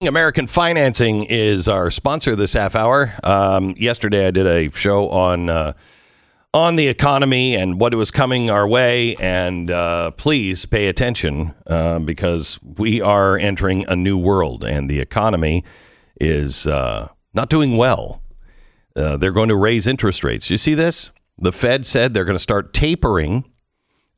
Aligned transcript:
American 0.00 0.46
Financing 0.46 1.24
is 1.24 1.66
our 1.66 1.90
sponsor 1.90 2.36
this 2.36 2.52
half 2.52 2.76
hour. 2.76 3.14
Um, 3.24 3.74
yesterday, 3.76 4.28
I 4.28 4.30
did 4.30 4.46
a 4.46 4.70
show 4.70 5.08
on 5.08 5.48
uh, 5.48 5.72
on 6.54 6.76
the 6.76 6.86
economy 6.86 7.56
and 7.56 7.80
what 7.80 7.92
was 7.96 8.12
coming 8.12 8.48
our 8.48 8.66
way, 8.68 9.16
and 9.16 9.68
uh, 9.72 10.12
please 10.12 10.66
pay 10.66 10.86
attention 10.86 11.52
uh, 11.66 11.98
because 11.98 12.60
we 12.62 13.00
are 13.00 13.36
entering 13.38 13.86
a 13.88 13.96
new 13.96 14.16
world, 14.16 14.62
and 14.62 14.88
the 14.88 15.00
economy 15.00 15.64
is 16.20 16.68
uh, 16.68 17.08
not 17.34 17.50
doing 17.50 17.76
well. 17.76 18.22
Uh, 18.94 19.16
they're 19.16 19.32
going 19.32 19.48
to 19.48 19.56
raise 19.56 19.88
interest 19.88 20.22
rates. 20.22 20.48
You 20.48 20.58
see 20.58 20.74
this? 20.74 21.10
The 21.38 21.52
Fed 21.52 21.84
said 21.84 22.14
they're 22.14 22.24
going 22.24 22.36
to 22.36 22.42
start 22.42 22.72
tapering, 22.72 23.50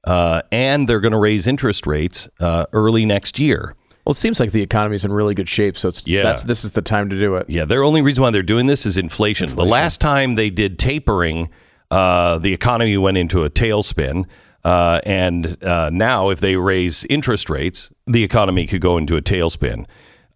uh, 0.04 0.42
and 0.52 0.86
they're 0.86 1.00
going 1.00 1.12
to 1.12 1.18
raise 1.18 1.46
interest 1.46 1.86
rates 1.86 2.28
early 2.38 3.06
next 3.06 3.38
year. 3.38 3.74
Well, 4.10 4.14
it 4.14 4.16
seems 4.16 4.40
like 4.40 4.50
the 4.50 4.60
economy's 4.62 5.04
in 5.04 5.12
really 5.12 5.34
good 5.34 5.48
shape, 5.48 5.78
so 5.78 5.86
it's 5.86 6.04
Yeah. 6.04 6.24
that's 6.24 6.42
this 6.42 6.64
is 6.64 6.72
the 6.72 6.82
time 6.82 7.08
to 7.10 7.16
do 7.20 7.36
it. 7.36 7.48
Yeah, 7.48 7.64
their 7.64 7.84
only 7.84 8.02
reason 8.02 8.24
why 8.24 8.32
they're 8.32 8.42
doing 8.42 8.66
this 8.66 8.84
is 8.84 8.96
inflation. 8.96 9.54
The 9.54 9.64
last 9.64 10.00
time 10.00 10.34
they 10.34 10.50
did 10.50 10.80
tapering, 10.80 11.48
uh, 11.92 12.40
the 12.40 12.52
economy 12.52 12.96
went 12.98 13.18
into 13.18 13.44
a 13.44 13.50
tailspin. 13.50 14.24
Uh, 14.64 14.98
and 15.06 15.62
uh, 15.62 15.90
now, 15.92 16.30
if 16.30 16.40
they 16.40 16.56
raise 16.56 17.04
interest 17.08 17.48
rates, 17.48 17.92
the 18.04 18.24
economy 18.24 18.66
could 18.66 18.80
go 18.80 18.98
into 18.98 19.16
a 19.16 19.22
tailspin. 19.22 19.86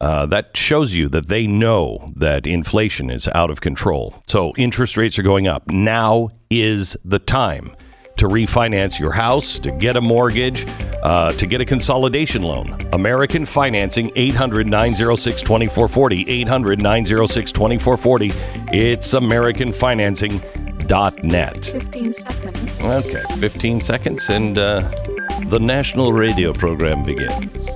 Uh, 0.01 0.25
that 0.27 0.57
shows 0.57 0.95
you 0.95 1.09
that 1.09 1.27
they 1.27 1.45
know 1.49 2.13
that 2.15 2.47
inflation 2.47 3.11
is 3.11 3.27
out 3.35 3.51
of 3.51 3.61
control. 3.61 4.23
So 4.29 4.53
interest 4.57 4.97
rates 4.97 5.19
are 5.19 5.25
going 5.25 5.49
up. 5.49 5.69
Now 5.69 6.29
is 6.49 6.97
the 7.05 7.19
time 7.19 7.75
to 8.17 8.27
refinance 8.29 8.99
your 8.99 9.13
house, 9.13 9.59
to 9.59 9.71
get 9.71 9.97
a 9.97 10.01
mortgage, 10.01 10.67
uh, 11.03 11.33
to 11.33 11.47
get 11.47 11.61
a 11.61 11.65
consolidation 11.65 12.43
loan. 12.43 12.79
American 12.93 13.47
Financing, 13.47 14.11
800 14.17 14.67
906 14.67 15.43
2440. 15.43 16.29
800 16.29 16.83
906 16.83 17.53
2440. 17.53 18.33
It's 18.77 19.13
AmericanFinancing.net. 19.13 21.65
15 21.65 22.13
seconds. 22.13 22.81
Okay, 22.81 23.23
15 23.39 23.81
seconds, 23.81 24.29
and 24.31 24.59
uh, 24.59 24.81
the 25.47 25.59
national 25.59 26.13
radio 26.13 26.53
program 26.53 27.03
begins. 27.05 27.71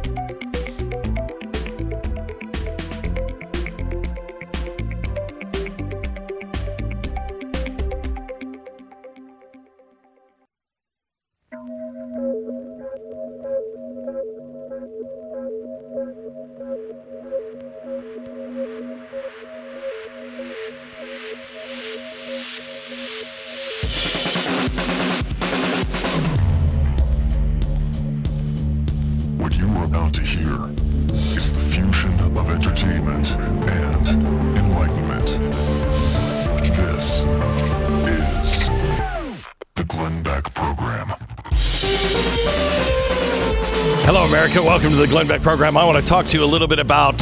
Welcome 44.64 44.90
to 44.90 44.96
the 44.96 45.06
Glenn 45.06 45.28
Beck 45.28 45.40
program. 45.40 45.76
I 45.76 45.84
want 45.84 45.98
to 45.98 46.06
talk 46.06 46.26
to 46.26 46.36
you 46.36 46.42
a 46.42 46.46
little 46.46 46.66
bit 46.66 46.80
about 46.80 47.16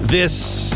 this 0.00 0.70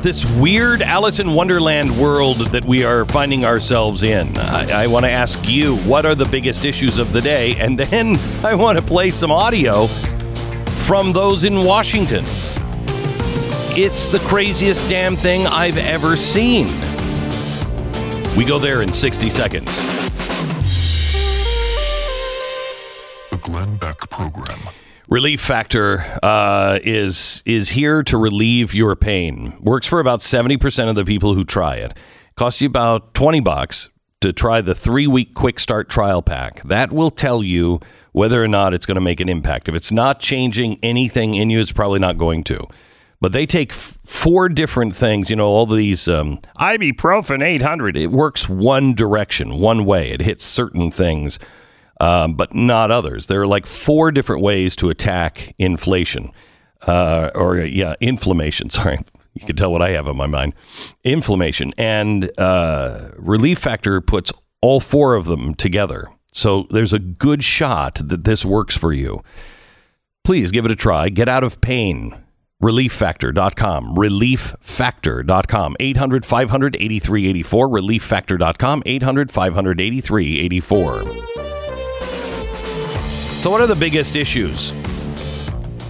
this 0.00 0.24
weird 0.36 0.82
Alice 0.82 1.18
in 1.18 1.32
Wonderland 1.32 1.98
world 1.98 2.38
that 2.52 2.64
we 2.64 2.84
are 2.84 3.04
finding 3.04 3.44
ourselves 3.44 4.04
in. 4.04 4.36
I, 4.38 4.84
I 4.84 4.86
want 4.86 5.04
to 5.04 5.10
ask 5.10 5.48
you 5.48 5.78
what 5.78 6.06
are 6.06 6.14
the 6.14 6.26
biggest 6.26 6.64
issues 6.64 6.98
of 6.98 7.12
the 7.12 7.20
day, 7.20 7.56
and 7.56 7.76
then 7.78 8.18
I 8.44 8.54
want 8.54 8.78
to 8.78 8.84
play 8.84 9.10
some 9.10 9.32
audio 9.32 9.88
from 10.86 11.12
those 11.12 11.42
in 11.42 11.64
Washington. 11.64 12.24
It's 13.74 14.08
the 14.10 14.20
craziest 14.20 14.88
damn 14.88 15.16
thing 15.16 15.46
I've 15.48 15.78
ever 15.78 16.14
seen. 16.14 16.66
We 18.36 18.44
go 18.44 18.60
there 18.60 18.82
in 18.82 18.92
60 18.92 19.28
seconds. 19.30 19.91
Relief 25.12 25.42
Factor 25.42 26.06
uh, 26.22 26.78
is 26.82 27.42
is 27.44 27.68
here 27.68 28.02
to 28.02 28.16
relieve 28.16 28.72
your 28.72 28.96
pain. 28.96 29.54
Works 29.60 29.86
for 29.86 30.00
about 30.00 30.22
seventy 30.22 30.56
percent 30.56 30.88
of 30.88 30.96
the 30.96 31.04
people 31.04 31.34
who 31.34 31.44
try 31.44 31.74
it. 31.74 31.92
Costs 32.34 32.62
you 32.62 32.66
about 32.66 33.12
twenty 33.12 33.40
bucks 33.40 33.90
to 34.22 34.32
try 34.32 34.62
the 34.62 34.74
three 34.74 35.06
week 35.06 35.34
quick 35.34 35.60
start 35.60 35.90
trial 35.90 36.22
pack. 36.22 36.62
That 36.62 36.92
will 36.92 37.10
tell 37.10 37.42
you 37.42 37.78
whether 38.12 38.42
or 38.42 38.48
not 38.48 38.72
it's 38.72 38.86
going 38.86 38.94
to 38.94 39.02
make 39.02 39.20
an 39.20 39.28
impact. 39.28 39.68
If 39.68 39.74
it's 39.74 39.92
not 39.92 40.18
changing 40.18 40.78
anything 40.82 41.34
in 41.34 41.50
you, 41.50 41.60
it's 41.60 41.72
probably 41.72 41.98
not 41.98 42.16
going 42.16 42.42
to. 42.44 42.66
But 43.20 43.32
they 43.32 43.44
take 43.44 43.72
f- 43.72 43.98
four 44.06 44.48
different 44.48 44.96
things. 44.96 45.28
You 45.28 45.36
know, 45.36 45.48
all 45.48 45.66
these 45.66 46.08
um, 46.08 46.38
ibuprofen 46.58 47.44
eight 47.44 47.60
hundred. 47.60 47.98
It 47.98 48.12
works 48.12 48.48
one 48.48 48.94
direction, 48.94 49.56
one 49.56 49.84
way. 49.84 50.10
It 50.10 50.22
hits 50.22 50.42
certain 50.42 50.90
things 50.90 51.38
um, 52.02 52.34
but 52.34 52.52
not 52.52 52.90
others. 52.90 53.28
There 53.28 53.40
are 53.40 53.46
like 53.46 53.64
four 53.64 54.10
different 54.10 54.42
ways 54.42 54.74
to 54.76 54.90
attack 54.90 55.54
inflation, 55.56 56.32
uh, 56.86 57.30
or 57.32 57.58
yeah, 57.58 57.94
inflammation. 58.00 58.70
Sorry, 58.70 58.98
you 59.34 59.46
can 59.46 59.54
tell 59.54 59.70
what 59.70 59.82
I 59.82 59.90
have 59.90 60.08
on 60.08 60.16
my 60.16 60.26
mind. 60.26 60.54
Inflammation 61.04 61.72
and 61.78 62.30
uh, 62.38 63.12
Relief 63.16 63.60
Factor 63.60 64.00
puts 64.00 64.32
all 64.60 64.80
four 64.80 65.14
of 65.14 65.26
them 65.26 65.54
together. 65.54 66.08
So 66.32 66.66
there's 66.70 66.92
a 66.92 66.98
good 66.98 67.44
shot 67.44 68.00
that 68.02 68.24
this 68.24 68.44
works 68.44 68.76
for 68.76 68.92
you. 68.92 69.22
Please 70.24 70.50
give 70.50 70.64
it 70.64 70.70
a 70.72 70.76
try. 70.76 71.08
Get 71.08 71.28
out 71.28 71.44
of 71.44 71.60
pain. 71.60 72.16
ReliefFactor.com. 72.62 73.94
ReliefFactor.com. 73.94 75.76
800 75.78 76.24
500 76.24 76.76
8384. 76.76 77.68
ReliefFactor.com. 77.68 78.82
800 78.86 79.30
500 79.30 79.80
8384. 79.80 81.51
So, 83.42 83.50
what 83.50 83.60
are 83.60 83.66
the 83.66 83.74
biggest 83.74 84.14
issues? 84.14 84.72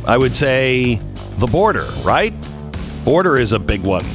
I 0.07 0.17
would 0.17 0.35
say 0.35 0.99
the 1.37 1.47
border, 1.47 1.85
right? 2.03 2.33
Border 3.05 3.37
is 3.37 3.53
a 3.53 3.59
big 3.59 3.83
one. 3.83 4.07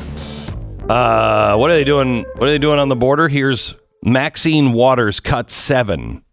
Uh, 0.89 1.55
what 1.55 1.69
are 1.69 1.75
they 1.75 1.83
doing? 1.83 2.25
What 2.37 2.47
are 2.47 2.49
they 2.49 2.57
doing 2.57 2.79
on 2.79 2.89
the 2.89 2.95
border? 2.95 3.27
Here's 3.27 3.75
Maxine 4.01 4.73
Waters, 4.73 5.19
cut 5.19 5.51
seven. 5.51 6.23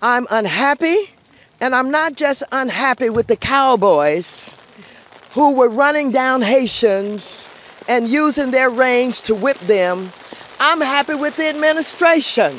I'm 0.00 0.26
unhappy, 0.30 1.10
and 1.60 1.74
I'm 1.74 1.90
not 1.90 2.14
just 2.14 2.42
unhappy 2.50 3.10
with 3.10 3.26
the 3.26 3.36
cowboys 3.36 4.56
who 5.32 5.54
were 5.54 5.68
running 5.68 6.10
down 6.10 6.40
Haitians 6.40 7.46
and 7.86 8.08
using 8.08 8.50
their 8.50 8.70
reins 8.70 9.20
to 9.20 9.34
whip 9.34 9.58
them. 9.58 10.10
I'm 10.58 10.80
happy 10.80 11.16
with 11.16 11.36
the 11.36 11.50
administration. 11.50 12.58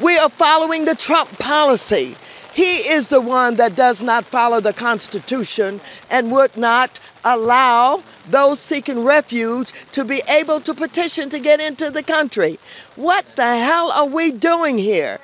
We 0.00 0.16
are 0.16 0.30
following 0.30 0.86
the 0.86 0.94
Trump 0.94 1.28
policy. 1.38 2.16
He 2.54 2.78
is 2.78 3.08
the 3.08 3.20
one 3.20 3.56
that 3.56 3.76
does 3.76 4.02
not 4.02 4.24
follow 4.24 4.60
the 4.60 4.72
Constitution 4.72 5.80
and 6.10 6.32
would 6.32 6.56
not 6.56 6.98
allow 7.24 8.02
those 8.28 8.58
seeking 8.60 9.04
refuge 9.04 9.72
to 9.92 10.04
be 10.04 10.22
able 10.28 10.60
to 10.60 10.74
petition 10.74 11.28
to 11.30 11.38
get 11.38 11.60
into 11.60 11.90
the 11.90 12.02
country. 12.02 12.58
What 12.96 13.24
the 13.36 13.56
hell 13.56 13.92
are 13.92 14.06
we 14.06 14.30
doing 14.30 14.78
here? 14.78 15.18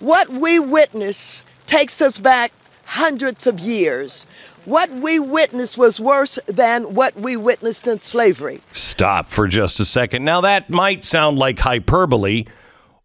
What 0.00 0.28
we 0.30 0.58
witness 0.58 1.42
takes 1.66 2.00
us 2.00 2.18
back 2.18 2.52
hundreds 2.84 3.46
of 3.46 3.60
years. 3.60 4.26
What 4.64 4.90
we 4.90 5.18
witnessed 5.18 5.76
was 5.76 5.98
worse 5.98 6.38
than 6.46 6.94
what 6.94 7.16
we 7.16 7.36
witnessed 7.36 7.86
in 7.86 7.98
slavery. 7.98 8.60
Stop 8.70 9.26
for 9.26 9.48
just 9.48 9.80
a 9.80 9.84
second. 9.84 10.24
Now, 10.24 10.40
that 10.42 10.70
might 10.70 11.02
sound 11.02 11.38
like 11.38 11.58
hyperbole 11.58 12.46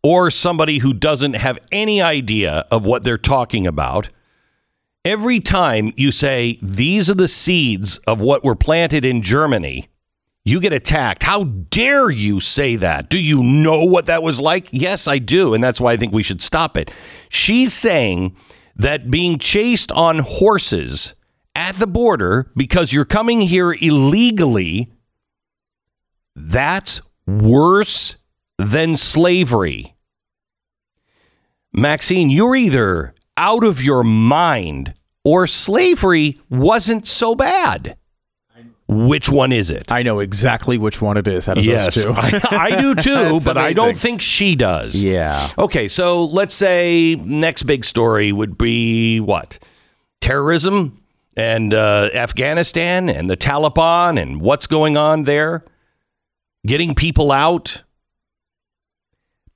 or 0.03 0.29
somebody 0.29 0.79
who 0.79 0.93
doesn't 0.93 1.33
have 1.33 1.59
any 1.71 2.01
idea 2.01 2.65
of 2.71 2.85
what 2.85 3.03
they're 3.03 3.17
talking 3.17 3.67
about. 3.67 4.09
Every 5.03 5.39
time 5.39 5.93
you 5.95 6.11
say, 6.11 6.59
these 6.61 7.09
are 7.09 7.15
the 7.15 7.27
seeds 7.27 7.97
of 7.99 8.19
what 8.19 8.43
were 8.43 8.55
planted 8.55 9.05
in 9.05 9.21
Germany, 9.21 9.89
you 10.43 10.59
get 10.61 10.71
attacked. 10.71 11.23
How 11.23 11.43
dare 11.43 12.09
you 12.09 12.39
say 12.39 12.77
that? 12.77 13.09
Do 13.09 13.19
you 13.19 13.43
know 13.43 13.83
what 13.83 14.05
that 14.05 14.23
was 14.23 14.39
like? 14.39 14.69
Yes, 14.71 15.07
I 15.07 15.19
do. 15.19 15.53
And 15.53 15.63
that's 15.63 15.81
why 15.81 15.93
I 15.93 15.97
think 15.97 16.13
we 16.13 16.23
should 16.23 16.41
stop 16.41 16.77
it. 16.77 16.89
She's 17.29 17.73
saying 17.73 18.35
that 18.75 19.11
being 19.11 19.39
chased 19.39 19.91
on 19.91 20.19
horses 20.19 21.15
at 21.53 21.79
the 21.79 21.87
border 21.87 22.51
because 22.55 22.93
you're 22.93 23.03
coming 23.03 23.41
here 23.41 23.73
illegally, 23.73 24.89
that's 26.35 27.01
worse 27.25 28.15
than 28.57 28.97
slavery. 28.97 29.95
Maxine, 31.73 32.29
you're 32.29 32.55
either 32.55 33.13
out 33.35 33.63
of 33.63 33.83
your 33.83 34.03
mind 34.03 34.93
or 35.23 35.45
slavery 35.45 36.39
wasn't 36.49 37.07
so 37.07 37.35
bad. 37.35 37.97
Which 38.89 39.27
one 39.29 39.51
is 39.51 39.69
it? 39.69 39.91
I 39.91 40.01
know 40.01 40.19
exactly 40.19 40.77
which 40.77 41.01
one 41.01 41.17
it 41.17 41.27
is 41.27 41.49
out 41.49 41.57
of 41.57 41.65
yes, 41.65 41.95
those 41.95 42.05
two. 42.05 42.13
I, 42.15 42.41
I 42.51 42.81
do 42.81 42.95
too, 43.01 43.39
but 43.43 43.57
I 43.57 43.73
don't 43.73 43.99
think 43.99 44.21
she 44.21 44.55
does. 44.55 45.03
Yeah. 45.03 45.49
Okay, 45.57 45.89
so 45.89 46.23
let's 46.23 46.53
say 46.53 47.15
next 47.15 47.63
big 47.63 47.83
story 47.83 48.31
would 48.31 48.57
be 48.57 49.19
what? 49.19 49.59
Terrorism 50.21 51.01
and 51.35 51.73
uh, 51.73 52.09
Afghanistan 52.13 53.09
and 53.09 53.29
the 53.29 53.35
Taliban 53.35 54.19
and 54.19 54.39
what's 54.39 54.67
going 54.67 54.95
on 54.95 55.25
there? 55.25 55.65
Getting 56.65 56.95
people 56.95 57.33
out? 57.33 57.83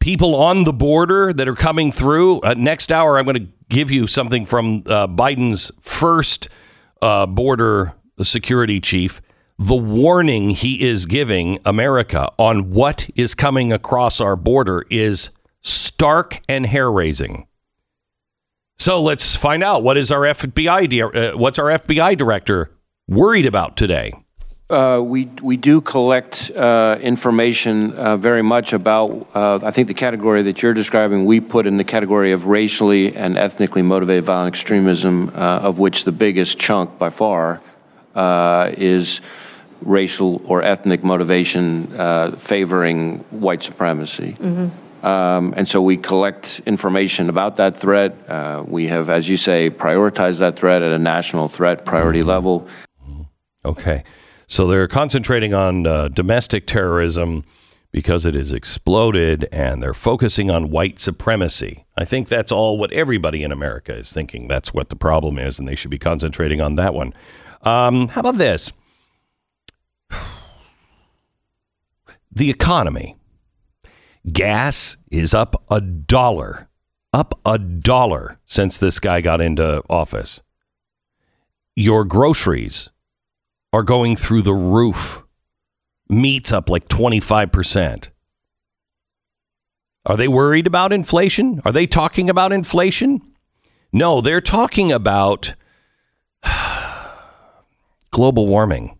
People 0.01 0.33
on 0.33 0.63
the 0.63 0.74
border 0.74 1.31
that 1.31 1.48
are 1.48 1.56
coming 1.56 1.92
through. 1.92 2.42
Uh, 2.42 2.56
next 2.57 2.92
hour, 2.92 3.19
I'm 3.19 3.25
going 3.25 3.45
to 3.45 3.48
give 3.69 3.92
you 3.92 4.07
something 4.07 4.45
from 4.45 4.83
uh, 4.88 5.06
Biden's 5.06 5.71
first 5.80 6.50
uh, 7.03 7.27
border 7.27 7.94
security 8.21 8.80
chief. 8.80 9.21
The 9.59 9.75
warning 9.75 10.50
he 10.50 10.81
is 10.81 11.06
giving 11.06 11.59
America 11.65 12.31
on 12.39 12.71
what 12.71 13.12
is 13.15 13.36
coming 13.36 13.71
across 13.71 14.19
our 14.19 14.36
border 14.36 14.86
is 14.89 15.30
stark 15.62 16.42
and 16.50 16.65
hair 16.65 16.92
raising. 16.92 17.45
So 18.80 19.00
let's 19.00 19.36
find 19.36 19.63
out 19.63 19.83
what 19.83 19.98
is 19.98 20.12
our 20.12 20.21
FBI 20.21 21.33
uh, 21.33 21.38
what's 21.38 21.59
our 21.59 21.68
FBI 21.68 22.18
director 22.18 22.71
worried 23.07 23.45
about 23.45 23.77
today. 23.77 24.13
Uh, 24.71 25.01
we 25.01 25.25
we 25.41 25.57
do 25.57 25.81
collect 25.81 26.50
uh, 26.56 26.97
information 27.01 27.91
uh, 27.91 28.15
very 28.15 28.41
much 28.41 28.71
about. 28.71 29.27
Uh, 29.35 29.59
I 29.62 29.71
think 29.71 29.89
the 29.89 29.94
category 29.94 30.44
that 30.44 30.63
you're 30.63 30.73
describing, 30.73 31.25
we 31.25 31.41
put 31.41 31.68
in 31.68 31.75
the 31.75 31.83
category 31.83 32.31
of 32.31 32.45
racially 32.45 33.13
and 33.13 33.38
ethnically 33.38 33.81
motivated 33.81 34.23
violent 34.23 34.56
extremism, 34.56 35.29
uh, 35.35 35.68
of 35.68 35.77
which 35.77 36.06
the 36.06 36.13
biggest 36.13 36.57
chunk 36.57 36.97
by 36.97 37.09
far 37.09 37.62
uh, 38.15 38.71
is 38.77 39.19
racial 39.81 40.41
or 40.45 40.63
ethnic 40.63 41.03
motivation 41.03 41.94
uh, 42.00 42.31
favoring 42.38 43.17
white 43.29 43.62
supremacy. 43.62 44.38
Um, 45.03 45.53
and 45.57 45.67
so 45.67 45.81
we 45.81 45.97
collect 45.97 46.62
information 46.65 47.27
about 47.27 47.56
that 47.56 47.75
threat. 47.75 48.15
Uh, 48.29 48.63
we 48.65 48.88
have, 48.88 49.09
as 49.09 49.27
you 49.27 49.35
say, 49.35 49.69
prioritized 49.69 50.39
that 50.39 50.56
threat 50.56 50.81
at 50.81 50.91
a 50.91 51.00
national 51.00 51.50
threat 51.50 51.85
priority 51.85 52.21
level. 52.21 52.67
Okay. 53.65 54.03
So 54.51 54.68
they're 54.68 54.89
concentrating 54.89 55.53
on 55.53 55.88
uh, 55.88 56.09
domestic 56.09 56.68
terrorism 56.68 57.45
because 57.94 58.25
it 58.25 58.36
has 58.36 58.51
exploded 58.51 59.48
and 59.50 59.81
they're 59.81 59.94
focusing 59.94 60.51
on 60.51 60.69
white 60.69 61.00
supremacy. 61.00 61.86
I 61.98 62.03
think 62.03 62.27
that's 62.27 62.51
all 62.51 62.77
what 62.77 62.92
everybody 62.92 63.44
in 63.44 63.53
America 63.53 63.95
is 63.95 64.12
thinking. 64.12 64.50
That's 64.50 64.74
what 64.74 64.89
the 64.89 64.98
problem 64.98 65.38
is, 65.39 65.57
and 65.57 65.69
they 65.69 65.75
should 65.75 65.89
be 65.89 65.98
concentrating 65.98 66.59
on 66.59 66.75
that 66.75 66.94
one. 66.94 67.13
Um, 67.62 68.09
how 68.09 68.19
about 68.19 68.38
this? 68.39 68.74
The 72.33 72.50
economy. 72.50 73.15
Gas 74.31 74.98
is 75.09 75.33
up 75.33 75.63
a 75.71 75.80
dollar, 75.80 76.69
up 77.13 77.39
a 77.45 77.57
dollar 77.57 78.39
since 78.45 78.77
this 78.77 79.00
guy 79.00 79.21
got 79.21 79.39
into 79.39 79.81
office. 79.89 80.42
Your 81.75 82.03
groceries 82.06 82.89
are 83.73 83.83
going 83.83 84.15
through 84.15 84.41
the 84.41 84.53
roof. 84.53 85.23
Meat's 86.09 86.51
up 86.51 86.69
like 86.69 86.88
25%. 86.88 88.09
Are 90.06 90.18
they 90.18 90.27
worried 90.27 90.68
about 90.68 90.91
inflation? 90.91 91.62
Are 91.63 91.71
they 91.71 91.88
talking 91.88 92.29
about 92.29 92.51
inflation? 92.51 93.21
No, 93.94 94.19
they're 94.19 94.41
talking 94.41 94.91
about 94.91 95.53
global 98.12 98.47
warming. 98.47 98.97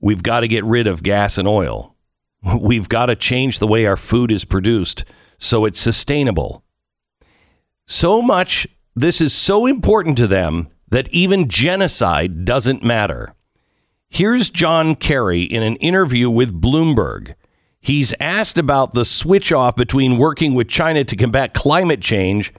We've 0.00 0.22
got 0.22 0.40
to 0.40 0.48
get 0.48 0.64
rid 0.64 0.86
of 0.86 1.02
gas 1.02 1.38
and 1.38 1.48
oil. 1.48 1.94
We've 2.60 2.88
got 2.88 3.06
to 3.06 3.16
change 3.16 3.58
the 3.58 3.66
way 3.66 3.86
our 3.86 3.96
food 3.96 4.30
is 4.30 4.44
produced 4.44 5.04
so 5.38 5.64
it's 5.64 5.80
sustainable. 5.80 6.64
So 7.86 8.22
much, 8.22 8.66
this 8.94 9.20
is 9.20 9.32
so 9.32 9.66
important 9.66 10.16
to 10.18 10.26
them 10.26 10.68
that 10.88 11.08
even 11.10 11.48
genocide 11.48 12.44
doesn't 12.44 12.82
matter. 12.82 13.34
Here's 14.08 14.50
John 14.50 14.94
Kerry 14.94 15.42
in 15.42 15.62
an 15.62 15.76
interview 15.76 16.30
with 16.30 16.60
Bloomberg. 16.60 17.34
He's 17.80 18.14
asked 18.20 18.56
about 18.56 18.94
the 18.94 19.04
switch 19.04 19.52
off 19.52 19.76
between 19.76 20.16
working 20.16 20.54
with 20.54 20.68
China 20.68 21.04
to 21.04 21.16
combat 21.16 21.54
climate 21.54 22.00
change 22.00 22.52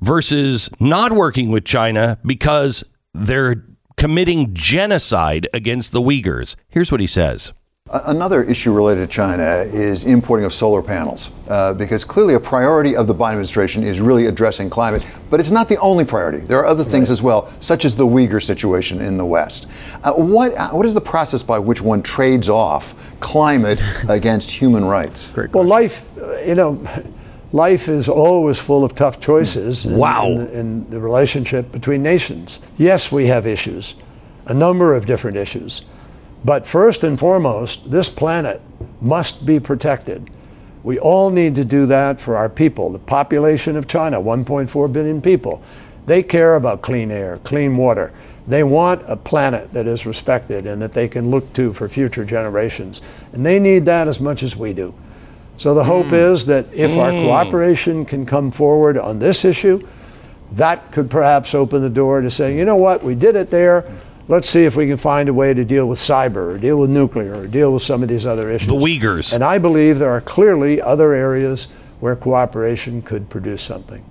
versus 0.00 0.68
not 0.80 1.12
working 1.12 1.50
with 1.50 1.64
China 1.64 2.18
because 2.24 2.84
they're 3.12 3.64
committing 3.96 4.54
genocide 4.54 5.48
against 5.54 5.92
the 5.92 6.00
Uyghurs. 6.00 6.56
Here's 6.68 6.90
what 6.90 7.00
he 7.00 7.06
says. 7.06 7.52
A- 7.90 8.00
Another 8.06 8.42
issue 8.42 8.72
related 8.72 9.02
to 9.02 9.06
China 9.06 9.42
is 9.66 10.04
importing 10.06 10.46
of 10.46 10.54
solar 10.54 10.80
panels, 10.80 11.30
uh, 11.48 11.74
because 11.74 12.02
clearly 12.02 12.32
a 12.32 12.40
priority 12.40 12.96
of 12.96 13.06
the 13.06 13.14
Biden 13.14 13.32
administration 13.32 13.84
is 13.84 14.00
really 14.00 14.24
addressing 14.24 14.70
climate, 14.70 15.02
but 15.28 15.38
it's 15.38 15.50
not 15.50 15.68
the 15.68 15.76
only 15.76 16.02
priority. 16.02 16.38
There 16.38 16.58
are 16.58 16.64
other 16.64 16.82
things 16.82 17.10
as 17.10 17.20
well, 17.20 17.52
such 17.60 17.84
as 17.84 17.94
the 17.94 18.06
Uyghur 18.06 18.42
situation 18.42 19.02
in 19.02 19.18
the 19.18 19.26
West. 19.26 19.66
Uh, 20.02 20.14
what, 20.14 20.54
uh, 20.56 20.70
what 20.70 20.86
is 20.86 20.94
the 20.94 21.00
process 21.02 21.42
by 21.42 21.58
which 21.58 21.82
one 21.82 22.00
trades 22.02 22.48
off 22.48 22.94
climate 23.20 23.78
against 24.08 24.50
human 24.50 24.86
rights? 24.86 25.26
Great 25.28 25.52
Well, 25.52 25.64
life, 25.66 26.06
uh, 26.18 26.38
you 26.38 26.54
know, 26.54 26.80
life 27.52 27.88
is 27.88 28.08
always 28.08 28.58
full 28.58 28.82
of 28.82 28.94
tough 28.94 29.20
choices. 29.20 29.84
in- 29.84 29.98
Wow. 29.98 30.28
In, 30.28 30.34
the- 30.36 30.58
in 30.58 30.88
the 30.90 31.00
relationship 31.00 31.70
between 31.70 32.02
nations. 32.02 32.60
Yes, 32.78 33.12
we 33.12 33.26
have 33.26 33.46
issues, 33.46 33.94
a 34.46 34.54
number 34.54 34.94
of 34.94 35.04
different 35.04 35.36
issues. 35.36 35.82
But 36.44 36.66
first 36.66 37.04
and 37.04 37.18
foremost, 37.18 37.90
this 37.90 38.08
planet 38.08 38.60
must 39.00 39.46
be 39.46 39.58
protected. 39.58 40.30
We 40.82 40.98
all 40.98 41.30
need 41.30 41.54
to 41.54 41.64
do 41.64 41.86
that 41.86 42.20
for 42.20 42.36
our 42.36 42.50
people. 42.50 42.90
The 42.90 42.98
population 42.98 43.76
of 43.76 43.88
China, 43.88 44.20
1.4 44.20 44.92
billion 44.92 45.22
people, 45.22 45.62
they 46.06 46.22
care 46.22 46.56
about 46.56 46.82
clean 46.82 47.10
air, 47.10 47.38
clean 47.44 47.76
water. 47.76 48.12
They 48.46 48.62
want 48.62 49.02
a 49.06 49.16
planet 49.16 49.72
that 49.72 49.86
is 49.86 50.04
respected 50.04 50.66
and 50.66 50.82
that 50.82 50.92
they 50.92 51.08
can 51.08 51.30
look 51.30 51.50
to 51.54 51.72
for 51.72 51.88
future 51.88 52.26
generations. 52.26 53.00
And 53.32 53.46
they 53.46 53.58
need 53.58 53.86
that 53.86 54.06
as 54.06 54.20
much 54.20 54.42
as 54.42 54.54
we 54.54 54.74
do. 54.74 54.94
So 55.56 55.72
the 55.72 55.84
hope 55.84 56.08
hmm. 56.08 56.14
is 56.14 56.44
that 56.46 56.66
if 56.74 56.96
our 56.98 57.10
hmm. 57.10 57.20
cooperation 57.20 58.04
can 58.04 58.26
come 58.26 58.50
forward 58.50 58.98
on 58.98 59.18
this 59.18 59.46
issue, 59.46 59.86
that 60.52 60.92
could 60.92 61.10
perhaps 61.10 61.54
open 61.54 61.80
the 61.80 61.88
door 61.88 62.20
to 62.20 62.30
say, 62.30 62.56
you 62.56 62.66
know 62.66 62.76
what, 62.76 63.02
we 63.02 63.14
did 63.14 63.34
it 63.34 63.48
there. 63.48 63.90
Let's 64.26 64.48
see 64.48 64.64
if 64.64 64.74
we 64.76 64.86
can 64.86 64.96
find 64.96 65.28
a 65.28 65.34
way 65.34 65.52
to 65.52 65.64
deal 65.64 65.86
with 65.86 65.98
cyber 65.98 66.54
or 66.54 66.58
deal 66.58 66.78
with 66.78 66.88
nuclear 66.90 67.34
or 67.34 67.46
deal 67.46 67.72
with 67.72 67.82
some 67.82 68.02
of 68.02 68.08
these 68.08 68.24
other 68.26 68.50
issues. 68.50 68.68
The 68.68 68.74
Uyghurs. 68.74 69.34
And 69.34 69.44
I 69.44 69.58
believe 69.58 69.98
there 69.98 70.10
are 70.10 70.20
clearly 70.22 70.80
other 70.80 71.12
areas 71.12 71.68
where 72.00 72.16
cooperation 72.16 73.02
could 73.02 73.28
produce 73.28 73.62
something. 73.62 74.04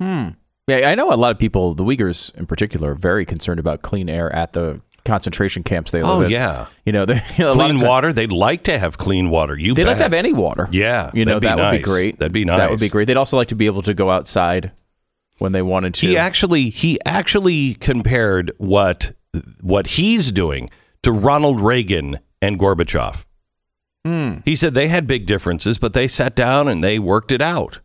Hmm. 0.00 0.28
Yeah, 0.66 0.88
I 0.90 0.94
know 0.94 1.12
a 1.12 1.16
lot 1.16 1.30
of 1.32 1.38
people, 1.38 1.74
the 1.74 1.84
Uyghurs 1.84 2.34
in 2.36 2.46
particular, 2.46 2.92
are 2.92 2.94
very 2.94 3.24
concerned 3.24 3.58
about 3.60 3.82
clean 3.82 4.08
air 4.08 4.30
at 4.34 4.52
the 4.52 4.80
concentration 5.04 5.62
camps 5.62 5.90
they 5.90 6.02
live 6.02 6.10
Oh, 6.18 6.20
in. 6.22 6.30
yeah. 6.30 6.66
You 6.84 6.92
know, 6.92 7.06
they, 7.06 7.14
a 7.38 7.46
lot 7.46 7.54
Clean 7.54 7.74
of 7.76 7.80
ti- 7.80 7.86
water. 7.86 8.12
They'd 8.12 8.30
like 8.32 8.64
to 8.64 8.78
have 8.78 8.98
clean 8.98 9.30
water. 9.30 9.58
You 9.58 9.72
They'd 9.74 9.86
like 9.86 9.96
to 9.96 10.02
have 10.02 10.12
any 10.12 10.32
water. 10.34 10.68
Yeah, 10.70 11.10
You 11.14 11.24
know, 11.24 11.40
that'd 11.40 11.56
be 11.56 11.62
would 11.62 11.70
be 11.72 11.78
great. 11.78 12.18
That'd 12.18 12.32
be 12.32 12.44
nice. 12.44 12.58
That 12.58 12.70
would 12.70 12.80
be 12.80 12.90
great. 12.90 13.06
They'd 13.06 13.16
also 13.16 13.36
like 13.38 13.48
to 13.48 13.54
be 13.56 13.66
able 13.66 13.82
to 13.82 13.94
go 13.94 14.10
outside 14.10 14.72
when 15.38 15.52
they 15.52 15.62
wanted 15.62 15.94
to. 15.94 16.06
He 16.06 16.16
actually 16.18 16.68
he 16.70 16.98
actually 17.06 17.74
compared 17.74 18.52
what 18.58 19.12
what 19.60 19.86
he's 19.88 20.32
doing 20.32 20.68
to 21.02 21.12
Ronald 21.12 21.60
Reagan 21.60 22.18
and 22.42 22.58
Gorbachev. 22.58 23.24
Hmm. 24.04 24.36
He 24.44 24.56
said 24.56 24.74
they 24.74 24.88
had 24.88 25.06
big 25.06 25.26
differences, 25.26 25.78
but 25.78 25.92
they 25.92 26.08
sat 26.08 26.34
down 26.34 26.68
and 26.68 26.82
they 26.82 26.98
worked 26.98 27.32
it 27.32 27.42
out. 27.42 27.80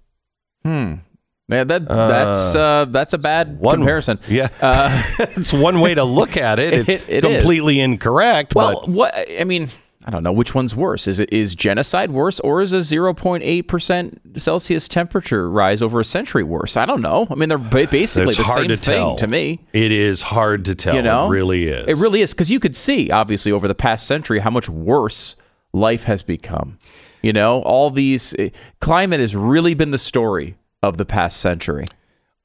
Yeah, 0.63 1.63
that, 1.63 1.87
that's 1.87 2.55
uh, 2.55 2.85
that's 2.89 3.13
a 3.13 3.19
bad 3.19 3.59
One 3.59 3.75
comparison. 3.77 4.19
Yeah, 4.27 4.47
it's 5.19 5.53
one 5.53 5.79
way 5.79 5.93
to 5.93 6.03
look 6.03 6.37
at 6.37 6.57
it. 6.57 6.73
It's 6.87 6.89
It- 6.89 7.03
it 7.07 7.25
is. 7.25 7.37
completely 7.37 7.79
incorrect. 7.79 8.55
Well, 8.55 8.79
but 8.81 8.89
what 8.89 9.13
I 9.39 9.43
mean, 9.43 9.69
I 10.07 10.11
don't 10.11 10.21
know 10.21 10.31
which 10.31 10.53
one's 10.53 10.75
worse. 10.75 11.07
Is 11.07 11.19
it 11.19 11.33
is 11.33 11.55
genocide 11.55 12.11
worse, 12.11 12.39
or 12.41 12.61
is 12.61 12.73
a 12.73 12.83
zero 12.83 13.13
point 13.15 13.43
eight 13.43 13.63
percent 13.63 14.39
Celsius 14.39 14.87
temperature 14.87 15.49
rise 15.49 15.81
over 15.81 15.99
a 15.99 16.05
century 16.05 16.43
worse? 16.43 16.77
I 16.77 16.85
don't 16.85 17.01
know. 17.01 17.25
I 17.31 17.33
mean, 17.33 17.49
they're 17.49 17.57
ba- 17.57 17.87
basically 17.87 18.29
it's 18.29 18.37
the 18.37 18.43
hard 18.43 18.59
same 18.59 18.67
to 18.69 18.77
thing 18.77 18.95
tell 18.95 19.15
to 19.15 19.25
me. 19.27 19.61
It 19.73 19.91
is 19.91 20.21
hard 20.21 20.65
to 20.65 20.75
tell. 20.75 20.93
You 20.93 21.01
know, 21.01 21.25
it 21.25 21.29
really 21.29 21.67
is. 21.67 21.87
It 21.87 21.97
really 21.97 22.21
is 22.21 22.33
because 22.33 22.51
you 22.51 22.59
could 22.59 22.75
see 22.75 23.09
obviously 23.09 23.51
over 23.51 23.67
the 23.67 23.73
past 23.73 24.05
century 24.05 24.39
how 24.39 24.51
much 24.51 24.69
worse 24.69 25.35
life 25.73 26.03
has 26.03 26.21
become. 26.21 26.77
You 27.23 27.33
know, 27.33 27.63
all 27.63 27.89
these 27.89 28.35
eh, 28.37 28.49
climate 28.79 29.19
has 29.19 29.35
really 29.35 29.73
been 29.73 29.89
the 29.89 29.97
story 29.97 30.55
of 30.83 30.97
the 30.97 31.05
past 31.05 31.37
century. 31.37 31.87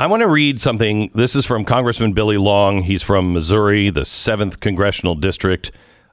I 0.01 0.07
want 0.07 0.23
to 0.23 0.29
read 0.29 0.59
something. 0.63 1.11
This 1.15 1.37
is 1.37 1.45
from 1.45 1.67
Congressman 1.67 2.15
Billy 2.15 2.39
Long. 2.39 2.85
He's 2.85 3.03
from 3.03 3.35
Missouri, 3.35 3.91
the 3.91 4.07
seventh 4.07 4.61
congressional 4.61 5.15
district, 5.15 5.71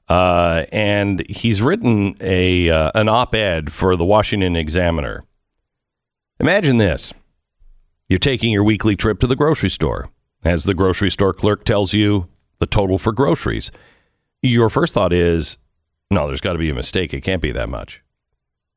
uh, 0.08 0.66
and 0.72 1.28
he's 1.30 1.62
written 1.62 2.16
a 2.22 2.70
uh, 2.70 2.92
an 2.96 3.10
op-ed 3.10 3.72
for 3.72 3.96
the 3.96 4.06
Washington 4.06 4.56
Examiner. 4.56 5.26
Imagine 6.40 6.78
this: 6.78 7.14
you're 8.08 8.20
taking 8.20 8.52
your 8.52 8.64
weekly 8.64 8.96
trip 8.96 9.20
to 9.20 9.28
the 9.28 9.36
grocery 9.36 9.70
store. 9.70 10.10
As 10.46 10.64
the 10.64 10.74
grocery 10.74 11.12
store 11.12 11.34
clerk 11.34 11.66
tells 11.66 11.94
you 11.94 12.30
the 12.60 12.68
total 12.68 12.98
for 12.98 13.12
groceries, 13.12 13.72
your 14.42 14.70
first 14.70 14.94
thought 14.94 15.12
is, 15.12 15.58
no, 16.10 16.28
there's 16.28 16.42
got 16.42 16.54
to 16.54 16.60
be 16.60 16.70
a 16.70 16.76
mistake. 16.76 17.14
It 17.14 17.22
can't 17.22 17.42
be 17.42 17.52
that 17.52 17.70
much. 17.70 18.02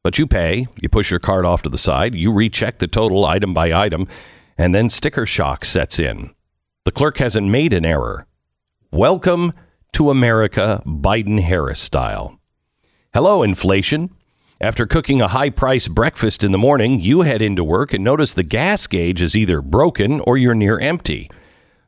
But 0.03 0.19
you 0.19 0.27
pay, 0.27 0.67
you 0.81 0.89
push 0.89 1.11
your 1.11 1.21
card 1.21 1.45
off 1.45 1.63
to 1.63 1.69
the 1.69 1.79
side, 1.79 2.15
you 2.15 2.33
recheck 2.33 2.79
the 2.79 2.87
total 2.87 3.27
item 3.27 3.53
by 3.53 3.73
item, 3.73 4.09
and 4.57 4.75
then 4.75 4.89
sticker 4.89 5.27
shock 5.27 5.65
sets 5.65 5.99
in. 5.99 6.35
The 6.85 6.93
clerk 6.93 7.19
hasn't 7.19 7.47
made 7.47 7.75
an 7.75 7.85
error. 7.85 8.27
Welcome 8.91 9.53
to 9.93 10.11
America, 10.11 10.83
Biden 10.87 11.41
Harris 11.41 11.81
style. 11.81 12.39
Hello, 13.13 13.43
inflation. 13.43 14.15
After 14.61 14.87
cooking 14.87 15.23
a 15.23 15.29
high 15.29 15.51
priced 15.51 15.95
breakfast 15.95 16.45
in 16.45 16.53
the 16.53 16.59
morning, 16.59 17.01
you 17.01 17.23
head 17.23 17.41
into 17.41 17.65
work 17.65 17.93
and 17.93 18.05
notice 18.05 18.35
the 18.35 18.43
gas 18.43 18.87
gauge 18.87 19.23
is 19.23 19.35
either 19.35 19.63
broken 19.63 20.21
or 20.21 20.37
you're 20.37 20.55
near 20.55 20.79
empty. 20.79 21.31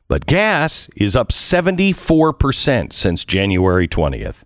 But 0.07 0.25
gas 0.25 0.89
is 0.95 1.15
up 1.15 1.29
74% 1.29 2.91
since 2.91 3.25
January 3.25 3.87
20th. 3.87 4.43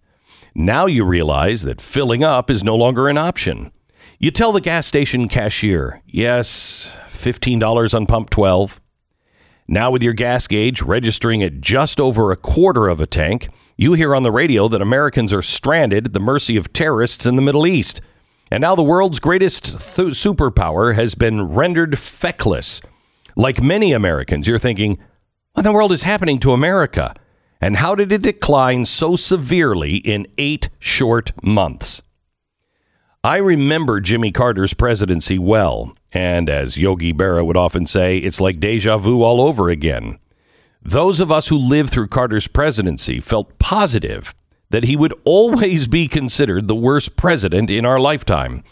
Now 0.54 0.86
you 0.86 1.06
realize 1.06 1.62
that 1.64 1.80
filling 1.80 2.24
up 2.24 2.50
is 2.50 2.64
no 2.64 2.76
longer 2.76 3.08
an 3.08 3.18
option. 3.18 3.72
You 4.20 4.32
tell 4.32 4.52
the 4.52 4.62
gas 4.62 4.88
station 4.88 5.28
cashier, 5.28 6.02
yes, 6.06 6.90
$15 7.10 7.94
on 7.94 8.06
pump 8.08 8.30
12. 8.30 8.82
Now, 9.68 9.92
with 9.92 10.02
your 10.02 10.14
gas 10.14 10.48
gauge 10.48 10.82
registering 10.82 11.44
at 11.44 11.60
just 11.60 12.00
over 12.00 12.32
a 12.32 12.38
quarter 12.38 12.88
of 12.88 13.02
a 13.02 13.06
tank, 13.06 13.50
you 13.76 13.94
hear 13.94 14.16
on 14.16 14.24
the 14.24 14.32
radio 14.32 14.70
that 14.70 14.82
Americans 14.82 15.34
are 15.34 15.42
stranded 15.42 16.08
at 16.08 16.14
the 16.14 16.22
mercy 16.22 16.56
of 16.56 16.72
terrorists 16.72 17.26
in 17.26 17.36
the 17.36 17.42
Middle 17.42 17.68
East. 17.68 18.00
And 18.50 18.62
now 18.62 18.76
the 18.76 18.84
world's 18.84 19.20
greatest 19.20 19.66
th- 19.66 20.14
superpower 20.14 20.96
has 20.96 21.16
been 21.16 21.42
rendered 21.42 22.00
feckless. 22.00 22.82
Like 23.36 23.62
many 23.62 23.92
Americans, 23.92 24.48
you're 24.48 24.58
thinking, 24.58 25.00
what 25.52 25.66
in 25.66 25.72
the 25.72 25.74
world 25.74 25.92
is 25.92 26.04
happening 26.04 26.40
to 26.40 26.54
America? 26.54 27.14
And 27.60 27.78
how 27.78 27.94
did 27.94 28.12
it 28.14 28.22
decline 28.22 28.86
so 28.86 29.18
severely 29.18 29.98
in 29.98 30.28
eight 30.38 30.70
short 30.80 31.32
months? 31.44 32.02
I 33.28 33.38
remember 33.40 34.00
Jimmy 34.00 34.32
Carter's 34.32 34.74
presidency 34.74 35.38
well, 35.38 35.94
and 36.14 36.50
as 36.50 36.78
Yogi 36.78 37.12
Berra 37.12 37.46
would 37.46 37.58
often 37.58 37.86
say, 37.86 38.20
it's 38.20 38.40
like 38.40 38.62
deja 38.62 38.98
vu 38.98 39.22
all 39.22 39.42
over 39.42 39.68
again. 39.68 40.18
Those 40.82 41.20
of 41.20 41.30
us 41.30 41.50
who 41.50 41.58
lived 41.58 41.90
through 41.90 42.08
Carter's 42.08 42.48
presidency 42.48 43.20
felt 43.20 43.60
positive 43.60 44.34
that 44.70 44.86
he 44.86 44.96
would 44.96 45.14
always 45.26 45.90
be 45.90 46.08
considered 46.08 46.70
the 46.70 46.76
worst 46.76 47.18
president 47.18 47.70
in 47.70 47.86
our 47.86 48.00
lifetime. 48.00 48.64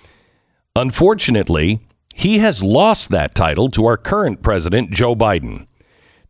Unfortunately, 0.73 1.81
he 2.13 2.37
has 2.37 2.63
lost 2.63 3.09
that 3.09 3.35
title 3.35 3.69
to 3.71 3.85
our 3.85 3.97
current 3.97 4.41
president, 4.41 4.89
Joe 4.89 5.17
Biden. 5.17 5.67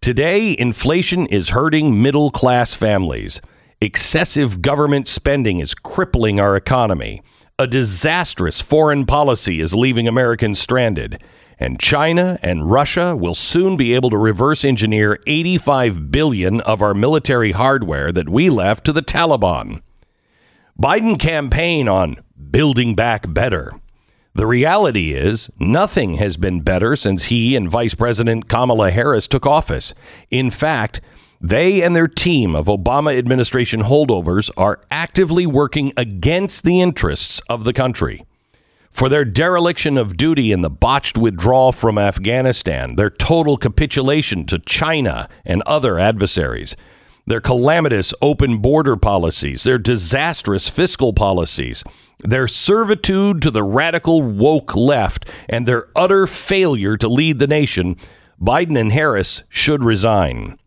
Today, 0.02 0.58
inflation 0.58 1.28
is 1.28 1.50
hurting 1.50 2.02
middle 2.02 2.32
class 2.32 2.74
families. 2.74 3.40
Excessive 3.80 4.64
government 4.64 5.08
spending 5.08 5.60
is 5.60 5.76
crippling 5.76 6.40
our 6.40 6.56
economy. 6.56 7.22
A 7.58 7.68
disastrous 7.68 8.60
foreign 8.60 9.06
policy 9.06 9.62
is 9.62 9.74
leaving 9.74 10.10
Americans 10.10 10.60
stranded. 10.60 11.24
And 11.58 11.80
China 11.80 12.38
and 12.44 12.70
Russia 12.70 13.16
will 13.16 13.34
soon 13.34 13.78
be 13.78 13.94
able 13.94 14.10
to 14.10 14.18
reverse 14.18 14.66
engineer 14.66 15.18
85 15.26 16.12
billion 16.12 16.60
of 16.60 16.82
our 16.82 16.94
military 16.94 17.54
hardware 17.54 18.12
that 18.12 18.28
we 18.28 18.50
left 18.50 18.84
to 18.86 18.92
the 18.92 19.02
Taliban. 19.02 19.82
Biden 20.78 21.18
campaign 21.18 21.88
on 21.88 22.18
building 22.52 22.94
back 22.94 23.34
better. 23.34 23.72
The 24.34 24.46
reality 24.46 25.14
is, 25.14 25.50
nothing 25.58 26.16
has 26.16 26.36
been 26.36 26.60
better 26.60 26.98
since 26.98 27.26
he 27.26 27.56
and 27.56 27.70
Vice 27.70 27.96
President 27.96 28.50
Kamala 28.50 28.92
Harris 28.92 29.30
took 29.30 29.46
office. 29.46 29.94
In 30.30 30.50
fact, 30.50 31.00
they 31.50 31.84
and 31.84 31.96
their 31.96 32.08
team 32.08 32.56
of 32.56 32.66
Obama 32.66 33.18
administration 33.18 33.84
holdovers 33.84 34.50
are 34.58 34.82
actively 34.90 35.46
working 35.46 35.94
against 35.96 36.64
the 36.64 36.82
interests 36.82 37.40
of 37.48 37.64
the 37.64 37.74
country. 37.74 38.26
For 38.92 39.10
their 39.10 39.26
dereliction 39.26 39.98
of 39.98 40.18
duty 40.18 40.52
in 40.52 40.62
the 40.62 40.70
botched 40.70 41.18
withdrawal 41.18 41.72
from 41.72 41.98
Afghanistan, 41.98 42.96
their 42.96 43.10
total 43.10 43.58
capitulation 43.58 44.46
to 44.46 44.58
China 44.58 45.30
and 45.46 45.62
other 45.68 46.00
adversaries, 46.00 46.76
their 47.28 47.42
calamitous 47.42 48.14
open 48.22 48.58
border 48.60 48.96
policies, 48.96 49.64
their 49.64 49.78
disastrous 49.78 50.68
fiscal 50.68 51.14
policies, 51.14 51.84
their 52.20 52.48
servitude 52.48 53.42
to 53.44 53.52
the 53.52 53.64
radical 53.64 54.22
woke 54.24 54.76
left, 54.76 55.30
and 55.48 55.68
their 55.68 55.90
utter 55.96 56.26
failure 56.26 56.98
to 56.98 57.08
lead 57.08 57.38
the 57.38 57.48
nation, 57.48 57.98
Biden 58.42 58.80
and 58.80 58.92
Harris 58.92 59.44
should 59.50 59.84
resign. 59.84 60.58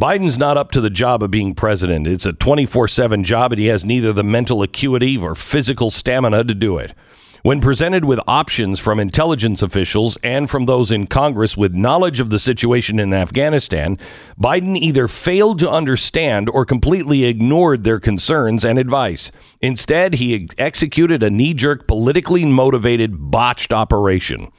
Biden's 0.00 0.38
not 0.38 0.56
up 0.56 0.70
to 0.70 0.80
the 0.80 0.88
job 0.88 1.22
of 1.22 1.30
being 1.30 1.54
president. 1.54 2.06
It's 2.06 2.24
a 2.24 2.32
24 2.32 2.88
7 2.88 3.22
job, 3.22 3.52
and 3.52 3.60
he 3.60 3.66
has 3.66 3.84
neither 3.84 4.14
the 4.14 4.24
mental 4.24 4.62
acuity 4.62 5.18
or 5.18 5.34
physical 5.34 5.90
stamina 5.90 6.42
to 6.44 6.54
do 6.54 6.78
it. 6.78 6.94
When 7.42 7.60
presented 7.60 8.06
with 8.06 8.18
options 8.26 8.80
from 8.80 8.98
intelligence 8.98 9.60
officials 9.60 10.16
and 10.22 10.48
from 10.48 10.64
those 10.64 10.90
in 10.90 11.06
Congress 11.06 11.54
with 11.54 11.74
knowledge 11.74 12.18
of 12.18 12.30
the 12.30 12.38
situation 12.38 12.98
in 12.98 13.12
Afghanistan, 13.12 13.98
Biden 14.40 14.74
either 14.74 15.06
failed 15.06 15.58
to 15.58 15.70
understand 15.70 16.48
or 16.48 16.64
completely 16.64 17.26
ignored 17.26 17.84
their 17.84 18.00
concerns 18.00 18.64
and 18.64 18.78
advice. 18.78 19.30
Instead, 19.60 20.14
he 20.14 20.48
executed 20.56 21.22
a 21.22 21.28
knee 21.28 21.52
jerk, 21.52 21.86
politically 21.86 22.46
motivated, 22.46 23.30
botched 23.30 23.70
operation. 23.70 24.50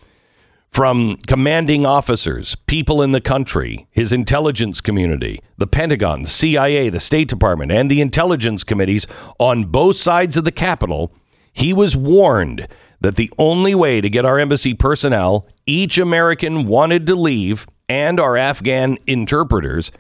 From 0.72 1.18
commanding 1.28 1.86
officers, 1.86 2.56
people 2.66 3.02
in 3.02 3.12
the 3.12 3.20
country, 3.20 3.88
his 3.92 4.14
intelligence 4.14 4.80
community, 4.80 5.42
the 5.58 5.68
Pentagon, 5.68 6.22
the 6.22 6.30
CIA, 6.30 6.88
the 6.88 6.98
State 7.02 7.28
Department, 7.28 7.74
and 7.74 7.92
the 7.92 8.00
intelligence 8.00 8.64
committees 8.64 9.06
on 9.38 9.66
both 9.66 9.98
sides 9.98 10.38
of 10.38 10.46
the 10.46 10.52
Capitol, 10.52 11.14
he 11.52 11.74
was 11.74 11.98
warned 11.98 12.70
that 13.02 13.18
the 13.18 13.30
only 13.38 13.76
way 13.76 14.00
to 14.00 14.10
get 14.10 14.24
our 14.24 14.40
embassy 14.40 14.74
personnel, 14.74 15.46
each 15.66 15.98
American 15.98 16.66
wanted 16.66 17.06
to 17.08 17.16
leave, 17.16 17.68
and 17.90 18.18
our 18.18 18.38
Afghan 18.38 18.98
interpreters, 19.06 19.92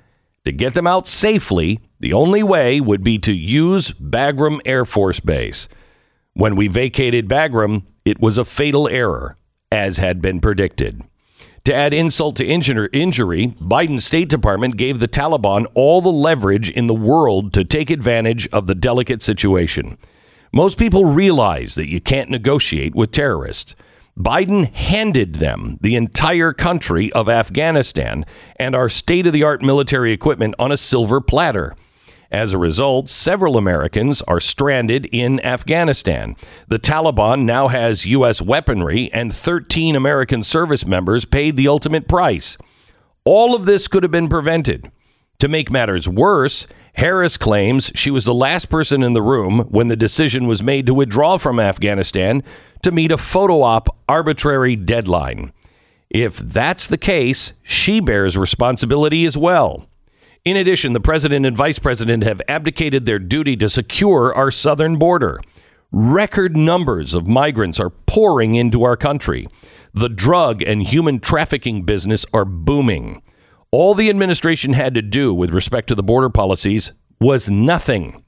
to 0.45 0.53
get 0.53 0.73
them 0.73 0.87
out 0.87 1.05
safely, 1.05 1.81
the 1.99 2.13
only 2.13 2.43
way 2.43 2.79
would 2.79 3.03
be 3.03 3.19
to 3.19 3.33
use 3.33 3.91
Bagram 3.91 4.61
Air 4.63 4.85
Force 4.85 5.19
Base. 5.19 5.67
When 6.33 6.55
we 6.55 6.69
vacated 6.69 7.27
Bagram, 7.27 7.83
it 8.05 8.21
was 8.21 8.37
a 8.37 8.45
fatal 8.45 8.87
error, 8.87 9.35
as 9.71 9.97
had 9.97 10.21
been 10.21 10.39
predicted. 10.39 11.03
To 11.65 11.73
add 11.73 11.93
insult 11.93 12.37
to 12.37 12.45
injury, 12.45 13.55
Biden's 13.61 14.05
State 14.05 14.29
Department 14.29 14.77
gave 14.77 14.99
the 14.99 15.07
Taliban 15.07 15.67
all 15.75 16.01
the 16.01 16.11
leverage 16.11 16.71
in 16.71 16.87
the 16.87 16.95
world 16.95 17.53
to 17.53 17.63
take 17.63 17.91
advantage 17.91 18.47
of 18.47 18.65
the 18.65 18.73
delicate 18.73 19.21
situation. 19.21 19.99
Most 20.51 20.79
people 20.79 21.05
realize 21.05 21.75
that 21.75 21.89
you 21.89 22.01
can't 22.01 22.31
negotiate 22.31 22.95
with 22.95 23.11
terrorists. 23.11 23.75
Biden 24.19 24.73
handed 24.73 25.35
them 25.35 25.77
the 25.81 25.95
entire 25.95 26.51
country 26.51 27.11
of 27.13 27.29
Afghanistan 27.29 28.25
and 28.57 28.75
our 28.75 28.89
state 28.89 29.27
of 29.27 29.33
the 29.33 29.43
art 29.43 29.61
military 29.61 30.11
equipment 30.11 30.55
on 30.59 30.71
a 30.71 30.77
silver 30.77 31.21
platter. 31.21 31.75
As 32.31 32.53
a 32.53 32.57
result, 32.57 33.09
several 33.09 33.57
Americans 33.57 34.21
are 34.21 34.39
stranded 34.39 35.05
in 35.07 35.43
Afghanistan. 35.45 36.37
The 36.69 36.79
Taliban 36.79 37.43
now 37.43 37.67
has 37.67 38.05
U.S. 38.05 38.41
weaponry, 38.41 39.11
and 39.11 39.33
13 39.33 39.97
American 39.97 40.41
service 40.41 40.85
members 40.85 41.25
paid 41.25 41.57
the 41.57 41.67
ultimate 41.67 42.07
price. 42.07 42.57
All 43.25 43.53
of 43.53 43.65
this 43.65 43.89
could 43.89 44.03
have 44.03 44.13
been 44.13 44.29
prevented. 44.29 44.89
To 45.39 45.49
make 45.49 45.71
matters 45.71 46.07
worse, 46.07 46.67
Harris 46.93 47.35
claims 47.35 47.91
she 47.95 48.09
was 48.11 48.23
the 48.23 48.33
last 48.33 48.69
person 48.69 49.03
in 49.03 49.11
the 49.11 49.21
room 49.21 49.59
when 49.69 49.89
the 49.89 49.95
decision 49.97 50.47
was 50.47 50.63
made 50.63 50.85
to 50.85 50.93
withdraw 50.93 51.37
from 51.37 51.59
Afghanistan 51.59 52.43
to 52.81 52.91
meet 52.91 53.11
a 53.11 53.17
photo 53.17 53.61
op 53.61 53.89
arbitrary 54.07 54.77
deadline. 54.77 55.51
If 56.09 56.37
that's 56.37 56.87
the 56.87 56.97
case, 56.97 57.53
she 57.61 57.99
bears 57.99 58.37
responsibility 58.37 59.25
as 59.25 59.37
well. 59.37 59.87
In 60.43 60.57
addition, 60.57 60.93
the 60.93 60.99
president 60.99 61.45
and 61.45 61.55
vice 61.55 61.77
president 61.77 62.23
have 62.23 62.41
abdicated 62.47 63.05
their 63.05 63.19
duty 63.19 63.55
to 63.57 63.69
secure 63.69 64.33
our 64.33 64.49
southern 64.49 64.97
border. 64.97 65.39
Record 65.91 66.57
numbers 66.57 67.13
of 67.13 67.27
migrants 67.27 67.79
are 67.79 67.91
pouring 67.91 68.55
into 68.55 68.81
our 68.81 68.97
country. 68.97 69.47
The 69.93 70.09
drug 70.09 70.63
and 70.63 70.81
human 70.81 71.19
trafficking 71.19 71.83
business 71.83 72.25
are 72.33 72.45
booming. 72.45 73.21
All 73.71 73.93
the 73.93 74.09
administration 74.09 74.73
had 74.73 74.95
to 74.95 75.03
do 75.03 75.31
with 75.31 75.51
respect 75.51 75.87
to 75.89 75.95
the 75.95 76.01
border 76.01 76.29
policies 76.29 76.91
was 77.19 77.51
nothing. 77.51 78.23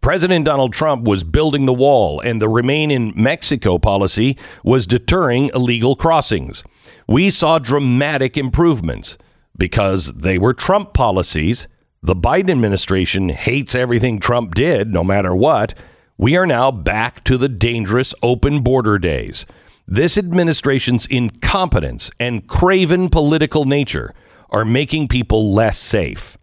President 0.00 0.46
Donald 0.46 0.72
Trump 0.72 1.02
was 1.02 1.24
building 1.24 1.66
the 1.66 1.74
wall, 1.74 2.20
and 2.20 2.40
the 2.40 2.48
Remain 2.48 2.90
in 2.90 3.12
Mexico 3.14 3.76
policy 3.76 4.38
was 4.64 4.86
deterring 4.86 5.50
illegal 5.54 5.94
crossings. 5.94 6.64
We 7.06 7.28
saw 7.28 7.58
dramatic 7.58 8.38
improvements 8.38 9.18
because 9.56 10.12
they 10.14 10.38
were 10.38 10.54
Trump 10.54 10.92
policies. 10.92 11.66
The 12.02 12.16
Biden 12.16 12.50
administration 12.50 13.30
hates 13.30 13.74
everything 13.74 14.18
Trump 14.18 14.54
did, 14.54 14.92
no 14.92 15.02
matter 15.02 15.34
what. 15.34 15.74
We 16.18 16.36
are 16.36 16.46
now 16.46 16.70
back 16.70 17.24
to 17.24 17.36
the 17.36 17.48
dangerous 17.48 18.14
open 18.22 18.62
border 18.62 18.98
days. 18.98 19.44
This 19.86 20.18
administration's 20.18 21.06
incompetence 21.06 22.10
and 22.18 22.46
craven 22.46 23.08
political 23.08 23.64
nature 23.64 24.14
are 24.50 24.64
making 24.64 25.08
people 25.08 25.52
less 25.52 25.78
safe. 25.78 26.36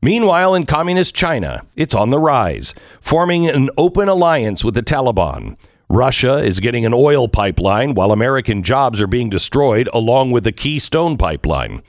Meanwhile, 0.00 0.54
in 0.54 0.66
communist 0.66 1.14
China, 1.14 1.62
it's 1.74 1.94
on 1.94 2.10
the 2.10 2.20
rise, 2.20 2.74
forming 3.00 3.48
an 3.48 3.68
open 3.76 4.08
alliance 4.08 4.62
with 4.62 4.74
the 4.74 4.82
Taliban. 4.82 5.56
Russia 5.90 6.36
is 6.36 6.60
getting 6.60 6.86
an 6.86 6.94
oil 6.94 7.28
pipeline 7.28 7.94
while 7.94 8.12
American 8.12 8.62
jobs 8.62 9.00
are 9.00 9.06
being 9.06 9.28
destroyed, 9.28 9.88
along 9.92 10.30
with 10.30 10.44
the 10.44 10.52
Keystone 10.52 11.16
pipeline. 11.16 11.82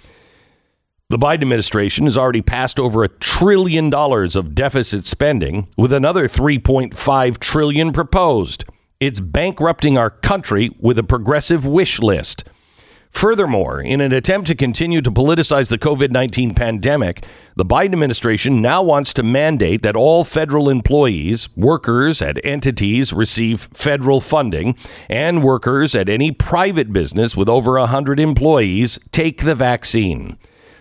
The 1.11 1.17
Biden 1.17 1.41
administration 1.41 2.05
has 2.05 2.19
already 2.19 2.43
passed 2.43 2.79
over 2.79 3.03
a 3.03 3.09
trillion 3.09 3.89
dollars 3.89 4.35
of 4.35 4.53
deficit 4.53 5.07
spending, 5.07 5.67
with 5.75 5.91
another 5.91 6.27
3.5 6.27 7.39
trillion 7.39 7.91
proposed. 7.91 8.65
It's 8.99 9.19
bankrupting 9.19 9.97
our 9.97 10.11
country 10.11 10.69
with 10.79 10.99
a 10.99 11.03
progressive 11.03 11.65
wish 11.65 11.99
list. 11.99 12.43
Furthermore, 13.09 13.81
in 13.81 14.01
an 14.01 14.13
attempt 14.13 14.49
to 14.49 14.55
continue 14.55 15.01
to 15.01 15.09
politicize 15.09 15.69
the 15.69 15.79
COVID 15.79 16.11
19 16.11 16.53
pandemic, 16.53 17.25
the 17.55 17.65
Biden 17.65 17.93
administration 17.93 18.61
now 18.61 18.83
wants 18.83 19.11
to 19.13 19.23
mandate 19.23 19.81
that 19.81 19.95
all 19.95 20.23
federal 20.23 20.69
employees, 20.69 21.49
workers 21.57 22.21
at 22.21 22.37
entities 22.45 23.11
receive 23.13 23.61
federal 23.73 24.21
funding, 24.21 24.75
and 25.09 25.43
workers 25.43 25.95
at 25.95 26.07
any 26.07 26.31
private 26.31 26.93
business 26.93 27.35
with 27.35 27.49
over 27.49 27.79
100 27.79 28.19
employees 28.19 28.99
take 29.11 29.41
the 29.41 29.55
vaccine. 29.55 30.37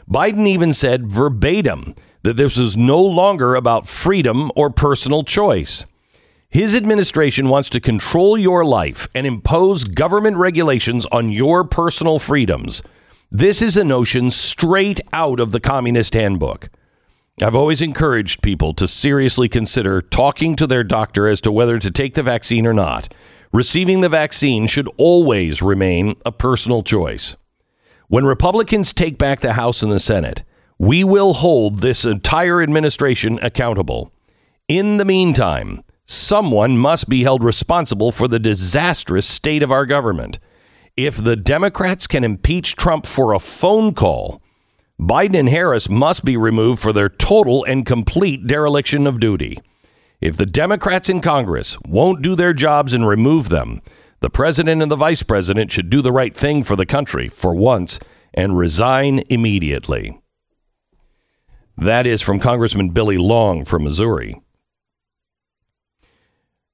Biden 0.08 0.46
even 0.48 0.72
said 0.72 1.12
verbatim 1.12 1.94
that 2.22 2.38
this 2.38 2.56
was 2.56 2.76
no 2.78 3.02
longer 3.02 3.54
about 3.54 3.86
freedom 3.86 4.50
or 4.56 4.70
personal 4.70 5.22
choice. 5.22 5.84
His 6.48 6.74
administration 6.74 7.50
wants 7.50 7.68
to 7.70 7.80
control 7.80 8.38
your 8.38 8.64
life 8.64 9.06
and 9.14 9.26
impose 9.26 9.84
government 9.84 10.38
regulations 10.38 11.04
on 11.12 11.30
your 11.30 11.62
personal 11.62 12.18
freedoms. 12.18 12.82
This 13.30 13.60
is 13.60 13.76
a 13.76 13.84
notion 13.84 14.30
straight 14.30 15.00
out 15.12 15.40
of 15.40 15.52
the 15.52 15.60
Communist 15.60 16.14
Handbook. 16.14 16.70
I've 17.42 17.54
always 17.54 17.82
encouraged 17.82 18.42
people 18.42 18.72
to 18.74 18.88
seriously 18.88 19.48
consider 19.48 20.00
talking 20.00 20.56
to 20.56 20.66
their 20.66 20.82
doctor 20.82 21.28
as 21.28 21.42
to 21.42 21.52
whether 21.52 21.78
to 21.78 21.90
take 21.90 22.14
the 22.14 22.22
vaccine 22.22 22.66
or 22.66 22.72
not. 22.72 23.12
Receiving 23.52 24.00
the 24.00 24.08
vaccine 24.08 24.66
should 24.66 24.88
always 24.96 25.60
remain 25.60 26.16
a 26.24 26.32
personal 26.32 26.82
choice. 26.82 27.36
When 28.10 28.24
Republicans 28.24 28.94
take 28.94 29.18
back 29.18 29.40
the 29.40 29.52
House 29.52 29.82
and 29.82 29.92
the 29.92 30.00
Senate, 30.00 30.42
we 30.78 31.04
will 31.04 31.34
hold 31.34 31.80
this 31.80 32.06
entire 32.06 32.62
administration 32.62 33.38
accountable. 33.42 34.10
In 34.66 34.96
the 34.96 35.04
meantime, 35.04 35.82
someone 36.06 36.78
must 36.78 37.10
be 37.10 37.24
held 37.24 37.44
responsible 37.44 38.10
for 38.10 38.26
the 38.26 38.38
disastrous 38.38 39.26
state 39.26 39.62
of 39.62 39.70
our 39.70 39.84
government. 39.84 40.38
If 40.96 41.22
the 41.22 41.36
Democrats 41.36 42.06
can 42.06 42.24
impeach 42.24 42.76
Trump 42.76 43.04
for 43.04 43.34
a 43.34 43.38
phone 43.38 43.92
call, 43.92 44.40
Biden 44.98 45.38
and 45.38 45.50
Harris 45.50 45.90
must 45.90 46.24
be 46.24 46.38
removed 46.38 46.80
for 46.80 46.94
their 46.94 47.10
total 47.10 47.62
and 47.64 47.84
complete 47.84 48.46
dereliction 48.46 49.06
of 49.06 49.20
duty. 49.20 49.58
If 50.22 50.38
the 50.38 50.46
Democrats 50.46 51.10
in 51.10 51.20
Congress 51.20 51.76
won't 51.86 52.22
do 52.22 52.34
their 52.34 52.54
jobs 52.54 52.94
and 52.94 53.06
remove 53.06 53.50
them, 53.50 53.82
the 54.20 54.30
president 54.30 54.82
and 54.82 54.90
the 54.90 54.96
vice 54.96 55.22
president 55.22 55.70
should 55.72 55.90
do 55.90 56.02
the 56.02 56.12
right 56.12 56.34
thing 56.34 56.62
for 56.62 56.76
the 56.76 56.86
country 56.86 57.28
for 57.28 57.54
once 57.54 57.98
and 58.34 58.58
resign 58.58 59.22
immediately. 59.28 60.20
That 61.76 62.06
is 62.06 62.20
from 62.22 62.40
Congressman 62.40 62.90
Billy 62.90 63.16
Long 63.18 63.64
from 63.64 63.84
Missouri. 63.84 64.40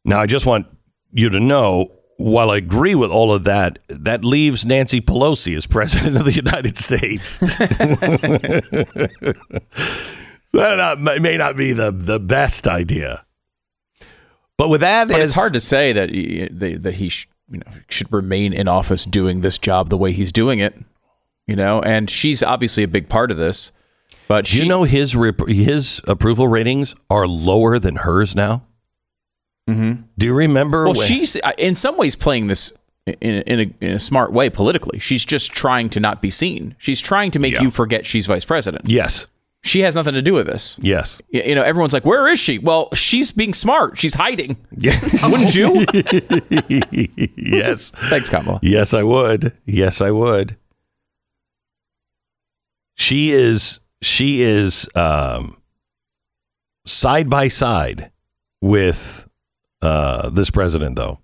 Now, 0.04 0.20
I 0.20 0.26
just 0.26 0.46
want 0.46 0.66
you 1.12 1.28
to 1.30 1.40
know 1.40 1.88
while 2.16 2.50
I 2.50 2.58
agree 2.58 2.94
with 2.94 3.10
all 3.10 3.34
of 3.34 3.44
that, 3.44 3.80
that 3.88 4.24
leaves 4.24 4.64
Nancy 4.64 5.00
Pelosi 5.00 5.56
as 5.56 5.66
president 5.66 6.16
of 6.16 6.24
the 6.24 6.32
United 6.32 6.78
States. 6.78 7.38
that 7.38 9.08
not, 10.52 11.00
may 11.20 11.36
not 11.36 11.56
be 11.56 11.72
the, 11.72 11.90
the 11.90 12.20
best 12.20 12.66
idea. 12.68 13.24
But 14.56 14.68
with 14.68 14.80
that, 14.82 15.08
But 15.08 15.20
as- 15.20 15.26
it's 15.26 15.34
hard 15.34 15.54
to 15.54 15.60
say 15.60 15.92
that 15.92 16.10
he, 16.10 16.46
that 16.48 16.94
he 16.94 17.10
you 17.50 17.58
know 17.58 17.73
should 17.88 18.12
remain 18.12 18.52
in 18.52 18.69
office 18.69 19.04
doing 19.04 19.40
this 19.40 19.58
job 19.58 19.88
the 19.90 19.97
way 19.99 20.12
he's 20.12 20.32
doing 20.32 20.58
it. 20.58 20.78
You 21.47 21.56
know, 21.56 21.82
and 21.82 22.08
she's 22.08 22.42
obviously 22.42 22.82
a 22.84 22.88
big 22.88 23.08
part 23.08 23.30
of 23.30 23.36
this. 23.36 23.71
But 24.28 24.47
Do 24.47 24.52
she, 24.52 24.62
you 24.62 24.69
know 24.69 24.84
his 24.84 25.14
rep- 25.14 25.47
his 25.47 26.00
approval 26.08 26.49
ratings 26.49 26.95
are 27.10 27.26
lower 27.26 27.78
than 27.78 27.97
hers 27.97 28.34
now? 28.34 28.62
Mm-hmm. 29.69 30.02
Do 30.19 30.26
you 30.26 30.34
remember? 30.34 30.84
well, 30.84 30.95
when- 30.95 31.06
she's 31.06 31.36
uh, 31.36 31.52
in 31.58 31.75
some 31.75 31.97
ways 31.99 32.16
playing 32.16 32.47
this 32.49 32.73
in, 33.06 33.14
in, 33.42 33.60
a, 33.60 33.84
in 33.84 33.90
a 33.92 34.00
smart 34.00 34.32
way 34.32 34.49
politically. 34.49 34.99
She's 34.99 35.25
just 35.26 35.52
trying 35.52 35.90
to 35.90 36.00
not 36.00 36.23
be 36.23 36.30
seen. 36.30 36.75
She's 36.78 37.00
trying 37.02 37.30
to 37.32 37.38
make 37.38 37.54
Yeah. 37.54 37.62
you 37.62 37.71
forget 37.71 38.06
she's 38.06 38.25
vice 38.26 38.47
president. 38.47 38.88
yes, 38.88 39.26
She 39.66 39.80
has 39.80 39.94
nothing 39.96 40.12
to 40.12 40.20
do 40.20 40.34
with 40.34 40.46
this. 40.46 40.78
yes, 40.82 41.22
You 41.30 41.54
know, 41.54 41.62
everyone's 41.62 41.94
like, 41.94 42.04
"Where 42.04 42.28
is 42.28 42.38
she?" 42.38 42.58
Well, 42.58 42.90
she's 42.94 43.32
being 43.32 43.54
smart. 43.54 43.96
She's 43.98 44.14
hiding. 44.14 44.58
yeah, 44.76 45.00
Wouldn't 45.26 45.54
you? 45.54 45.86
yes, 47.36 47.90
Thanks, 47.90 48.28
Kamala. 48.28 48.60
yes. 48.62 48.92
I 48.92 49.02
would. 49.02 49.56
Yes, 49.64 50.00
I 50.02 50.10
would. 50.10 50.56
She 52.94 53.32
is. 53.32 53.80
She 54.02 54.42
is 54.42 54.86
um, 54.94 55.56
side 56.86 57.30
by 57.30 57.48
side 57.48 58.10
with 58.60 59.26
uh, 59.80 60.28
this 60.28 60.50
president, 60.50 60.96
though, 60.96 61.20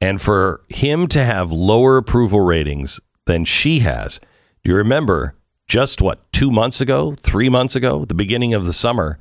and 0.00 0.20
for 0.22 0.62
him 0.68 1.08
to 1.08 1.24
have 1.24 1.50
lower 1.50 1.96
approval 1.96 2.40
ratings 2.40 3.00
than 3.26 3.44
she 3.44 3.80
has. 3.80 4.20
Do 4.62 4.70
you 4.70 4.76
remember 4.76 5.34
just 5.68 6.00
what 6.00 6.32
two 6.32 6.50
months 6.50 6.80
ago, 6.80 7.12
three 7.12 7.48
months 7.48 7.76
ago, 7.76 8.04
the 8.04 8.14
beginning 8.14 8.54
of 8.54 8.66
the 8.66 8.72
summer? 8.72 9.18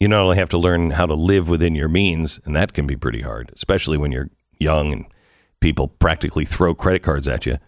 You 0.00 0.08
not 0.08 0.22
only 0.22 0.36
have 0.36 0.48
to 0.50 0.58
learn 0.58 0.90
how 0.90 1.06
to 1.06 1.14
live 1.14 1.48
within 1.48 1.74
your 1.74 1.88
means, 1.88 2.40
and 2.44 2.54
that 2.56 2.72
can 2.72 2.86
be 2.86 2.96
pretty 2.96 3.22
hard, 3.22 3.50
especially 3.54 3.96
when 3.96 4.12
you're 4.12 4.30
young 4.58 4.92
and 4.92 5.04
people 5.60 5.88
practically 5.88 6.44
throw 6.44 6.74
credit 6.74 7.02
cards 7.02 7.28
at 7.28 7.46
you, 7.46 7.58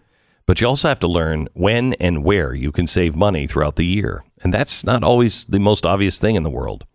but 0.45 0.61
you 0.61 0.67
also 0.67 0.87
have 0.87 0.99
to 0.99 1.07
learn 1.07 1.47
when 1.53 1.93
and 1.93 2.23
where 2.23 2.53
you 2.53 2.71
can 2.71 2.87
save 2.87 3.15
money 3.15 3.47
throughout 3.47 3.75
the 3.75 3.85
year. 3.85 4.23
And 4.43 4.53
that's 4.53 4.83
not 4.83 5.03
always 5.03 5.45
the 5.45 5.59
most 5.59 5.85
obvious 5.85 6.19
thing 6.19 6.35
in 6.35 6.43
the 6.43 6.49
world. 6.49 6.85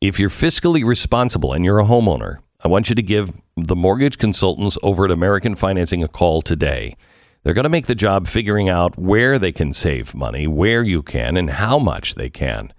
If 0.00 0.18
you're 0.18 0.30
fiscally 0.30 0.84
responsible 0.84 1.52
and 1.52 1.64
you're 1.64 1.80
a 1.80 1.84
homeowner, 1.84 2.38
I 2.64 2.68
want 2.68 2.88
you 2.88 2.94
to 2.94 3.02
give 3.02 3.32
the 3.56 3.76
mortgage 3.76 4.18
consultants 4.18 4.78
over 4.82 5.04
at 5.04 5.10
American 5.10 5.54
Financing 5.54 6.02
a 6.02 6.08
call 6.08 6.40
today. 6.40 6.96
They're 7.42 7.54
going 7.54 7.64
to 7.64 7.70
make 7.70 7.86
the 7.86 7.94
job 7.94 8.26
figuring 8.26 8.68
out 8.68 8.98
where 8.98 9.38
they 9.38 9.52
can 9.52 9.72
save 9.72 10.14
money, 10.14 10.46
where 10.46 10.82
you 10.82 11.02
can, 11.02 11.36
and 11.36 11.50
how 11.50 11.78
much 11.78 12.14
they 12.14 12.28
can. 12.28 12.72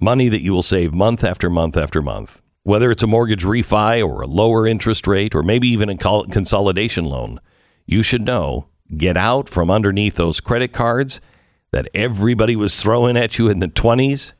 Money 0.00 0.28
that 0.28 0.42
you 0.42 0.52
will 0.52 0.62
save 0.62 0.92
month 0.92 1.22
after 1.22 1.50
month 1.50 1.76
after 1.76 2.02
month. 2.02 2.42
Whether 2.64 2.90
it's 2.90 3.02
a 3.02 3.08
mortgage 3.08 3.44
refi 3.44 4.04
or 4.04 4.22
a 4.22 4.26
lower 4.26 4.66
interest 4.66 5.06
rate 5.06 5.34
or 5.34 5.42
maybe 5.42 5.68
even 5.68 5.88
a 5.88 5.96
consolidation 5.96 7.04
loan, 7.04 7.40
you 7.86 8.02
should 8.02 8.22
know 8.22 8.68
get 8.96 9.16
out 9.16 9.48
from 9.48 9.70
underneath 9.70 10.16
those 10.16 10.40
credit 10.40 10.72
cards 10.72 11.20
that 11.70 11.88
everybody 11.94 12.56
was 12.56 12.80
throwing 12.80 13.16
at 13.16 13.38
you 13.38 13.48
in 13.48 13.58
the 13.58 13.68
20s 13.68 14.32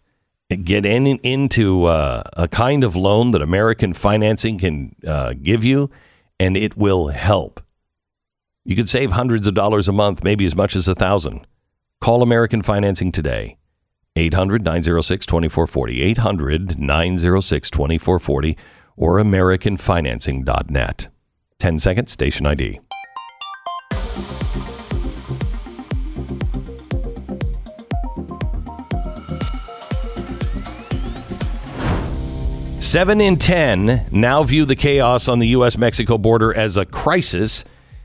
get 0.57 0.85
in, 0.85 1.07
into 1.07 1.85
uh, 1.85 2.23
a 2.37 2.49
kind 2.49 2.85
of 2.85 2.97
loan 2.97 3.31
that 3.33 3.43
American 3.43 3.93
financing 3.93 4.59
can 4.59 4.95
uh, 5.07 5.35
give 5.41 5.65
you, 5.65 5.91
and 6.38 6.57
it 6.57 6.77
will 6.77 7.09
help. 7.09 7.61
You 8.65 8.77
could 8.77 8.88
save 8.88 9.12
hundreds 9.12 9.47
of 9.47 9.55
dollars 9.55 9.88
a 9.88 9.93
month, 9.93 10.23
maybe 10.23 10.47
as 10.47 10.55
much 10.55 10.77
as 10.77 10.87
a 10.87 10.95
thousand. 10.95 11.47
Call 12.01 12.23
American 12.23 12.62
Financing 12.62 13.12
today. 13.12 13.57
800 14.15 14.62
906 14.62 15.27
2440. 15.27 16.03
800 16.03 16.79
906 16.79 17.71
2440 17.71 18.57
or 18.97 19.19
AmericanFinancing.net. 19.19 21.09
10 21.59 21.79
seconds, 21.79 22.12
station 22.12 22.47
ID. 22.47 22.81
Seven 32.92 33.22
in 33.22 33.38
10 33.38 34.09
now 34.11 34.42
view 34.42 34.66
the 34.66 34.77
chaos 34.77 35.27
on 35.27 35.38
the 35.38 35.48
U.S. 35.48 35.79
Mexico 35.79 36.18
border 36.18 36.55
as 36.55 36.77
a 36.77 36.85
crisis 36.85 37.64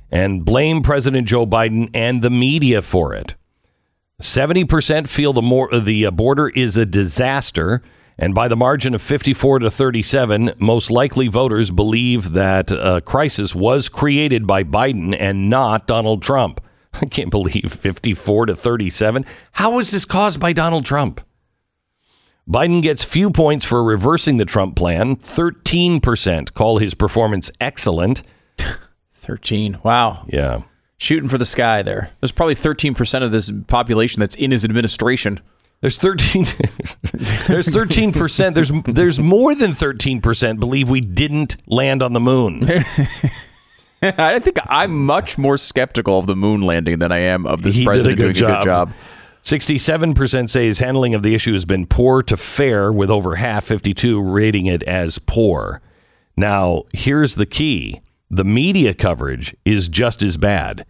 and 0.09 0.45
blame 0.45 0.81
President 0.81 1.27
Joe 1.27 1.45
Biden 1.45 1.89
and 1.93 2.21
the 2.21 2.29
media 2.29 2.81
for 2.81 3.13
it. 3.13 3.35
70% 4.21 5.09
feel 5.09 5.33
the, 5.33 5.41
more, 5.41 5.69
the 5.77 6.05
uh, 6.05 6.11
border 6.11 6.47
is 6.47 6.77
a 6.77 6.85
disaster. 6.85 7.81
And 8.19 8.33
by 8.33 8.47
the 8.47 8.55
margin 8.55 8.95
of 8.95 9.01
54 9.01 9.59
to 9.59 9.69
37, 9.69 10.53
most 10.57 10.89
likely 10.89 11.27
voters 11.27 11.69
believe 11.69 12.31
that 12.31 12.71
a 12.71 13.01
crisis 13.01 13.53
was 13.53 13.89
created 13.89 14.47
by 14.47 14.63
Biden 14.63 15.15
and 15.17 15.49
not 15.49 15.85
Donald 15.87 16.23
Trump. 16.23 16.61
I 16.93 17.05
can't 17.05 17.29
believe 17.29 17.71
54 17.71 18.47
to 18.47 18.55
37. 18.55 19.25
How 19.53 19.75
was 19.75 19.91
this 19.91 20.05
caused 20.05 20.39
by 20.39 20.53
Donald 20.53 20.85
Trump? 20.85 21.21
Biden 22.49 22.81
gets 22.81 23.03
few 23.03 23.29
points 23.29 23.65
for 23.65 23.83
reversing 23.83 24.37
the 24.37 24.45
Trump 24.45 24.75
plan. 24.75 25.17
13% 25.17 26.53
call 26.53 26.77
his 26.77 26.93
performance 26.93 27.51
excellent. 27.59 28.23
13. 29.11 29.79
Wow. 29.83 30.25
Yeah. 30.27 30.61
Shooting 30.97 31.29
for 31.29 31.37
the 31.37 31.45
sky 31.45 31.83
there. 31.83 32.11
There's 32.21 32.31
probably 32.31 32.55
13% 32.55 33.21
of 33.21 33.31
this 33.31 33.51
population 33.67 34.21
that's 34.21 34.35
in 34.35 34.51
his 34.51 34.63
administration. 34.63 35.41
There's 35.81 35.97
13 35.97 36.43
There's 37.47 37.67
13%. 37.67 38.53
There's 38.53 38.71
there's 38.85 39.19
more 39.19 39.53
than 39.53 39.71
13% 39.71 40.59
believe 40.59 40.89
we 40.89 41.01
didn't 41.01 41.57
land 41.67 42.01
on 42.01 42.13
the 42.13 42.19
moon. 42.19 42.63
I 44.01 44.39
think 44.39 44.57
I'm 44.67 45.05
much 45.05 45.37
more 45.37 45.57
skeptical 45.57 46.19
of 46.19 46.27
the 46.27 46.35
moon 46.35 46.61
landing 46.61 46.99
than 46.99 47.11
I 47.11 47.19
am 47.19 47.45
of 47.45 47.61
this 47.63 47.75
He 47.75 47.83
a 47.83 47.85
president 47.85 48.19
good 48.19 48.35
doing 48.35 48.35
a 48.35 48.61
job. 48.61 48.63
good 48.63 48.69
job. 48.69 48.93
67% 49.43 50.49
say 50.49 50.65
his 50.65 50.79
handling 50.79 51.13
of 51.13 51.23
the 51.23 51.33
issue 51.33 51.53
has 51.53 51.63
been 51.63 51.85
poor 51.85 52.21
to 52.23 52.35
fair, 52.35 52.91
with 52.91 53.09
over 53.09 53.35
half, 53.35 53.63
52, 53.65 54.21
rating 54.21 54.65
it 54.65 54.83
as 54.83 55.19
poor. 55.19 55.81
Now, 56.35 56.83
here's 56.93 57.35
the 57.35 57.45
key 57.45 58.01
the 58.29 58.43
media 58.43 58.93
coverage 58.93 59.55
is 59.63 59.87
just 59.87 60.21
as 60.21 60.35
bad. 60.37 60.85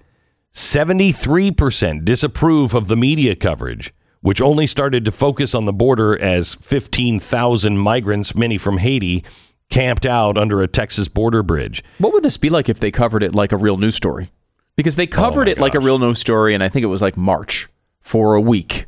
73% 0.54 2.04
disapprove 2.04 2.73
of 2.73 2.88
the 2.88 2.97
media 2.97 3.36
coverage, 3.36 3.93
which 4.21 4.41
only 4.41 4.67
started 4.67 5.06
to 5.06 5.12
focus 5.12 5.53
on 5.53 5.65
the 5.65 5.73
border 5.73 6.19
as 6.19 6.56
15,000 6.56 7.77
migrants, 7.77 8.36
many 8.36 8.58
from 8.58 8.77
Haiti, 8.77 9.23
camped 9.69 10.06
out 10.06 10.38
under 10.38 10.62
a 10.62 10.67
Texas 10.67 11.08
border 11.08 11.43
bridge. 11.43 11.84
What 11.97 12.13
would 12.13 12.23
this 12.23 12.38
be 12.38 12.49
like 12.49 12.69
if 12.69 12.80
they 12.80 12.91
covered 12.91 13.23
it 13.23 13.36
like 13.36 13.51
a 13.51 13.58
real 13.58 13.77
news 13.77 13.95
story? 13.95 14.32
Because 14.75 14.95
they 14.95 15.08
oh 15.08 15.12
covered 15.12 15.47
my 15.47 15.51
it 15.51 15.60
like 15.60 15.75
a 15.75 15.80
real 15.80 15.99
news 15.99 16.19
story, 16.19 16.53
and 16.53 16.63
I 16.63 16.69
think 16.69 16.84
it 16.84 16.88
was 16.88 17.01
like 17.01 17.17
March 17.17 17.67
for 18.01 18.36
a 18.36 18.41
week. 18.41 18.86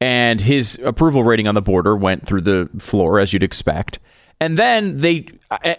And 0.00 0.40
his 0.40 0.78
approval 0.84 1.24
rating 1.24 1.48
on 1.48 1.54
the 1.54 1.62
border 1.62 1.96
went 1.96 2.26
through 2.26 2.42
the 2.42 2.70
floor, 2.78 3.18
as 3.18 3.32
you'd 3.32 3.42
expect. 3.42 3.98
And 4.40 4.56
then 4.56 4.98
they, 4.98 5.26
uh, 5.50 5.58
uh, 5.64 5.74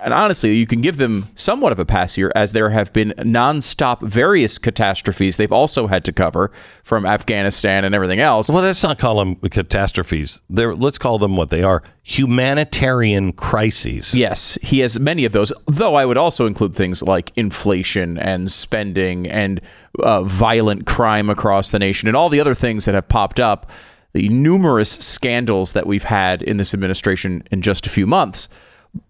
and 0.00 0.14
honestly, 0.14 0.56
you 0.56 0.66
can 0.66 0.80
give 0.80 0.96
them 0.96 1.28
somewhat 1.34 1.72
of 1.72 1.78
a 1.78 1.84
pass 1.84 2.14
here, 2.14 2.32
as 2.34 2.52
there 2.52 2.70
have 2.70 2.92
been 2.92 3.14
nonstop 3.18 4.00
various 4.00 4.58
catastrophes 4.58 5.36
they've 5.36 5.52
also 5.52 5.86
had 5.86 6.04
to 6.04 6.12
cover 6.12 6.50
from 6.82 7.04
Afghanistan 7.06 7.84
and 7.84 7.94
everything 7.94 8.20
else. 8.20 8.48
Well, 8.48 8.62
let's 8.62 8.82
not 8.82 8.98
call 8.98 9.18
them 9.18 9.36
catastrophes. 9.36 10.42
They're, 10.48 10.74
let's 10.74 10.98
call 10.98 11.18
them 11.18 11.36
what 11.36 11.50
they 11.50 11.62
are 11.62 11.82
humanitarian 12.02 13.32
crises. 13.32 14.14
Yes, 14.14 14.58
he 14.62 14.80
has 14.80 14.98
many 14.98 15.24
of 15.24 15.32
those. 15.32 15.52
Though 15.66 15.94
I 15.94 16.04
would 16.04 16.18
also 16.18 16.46
include 16.46 16.74
things 16.74 17.02
like 17.02 17.32
inflation 17.36 18.18
and 18.18 18.50
spending 18.50 19.26
and 19.26 19.60
uh, 19.98 20.22
violent 20.22 20.86
crime 20.86 21.28
across 21.28 21.70
the 21.70 21.78
nation 21.78 22.08
and 22.08 22.16
all 22.16 22.28
the 22.28 22.40
other 22.40 22.54
things 22.54 22.84
that 22.84 22.94
have 22.94 23.08
popped 23.08 23.40
up. 23.40 23.70
The 24.14 24.30
numerous 24.30 24.90
scandals 24.90 25.74
that 25.74 25.86
we've 25.86 26.04
had 26.04 26.42
in 26.42 26.56
this 26.56 26.72
administration 26.72 27.42
in 27.50 27.60
just 27.60 27.86
a 27.86 27.90
few 27.90 28.06
months. 28.06 28.48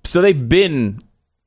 So 0.04 0.22
they've 0.22 0.48
been 0.48 0.98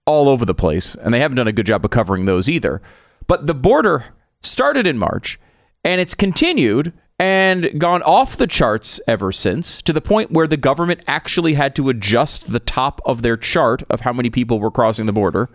all 0.06 0.30
over 0.30 0.46
the 0.46 0.56
place, 0.56 0.96
and 0.96 1.14
they 1.14 1.20
haven't 1.20 1.38
done 1.38 1.48
a 1.48 1.54
good 1.54 1.66
job 1.66 1.86
of 1.86 1.92
covering 1.92 2.26
those 2.26 2.50
either. 2.50 2.82
But 3.28 3.48
the 3.48 3.54
border 3.54 4.14
started 4.42 4.88
in 4.88 4.98
March, 4.98 5.40
and 5.84 6.02
it's 6.02 6.16
continued 6.16 6.94
and 7.20 7.80
gone 7.80 8.02
off 8.02 8.36
the 8.36 8.48
charts 8.48 9.00
ever 9.08 9.32
since 9.32 9.80
to 9.84 9.94
the 9.94 10.02
point 10.02 10.32
where 10.32 10.48
the 10.48 10.58
government 10.58 11.02
actually 11.08 11.54
had 11.54 11.76
to 11.76 11.90
adjust 11.90 12.52
the 12.52 12.60
top 12.60 13.00
of 13.06 13.22
their 13.22 13.38
chart 13.38 13.84
of 13.92 14.02
how 14.02 14.12
many 14.12 14.30
people 14.32 14.60
were 14.60 14.72
crossing 14.72 15.06
the 15.06 15.14
border. 15.14 15.48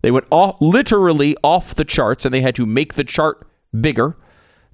They 0.00 0.10
went 0.10 0.26
off, 0.30 0.56
literally 0.60 1.36
off 1.42 1.74
the 1.74 1.84
charts, 1.84 2.24
and 2.24 2.32
they 2.32 2.40
had 2.40 2.54
to 2.54 2.64
make 2.64 2.94
the 2.94 3.04
chart 3.04 3.46
bigger 3.78 4.16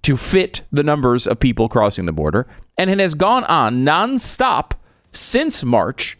to 0.03 0.17
fit 0.17 0.61
the 0.71 0.85
numbers 0.85 1.27
of 1.27 1.41
people 1.41 1.69
crossing 1.69 2.07
the 2.07 2.13
border. 2.13 2.47
And 2.79 2.91
it 2.91 3.01
has 3.01 3.15
gone 3.15 3.43
on 3.45 3.85
nonstop 3.85 4.73
since 5.11 5.65
March 5.65 6.17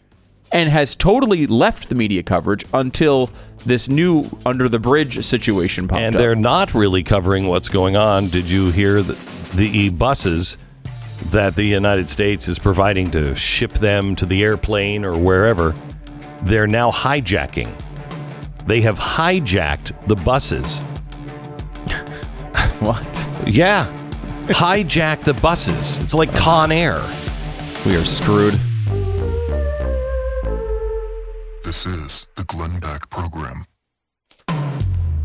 and 0.51 0.69
has 0.69 0.95
totally 0.95 1.47
left 1.47 1.89
the 1.89 1.95
media 1.95 2.23
coverage 2.23 2.65
until 2.73 3.29
this 3.65 3.89
new 3.89 4.29
under 4.45 4.69
the 4.69 4.79
bridge 4.79 5.23
situation 5.25 5.87
popped 5.87 5.99
up. 5.99 6.05
And 6.05 6.15
up. 6.15 6.19
they're 6.19 6.35
not 6.35 6.73
really 6.73 7.03
covering 7.03 7.47
what's 7.47 7.69
going 7.69 7.95
on. 7.95 8.29
Did 8.29 8.49
you 8.49 8.71
hear 8.71 9.01
the, 9.01 9.13
the 9.55 9.89
buses 9.89 10.57
that 11.27 11.55
the 11.55 11.63
United 11.63 12.09
States 12.09 12.47
is 12.47 12.59
providing 12.59 13.11
to 13.11 13.35
ship 13.35 13.73
them 13.73 14.15
to 14.15 14.25
the 14.25 14.43
airplane 14.43 15.03
or 15.03 15.17
wherever? 15.17 15.75
They're 16.43 16.67
now 16.67 16.91
hijacking. 16.91 17.73
They 18.65 18.81
have 18.81 18.99
hijacked 18.99 20.07
the 20.07 20.15
buses. 20.15 20.81
what? 22.79 23.27
Yeah. 23.45 23.93
Hijack 24.47 25.21
the 25.21 25.33
buses. 25.33 25.99
It's 25.99 26.13
like 26.13 26.33
Con 26.35 26.71
Air. 26.71 27.01
We 27.85 27.95
are 27.95 28.05
screwed. 28.05 28.59
This 31.67 31.85
is 31.85 32.27
the 32.35 32.45
Glenn 32.45 32.79
Beck 32.79 33.09
Program. 33.09 33.67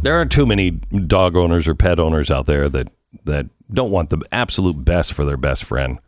There 0.02 0.16
aren't 0.16 0.32
too 0.32 0.44
many 0.44 0.72
dog 0.72 1.36
owners 1.36 1.68
or 1.68 1.76
pet 1.76 2.00
owners 2.00 2.32
out 2.32 2.46
there 2.46 2.68
that, 2.68 2.88
that 3.24 3.46
don't 3.72 3.92
want 3.92 4.10
the 4.10 4.20
absolute 4.32 4.84
best 4.84 5.12
for 5.12 5.24
their 5.24 5.36
best 5.36 5.62
friend. 5.62 6.00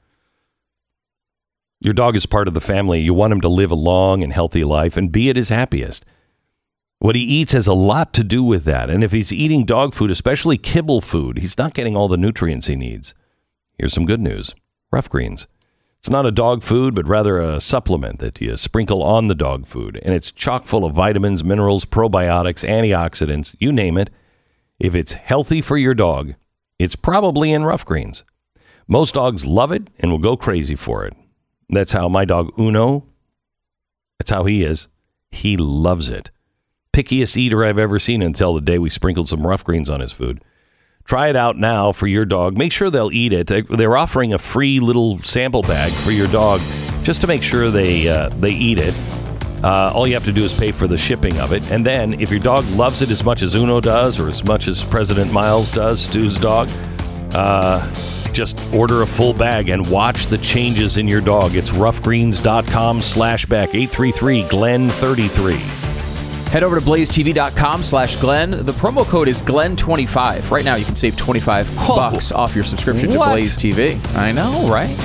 Your 1.79 1.95
dog 1.95 2.17
is 2.17 2.27
part 2.27 2.49
of 2.49 2.55
the 2.55 2.61
family. 2.61 3.01
You 3.01 3.15
want 3.15 3.33
him 3.33 3.43
to 3.43 3.49
live 3.49 3.71
a 3.71 3.77
long 3.77 4.25
and 4.25 4.33
healthy 4.33 4.65
life 4.65 4.97
and 4.97 5.13
be 5.13 5.31
at 5.31 5.37
his 5.37 5.51
happiest. 5.51 6.05
What 6.99 7.15
he 7.15 7.23
eats 7.23 7.53
has 7.53 7.69
a 7.69 7.73
lot 7.73 8.13
to 8.15 8.25
do 8.25 8.43
with 8.43 8.65
that. 8.65 8.91
And 8.91 9.05
if 9.05 9.13
he's 9.13 9.33
eating 9.33 9.65
dog 9.65 9.95
food, 9.95 10.11
especially 10.11 10.59
kibble 10.59 11.01
food, 11.01 11.39
he's 11.39 11.57
not 11.57 11.75
getting 11.75 11.97
all 11.97 12.09
the 12.09 12.17
nutrients 12.17 12.67
he 12.67 12.75
needs. 12.75 13.15
Here's 13.79 13.95
some 13.95 14.05
good 14.05 14.21
news 14.21 14.53
rough 14.91 15.09
greens. 15.09 15.47
It's 16.05 16.11
not 16.11 16.27
a 16.27 16.31
dog 16.31 16.63
food, 16.63 16.95
but 16.95 17.09
rather 17.09 17.41
a 17.41 17.63
supplement 17.63 18.19
that 18.19 18.39
you 18.39 18.59
sprinkle 18.59 19.03
on 19.03 19.29
the 19.29 19.35
dog 19.35 19.67
food. 19.67 19.99
And 20.05 20.13
it's 20.15 20.31
chock 20.31 20.67
full 20.67 20.85
of 20.85 20.93
vitamins, 20.93 21.43
minerals, 21.43 21.87
probiotics, 21.87 22.63
antioxidants, 22.63 23.57
you 23.59 23.73
name 23.73 23.97
it. 23.97 24.11
If 24.79 24.95
it's 24.95 25.15
healthy 25.15 25.63
for 25.63 25.79
your 25.79 25.95
dog, 25.95 26.35
it's 26.79 26.95
probably 26.95 27.55
in 27.55 27.65
rough 27.65 27.87
greens. 27.87 28.23
Most 28.87 29.15
dogs 29.15 29.47
love 29.47 29.73
it 29.73 29.89
and 29.99 30.11
will 30.11 30.19
go 30.19 30.37
crazy 30.37 30.77
for 30.77 31.07
it. 31.07 31.15
That's 31.71 31.93
how 31.93 32.11
my 32.11 32.27
dog 32.27 32.53
Uno, 32.59 33.07
that's 34.19 34.31
how 34.31 34.45
he 34.45 34.63
is. 34.63 34.89
He 35.31 35.57
loves 35.57 36.11
it. 36.11 36.31
Pickiest 36.93 37.35
eater 37.39 37.65
I've 37.65 37.79
ever 37.79 37.99
seen 37.99 38.21
until 38.21 38.53
the 38.53 38.61
day 38.61 38.79
we 38.79 38.91
sprinkled 38.91 39.31
some 39.31 39.47
rough 39.47 39.65
greens 39.65 39.89
on 39.89 40.01
his 40.01 40.13
food. 40.13 40.45
Try 41.05 41.29
it 41.29 41.37
out 41.37 41.57
now 41.59 41.93
for 41.93 42.07
your 42.07 42.25
dog. 42.25 42.57
Make 42.57 42.73
sure 42.73 42.89
they'll 42.91 43.13
eat 43.13 43.33
it. 43.33 43.47
They- 43.47 43.61
They're 43.63 43.97
offering 43.97 44.33
a 44.33 44.39
free 44.39 44.81
little 44.81 45.19
sample 45.19 45.63
bag 45.63 45.93
for 45.93 46.11
your 46.11 46.29
dog 46.29 46.61
just 47.03 47.21
to 47.21 47.27
make 47.27 47.43
sure 47.43 47.71
they 47.71 48.09
uh, 48.09 48.31
they 48.31 48.51
eat 48.53 48.79
it. 48.79 48.95
Uh, 49.63 49.91
all 49.95 50.07
you 50.07 50.15
have 50.15 50.25
to 50.25 50.33
do 50.33 50.45
is 50.45 50.53
pay 50.53 50.73
for 50.73 50.87
the 50.87 50.99
shipping 50.99 51.39
of 51.41 51.53
it. 51.53 51.71
And 51.71 51.85
then, 51.87 52.21
if 52.21 52.31
your 52.31 52.41
dog 52.41 52.67
loves 52.71 53.01
it 53.01 53.11
as 53.11 53.25
much 53.25 53.43
as 53.43 53.55
Uno 53.55 53.81
does, 53.81 54.21
or 54.21 54.29
as 54.29 54.45
much 54.45 54.69
as 54.69 54.85
President 54.85 55.33
Miles 55.33 55.71
does, 55.71 56.03
Stu's 56.03 56.39
dog, 56.39 56.69
uh, 57.33 57.81
just 58.33 58.59
order 58.75 59.01
a 59.03 59.07
full 59.07 59.33
bag 59.33 59.71
and 59.71 59.89
watch 59.91 60.27
the 60.27 60.37
changes 60.39 60.97
in 60.99 61.09
your 61.09 61.21
dog. 61.23 61.55
It's 61.55 61.71
roughgreens.com 61.73 63.01
slash 63.01 63.47
Beck 63.47 63.75
833 63.75 64.49
Glenn 64.49 64.91
33. 64.91 65.94
Head 66.55 66.63
over 66.63 66.79
to 66.79 66.87
blazetv.com 66.87 67.83
slash 67.83 68.15
Glenn. 68.15 68.53
The 68.53 68.71
promo 68.71 69.05
code 69.05 69.27
is 69.27 69.43
Glenn25. 69.43 70.53
Right 70.53 70.65
now, 70.65 70.77
you 70.77 70.85
can 70.85 70.95
save 70.95 71.17
25 71.17 71.75
bucks 71.75 72.31
off 72.31 72.55
your 72.55 72.63
subscription 72.63 73.11
to 73.11 73.19
What? 73.19 73.31
Blaze 73.31 73.57
TV. 73.57 73.99
I 74.15 74.31
know, 74.31 74.71
right? 74.71 74.97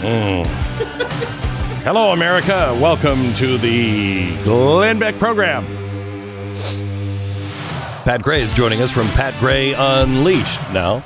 Mm. 0.00 0.44
Hello, 1.84 2.10
America. 2.10 2.76
Welcome 2.82 3.32
to 3.34 3.58
the 3.58 4.36
Glenn 4.42 4.98
Beck 4.98 5.20
program. 5.20 5.64
Pat 8.02 8.24
Gray 8.24 8.42
is 8.42 8.52
joining 8.54 8.82
us 8.82 8.92
from 8.92 9.06
Pat 9.10 9.38
Gray 9.38 9.72
Unleashed 9.74 10.60
now. 10.72 11.04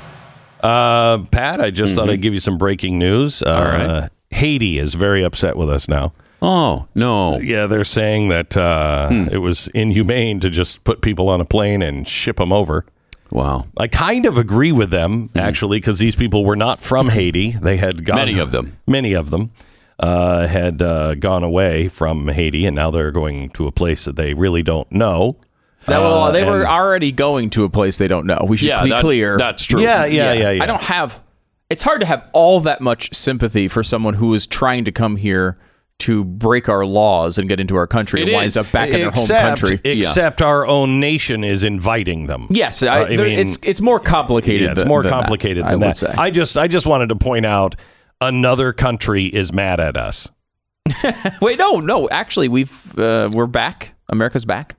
Uh, 0.61 1.19
Pat, 1.31 1.61
I 1.61 1.71
just 1.71 1.95
thought 1.95 2.09
I'd 2.09 2.21
give 2.21 2.33
you 2.33 2.39
some 2.39 2.57
breaking 2.57 2.99
news. 2.99 3.41
Uh, 3.41 4.09
right. 4.09 4.37
Haiti 4.37 4.77
is 4.77 4.93
very 4.93 5.23
upset 5.23 5.55
with 5.55 5.69
us 5.69 5.87
now. 5.87 6.13
Oh 6.41 6.87
no! 6.95 7.37
Yeah, 7.39 7.67
they're 7.67 7.83
saying 7.83 8.29
that 8.29 8.55
uh, 8.55 9.09
it 9.31 9.39
was 9.39 9.67
inhumane 9.69 10.39
to 10.39 10.49
just 10.49 10.83
put 10.85 11.01
people 11.01 11.27
on 11.27 11.41
a 11.41 11.45
plane 11.45 11.81
and 11.81 12.07
ship 12.07 12.37
them 12.37 12.53
over. 12.53 12.85
Wow. 13.31 13.67
I 13.77 13.87
kind 13.87 14.25
of 14.25 14.37
agree 14.37 14.71
with 14.71 14.89
them 14.89 15.29
actually 15.35 15.77
because 15.77 15.99
these 15.99 16.15
people 16.15 16.43
were 16.45 16.55
not 16.55 16.81
from 16.81 17.09
Haiti. 17.09 17.51
They 17.51 17.77
had 17.77 18.05
gone 18.05 18.15
Many 18.15 18.39
of 18.39 18.51
them. 18.51 18.77
Many 18.87 19.13
of 19.13 19.29
them 19.29 19.51
uh, 19.99 20.47
had 20.47 20.81
uh, 20.81 21.15
gone 21.15 21.43
away 21.43 21.89
from 21.89 22.27
Haiti, 22.29 22.65
and 22.65 22.75
now 22.75 22.89
they're 22.89 23.11
going 23.11 23.49
to 23.51 23.67
a 23.67 23.71
place 23.71 24.05
that 24.05 24.15
they 24.15 24.33
really 24.33 24.63
don't 24.63 24.91
know. 24.91 25.37
That, 25.85 25.99
well, 25.99 26.23
Uh, 26.25 26.31
they 26.31 26.43
were 26.43 26.67
already 26.67 27.11
going 27.11 27.49
to 27.51 27.63
a 27.63 27.69
place 27.69 27.97
they 27.97 28.07
don't 28.07 28.25
know. 28.27 28.45
We 28.47 28.57
should 28.57 28.67
Yeah, 28.67 28.83
be 28.83 28.89
that- 28.89 29.01
clear. 29.01 29.37
that's 29.37 29.63
true. 29.63 29.81
Yeah, 29.81 30.05
yeah, 30.05 30.33
yeah, 30.33 30.51
yeah. 30.51 30.63
I 30.63 30.65
don't 30.65 30.81
have. 30.83 31.19
It's 31.69 31.83
hard 31.83 32.01
to 32.01 32.05
have 32.07 32.23
all 32.33 32.59
that 32.61 32.81
much 32.81 33.13
sympathy 33.13 33.67
for 33.67 33.83
someone 33.83 34.15
who 34.15 34.33
is 34.33 34.45
trying 34.47 34.85
to 34.85 34.91
come 34.91 35.15
here 35.17 35.57
to 35.99 36.23
break 36.23 36.69
our 36.69 36.85
laws 36.85 37.37
and 37.37 37.49
get 37.49 37.59
into 37.59 37.75
our 37.75 37.85
country 37.85 38.21
It 38.21 38.29
and 38.29 38.33
winds 38.37 38.53
is. 38.53 38.57
up 38.57 38.71
back 38.71 38.89
in 38.89 38.99
their 39.01 39.11
home 39.11 39.27
country. 39.27 39.79
Except 39.83 40.41
our 40.41 40.65
own 40.65 40.99
nation 40.99 41.43
is 41.43 41.63
inviting 41.63 42.27
them. 42.27 42.47
Yes, 42.49 42.81
Uh, 42.81 42.87
I, 42.87 42.99
I 43.05 43.07
mean- 43.09 43.39
it's 43.39 43.59
it's 43.63 43.81
more 43.81 43.99
complicated. 43.99 44.61
Yeah, 44.63 44.71
it's 44.71 44.79
than- 44.79 44.87
more 44.87 45.03
than 45.03 45.11
that, 45.11 45.19
complicated 45.19 45.63
I 45.63 45.71
than 45.71 45.79
would 45.81 45.89
that. 45.89 45.97
say. 45.97 46.13
I 46.17 46.29
just, 46.31 46.57
I 46.57 46.67
just 46.67 46.85
wanted 46.87 47.09
to 47.09 47.15
point 47.15 47.45
out 47.45 47.75
another 48.21 48.71
country 48.73 49.25
is 49.25 49.51
mad 49.53 49.79
at 49.79 49.97
us. 49.97 50.29
Wait, 51.41 51.59
no, 51.59 51.79
no. 51.81 52.09
Actually, 52.09 52.47
we've 52.47 52.97
uh, 52.97 53.29
we're 53.31 53.45
back. 53.45 53.93
America's 54.09 54.45
back. 54.45 54.75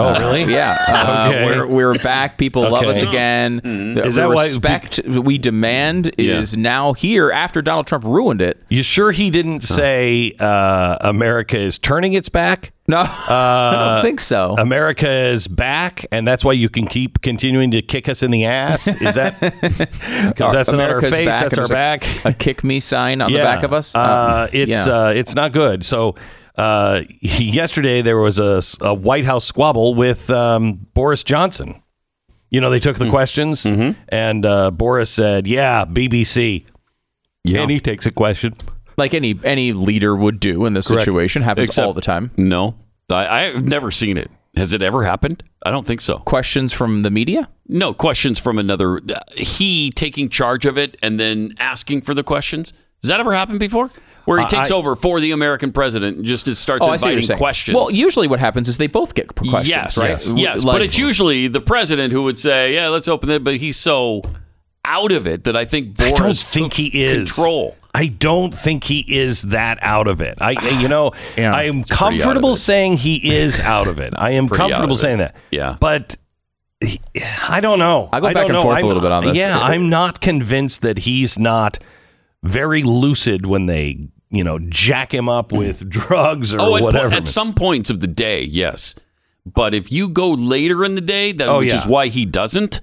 Oh, 0.00 0.20
really? 0.20 0.44
Yeah, 0.52 0.76
uh, 0.88 1.28
Okay. 1.28 1.44
we're, 1.44 1.66
we're 1.66 1.94
back. 1.94 2.38
People 2.38 2.62
love 2.70 2.84
us 2.86 3.02
again. 3.02 3.60
The, 3.62 4.04
Is 4.04 4.14
the 4.16 4.22
that 4.22 4.28
why- 4.30 4.44
respect 4.44 5.00
we 5.06 5.38
demand 5.38 6.12
Yeah. 6.18 6.38
is 6.40 6.56
now 6.56 6.92
here 6.92 7.30
after 7.30 7.62
Donald 7.62 7.86
Trump 7.86 8.04
ruined 8.04 8.40
it? 8.42 8.62
You 8.68 8.82
sure 8.82 9.10
he 9.12 9.30
didn't 9.30 9.60
say 9.62 10.32
uh, 10.40 10.96
America 11.00 11.58
is 11.58 11.78
turning 11.78 12.12
its 12.14 12.28
back? 12.28 12.72
No, 12.88 12.98
I 13.06 13.92
don't 13.94 14.02
think 14.02 14.18
so. 14.20 14.56
America 14.58 15.08
is 15.08 15.46
back, 15.46 16.04
and 16.10 16.26
that's 16.26 16.44
why 16.44 16.52
you 16.54 16.68
can 16.68 16.88
keep 16.88 17.20
continuing 17.22 17.70
to 17.70 17.82
kick 17.82 18.08
us 18.08 18.22
in 18.24 18.32
the 18.32 18.44
ass. 18.46 18.88
Is 18.88 19.14
that 19.14 19.38
because 20.28 20.52
that's 20.52 20.72
not 20.72 20.80
our 20.80 20.98
America's 20.98 21.14
face? 21.14 21.26
back, 21.28 21.42
That's 21.42 21.58
our 21.58 21.68
back. 21.68 22.04
A, 22.24 22.30
a 22.30 22.32
kick 22.32 22.64
me 22.64 22.80
sign 22.80 23.20
on 23.20 23.32
the 23.32 23.38
back 23.38 23.62
of 23.62 23.72
us. 23.72 23.94
Uh, 23.94 24.48
it's 24.52 24.72
yeah. 24.72 24.84
uh, 25.06 25.08
it's 25.10 25.36
not 25.36 25.52
good. 25.52 25.84
So 25.84 26.16
uh, 26.56 27.02
yesterday 27.20 28.02
there 28.02 28.18
was 28.18 28.38
a, 28.38 28.62
a 28.80 28.94
White 28.94 29.24
House 29.24 29.44
squabble 29.44 29.94
with 29.94 30.30
um, 30.30 30.86
Boris 30.94 31.22
Johnson. 31.22 31.82
You 32.50 32.60
know, 32.60 32.70
they 32.70 32.80
took 32.80 32.98
the 32.98 33.04
Hmm. 33.04 33.10
questions, 33.10 33.62
Mm-hmm. 33.62 34.00
and 34.08 34.44
uh, 34.44 34.70
Boris 34.72 35.08
said, 35.10 35.46
"Yeah, 35.46 35.84
BBC." 35.84 36.64
Yeah. 37.44 37.62
And 37.62 37.70
he 37.70 37.80
takes 37.80 38.06
a 38.06 38.10
question. 38.10 38.54
like 38.98 39.14
any 39.14 39.38
any 39.44 39.72
leader 39.72 40.14
would 40.16 40.40
do 40.40 40.66
in 40.66 40.74
this 40.74 40.88
Correct. 40.88 41.04
situation. 41.04 41.42
Happens 41.42 41.68
Except- 41.70 41.86
all 41.86 41.92
the 41.94 42.00
time. 42.00 42.30
No, 42.36 42.74
I, 43.10 43.44
I've 43.46 43.64
never 43.64 43.90
seen 43.90 44.16
it. 44.16 44.30
Has 44.56 44.72
it 44.72 44.82
ever 44.82 45.04
happened? 45.04 45.44
I 45.64 45.70
don't 45.70 45.86
think 45.86 46.00
so. 46.00 46.18
Questions 46.18 46.72
from 46.72 47.02
the 47.02 47.10
media. 47.10 47.48
No 47.68 47.94
questions 47.94 48.40
from 48.40 48.58
another. 48.58 48.96
uh, 48.98 49.20
He 49.36 49.90
taking 49.92 50.28
charge 50.28 50.66
of 50.66 50.76
it 50.76 50.96
and 51.04 51.20
then 51.20 51.52
asking 51.60 52.00
for 52.02 52.14
the 52.14 52.24
questions. 52.24 52.72
Has 53.00 53.08
that 53.08 53.20
ever 53.20 53.32
happened 53.32 53.60
before? 53.60 53.90
Where 54.30 54.40
he 54.40 54.46
takes 54.46 54.70
I- 54.70 54.74
over 54.74 54.96
for 54.96 55.20
the 55.20 55.32
American 55.32 55.72
president 55.72 56.16
and 56.18 56.24
just 56.24 56.46
starts 56.56 56.86
Oh, 56.86 56.90
I 56.90 56.96
see 56.96 57.06
what 57.06 57.10
you're 57.10 57.18
inviting 57.20 57.36
questions. 57.38 57.74
Well, 57.76 57.90
usually 57.90 58.28
what 58.28 58.40
happens 58.40 58.68
is 58.68 58.78
they 58.78 58.86
both 58.86 59.14
get 59.14 59.34
questions, 59.34 59.68
yes, 59.68 59.98
right? 59.98 60.10
yes, 60.10 60.28
yes. 60.34 60.64
Like- 60.64 60.74
but 60.74 60.82
it's 60.82 60.98
usually 60.98 61.48
the 61.48 61.60
president 61.60 62.12
who 62.12 62.22
would 62.22 62.38
say, 62.38 62.74
"Yeah, 62.74 62.88
let's 62.88 63.08
open 63.08 63.28
it," 63.30 63.44
but 63.44 63.56
he's 63.56 63.76
so 63.76 64.22
out 64.84 65.12
of 65.12 65.26
it 65.26 65.44
that 65.44 65.54
I 65.56 65.64
think 65.66 65.96
Boris 65.96 66.12
I 66.14 66.16
don't 66.24 66.36
think 66.36 66.72
he 66.74 66.86
is 67.04 67.32
control. 67.32 67.76
I 67.94 68.06
don't 68.06 68.54
think 68.54 68.84
he 68.84 69.00
is 69.06 69.42
that 69.42 69.78
out 69.82 70.06
of 70.06 70.20
it. 70.20 70.38
I, 70.40 70.52
you 70.80 70.88
know, 70.88 71.10
Yeah, 71.36 71.52
I 71.54 71.64
am 71.64 71.82
pretty 71.82 71.92
out 71.92 71.92
of 71.92 72.20
comfortable 72.22 72.56
saying 72.56 72.98
he 72.98 73.34
is 73.36 73.60
out 73.60 73.88
of 73.88 73.98
it. 73.98 74.14
I 74.16 74.32
am 74.32 74.48
comfortable 74.48 74.96
saying 74.96 75.18
that. 75.18 75.34
Yeah. 75.50 75.76
but 75.80 76.16
he- 76.80 77.00
I 77.48 77.60
don't 77.60 77.78
know. 77.78 78.08
I 78.12 78.20
go 78.20 78.28
I 78.28 78.32
back 78.32 78.46
don't 78.46 78.50
and 78.50 78.52
know. 78.54 78.62
forth 78.62 78.76
a 78.76 78.78
I'm- 78.78 78.86
little 78.86 79.02
bit 79.02 79.12
on 79.12 79.24
this. 79.26 79.36
Yeah, 79.36 79.58
I'm 79.58 79.90
not 79.90 80.20
convinced 80.22 80.80
that 80.82 80.98
he's 81.00 81.38
not 81.38 81.78
very 82.42 82.82
lucid 82.82 83.44
when 83.44 83.66
they, 83.66 84.08
you 84.30 84.44
know, 84.44 84.58
jack 84.58 85.12
him 85.12 85.28
up 85.28 85.52
with 85.52 85.88
drugs 85.88 86.54
or 86.54 86.60
Oh, 86.60 86.76
at, 86.76 86.82
whatever. 86.82 87.14
at 87.14 87.26
some 87.28 87.54
points 87.54 87.90
of 87.90 88.00
the 88.00 88.06
day, 88.06 88.42
yes. 88.42 88.94
But 89.46 89.74
if 89.74 89.90
you 89.90 90.08
go 90.08 90.30
later 90.30 90.84
in 90.84 90.94
the 90.94 91.00
day, 91.00 91.32
that, 91.32 91.48
Oh, 91.48 91.58
which 91.58 91.72
yeah. 91.72 91.78
is 91.80 91.86
why 91.86 92.08
he 92.08 92.24
doesn't, 92.26 92.80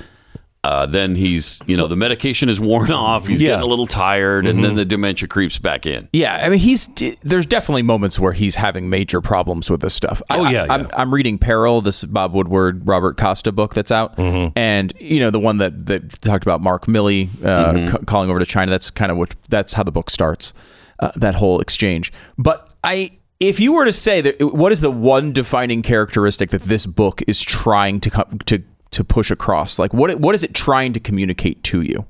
uh, 0.63 0.85
then 0.85 1.15
he's, 1.15 1.61
you 1.65 1.77
know, 1.77 1.87
the 1.87 1.95
medication 1.95 2.49
is 2.49 2.59
worn 2.59 2.91
off. 3.05 3.27
He's 3.27 3.39
Yeah. 3.41 3.49
Mm-hmm. 3.49 3.53
getting 3.59 3.63
a 3.63 3.67
little 3.69 3.87
tired, 3.87 4.45
and 4.47 4.61
then 4.63 4.75
the 4.75 4.83
dementia 4.83 5.29
creeps 5.29 5.59
back 5.59 5.85
in. 5.85 6.09
Yeah, 6.11 6.35
I 6.43 6.49
mean, 6.49 6.59
he's 6.59 6.87
there's 7.21 7.45
definitely 7.45 7.83
moments 7.83 8.19
where 8.19 8.33
he's 8.33 8.55
having 8.55 8.89
major 8.89 9.21
problems 9.21 9.69
with 9.69 9.79
this 9.81 9.93
stuff. 9.93 10.21
I- 10.29 10.37
Oh, 10.37 10.43
I, 10.43 10.51
yeah, 10.51 10.65
I'm, 10.69 10.81
yeah. 10.81 10.87
I'm 10.97 11.13
reading 11.13 11.37
Peril, 11.37 11.79
this 11.81 12.03
Bob 12.03 12.33
Woodward, 12.33 12.85
Robert 12.85 13.15
Costa 13.15 13.53
book 13.53 13.73
that's 13.75 13.91
out, 13.91 14.17
Mm-hmm. 14.17 14.57
and 14.57 14.91
you 14.99 15.21
know 15.21 15.29
the 15.29 15.39
one 15.39 15.57
that 15.59 15.85
that 15.85 16.19
talked 16.21 16.43
about 16.43 16.59
Mark 16.59 16.87
Milley 16.87 17.29
uh, 17.45 17.71
Mm-hmm. 17.71 17.95
c- 17.95 18.05
calling 18.05 18.29
over 18.29 18.39
to 18.39 18.45
China. 18.45 18.69
That's 18.71 18.89
kind 18.89 19.11
of 19.11 19.17
what 19.17 19.35
that's 19.47 19.71
how 19.73 19.83
the 19.83 19.91
book 19.91 20.09
starts, 20.09 20.51
uh, 20.99 21.11
that 21.15 21.35
whole 21.35 21.59
exchange. 21.59 22.11
But 22.37 22.69
I. 22.83 23.11
If 23.39 23.59
you 23.59 23.73
were 23.73 23.85
to 23.85 23.93
say 23.93 24.19
that, 24.21 24.41
what 24.41 24.71
is 24.71 24.81
the 24.81 24.89
one 24.89 25.31
defining 25.31 25.83
characteristic 25.83 26.49
that 26.49 26.63
this 26.63 26.87
book 26.87 27.21
is 27.27 27.43
trying 27.43 27.99
to 27.99 28.09
come 28.09 28.39
to 28.47 28.63
to 28.89 29.03
push 29.03 29.29
across? 29.29 29.77
Like, 29.77 29.93
what 29.93 30.19
what 30.19 30.33
is 30.33 30.43
it 30.43 30.55
trying 30.55 30.93
to 30.93 30.99
communicate 30.99 31.61
to 31.65 31.83
you? 31.83 32.07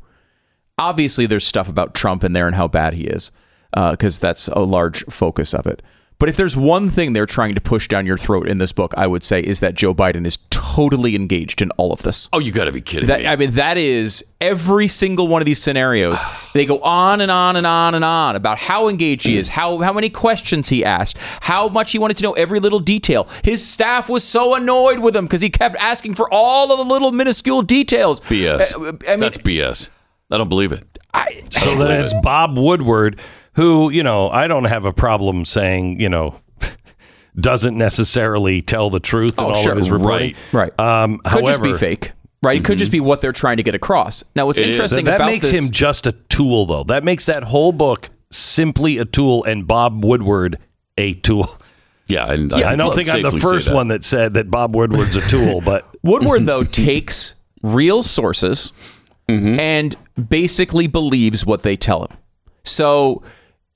obviously 0.77 1.25
there's 1.25 1.45
stuff 1.45 1.67
about 1.67 1.93
Trump 1.93 2.23
in 2.23 2.33
there 2.33 2.47
and 2.47 2.55
how 2.55 2.67
bad 2.67 2.93
he 2.93 3.05
is, 3.05 3.31
because 3.73 4.19
that's 4.19 4.47
a 4.49 4.59
large 4.59 5.03
focus 5.05 5.53
of 5.53 5.65
it. 5.67 5.81
But 6.19 6.29
if 6.29 6.35
there's 6.37 6.57
one 6.57 6.89
thing 6.89 7.13
they're 7.13 7.27
trying 7.27 7.53
to 7.53 7.61
push 7.61 7.87
down 7.87 8.07
your 8.07 8.17
throat 8.17 8.47
in 8.47 8.57
this 8.57 8.71
book, 8.71 8.93
I 8.97 9.05
would 9.05 9.23
say 9.23 9.39
is 9.39 9.59
that 9.59 9.75
Joe 9.75 9.93
Biden 9.93 10.25
is 10.25 10.39
totally 10.49 11.15
engaged 11.15 11.61
in 11.61 11.69
all 11.71 11.93
of 11.93 12.01
this. 12.01 12.27
Oh, 12.33 12.39
you 12.39 12.51
got 12.51 12.65
to 12.65 12.71
be 12.71 12.81
kidding 12.81 13.07
That, 13.07 13.19
me. 13.19 13.27
I 13.27 13.35
mean, 13.35 13.51
that 13.51 13.77
is 13.77 14.25
every 14.41 14.87
single 14.87 15.27
one 15.27 15.41
of 15.41 15.45
these 15.45 15.61
scenarios. 15.61 16.19
They 16.53 16.65
go 16.65 16.79
on 16.79 17.21
and 17.21 17.29
on 17.29 17.55
and 17.55 17.67
on 17.67 17.93
and 17.93 18.03
on 18.03 18.35
about 18.35 18.57
how 18.57 18.87
engaged 18.87 19.27
he 19.27 19.37
is, 19.37 19.47
how 19.49 19.77
how 19.77 19.93
many 19.93 20.09
questions 20.09 20.69
he 20.69 20.83
asked, 20.83 21.19
how 21.41 21.69
much 21.69 21.91
he 21.91 21.99
wanted 21.99 22.17
to 22.17 22.23
know 22.23 22.33
every 22.33 22.59
little 22.59 22.79
detail. 22.79 23.27
His 23.43 23.63
staff 23.63 24.09
was 24.09 24.23
so 24.23 24.55
annoyed 24.55 24.97
with 24.97 25.15
him 25.15 25.25
because 25.25 25.41
he 25.41 25.51
kept 25.51 25.75
asking 25.75 26.15
for 26.15 26.27
all 26.33 26.71
of 26.71 26.79
the 26.79 26.85
little 26.91 27.11
minuscule 27.11 27.61
details. 27.61 28.21
BS. 28.21 28.75
Uh, 28.75 28.97
I 29.07 29.11
mean, 29.11 29.19
That's 29.19 29.37
BS. 29.37 29.89
I 30.31 30.37
don't 30.39 30.49
believe 30.49 30.71
it. 30.71 30.83
I, 31.13 31.43
So 31.51 31.75
then 31.77 32.03
it's 32.03 32.13
Bob 32.23 32.57
Woodward, 32.57 33.19
who, 33.57 33.89
you 33.89 34.03
know, 34.03 34.29
I 34.29 34.47
don't 34.47 34.63
have 34.63 34.85
a 34.85 34.93
problem 34.93 35.43
saying, 35.43 35.99
you 35.99 36.07
know, 36.07 36.39
doesn't 37.39 37.77
necessarily 37.77 38.61
tell 38.61 38.89
the 38.89 38.99
truth 39.01 39.37
in 39.37 39.43
Oh, 39.43 39.47
all 39.49 39.53
sure. 39.55 39.73
of 39.73 39.77
his 39.77 39.91
reporting. 39.91 40.35
Right. 40.53 40.71
Right. 40.79 41.03
Um, 41.03 41.19
could 41.19 41.45
just 41.45 41.61
be 41.61 41.73
fake, 41.73 42.13
right? 42.41 42.57
It 42.57 42.63
could 42.65 42.77
just 42.77 42.91
be 42.91 42.99
what 43.01 43.19
they're 43.21 43.33
trying 43.33 43.57
to 43.57 43.63
get 43.63 43.75
across. 43.75 44.23
Now, 44.35 44.45
what's 44.45 44.59
It 44.59 44.67
interesting 44.67 45.05
That 45.05 45.11
that 45.11 45.15
about 45.21 45.31
makes 45.31 45.51
this, 45.51 45.65
him 45.65 45.71
just 45.71 46.07
a 46.07 46.13
tool, 46.13 46.65
though. 46.65 46.83
That 46.85 47.03
makes 47.03 47.25
that 47.25 47.43
whole 47.43 47.71
book 47.73 48.09
simply 48.31 48.97
a 48.97 49.05
tool, 49.05 49.43
and 49.43 49.67
Bob 49.67 50.03
Woodward 50.05 50.57
a 50.97 51.13
tool. 51.15 51.47
Yeah, 52.09 52.31
and 52.31 52.53
I 52.53 52.75
don't 52.77 52.95
think 52.95 53.09
I'm 53.09 53.21
the 53.21 53.31
first 53.31 53.67
that. 53.67 53.75
one 53.75 53.89
that 53.89 54.05
said 54.05 54.35
that 54.35 54.49
Bob 54.49 54.73
Woodward's 54.75 55.15
a 55.17 55.21
tool, 55.29 55.59
but 55.65 55.85
Woodward 56.03 56.45
though 56.45 56.63
takes 56.63 57.33
real 57.63 58.03
sources 58.03 58.71
Mm-hmm. 59.27 59.59
and 59.59 59.93
basically 60.29 60.87
believes 60.87 61.45
what 61.45 61.63
they 61.63 61.75
tell 61.75 62.05
him. 62.05 62.17
So. 62.63 63.23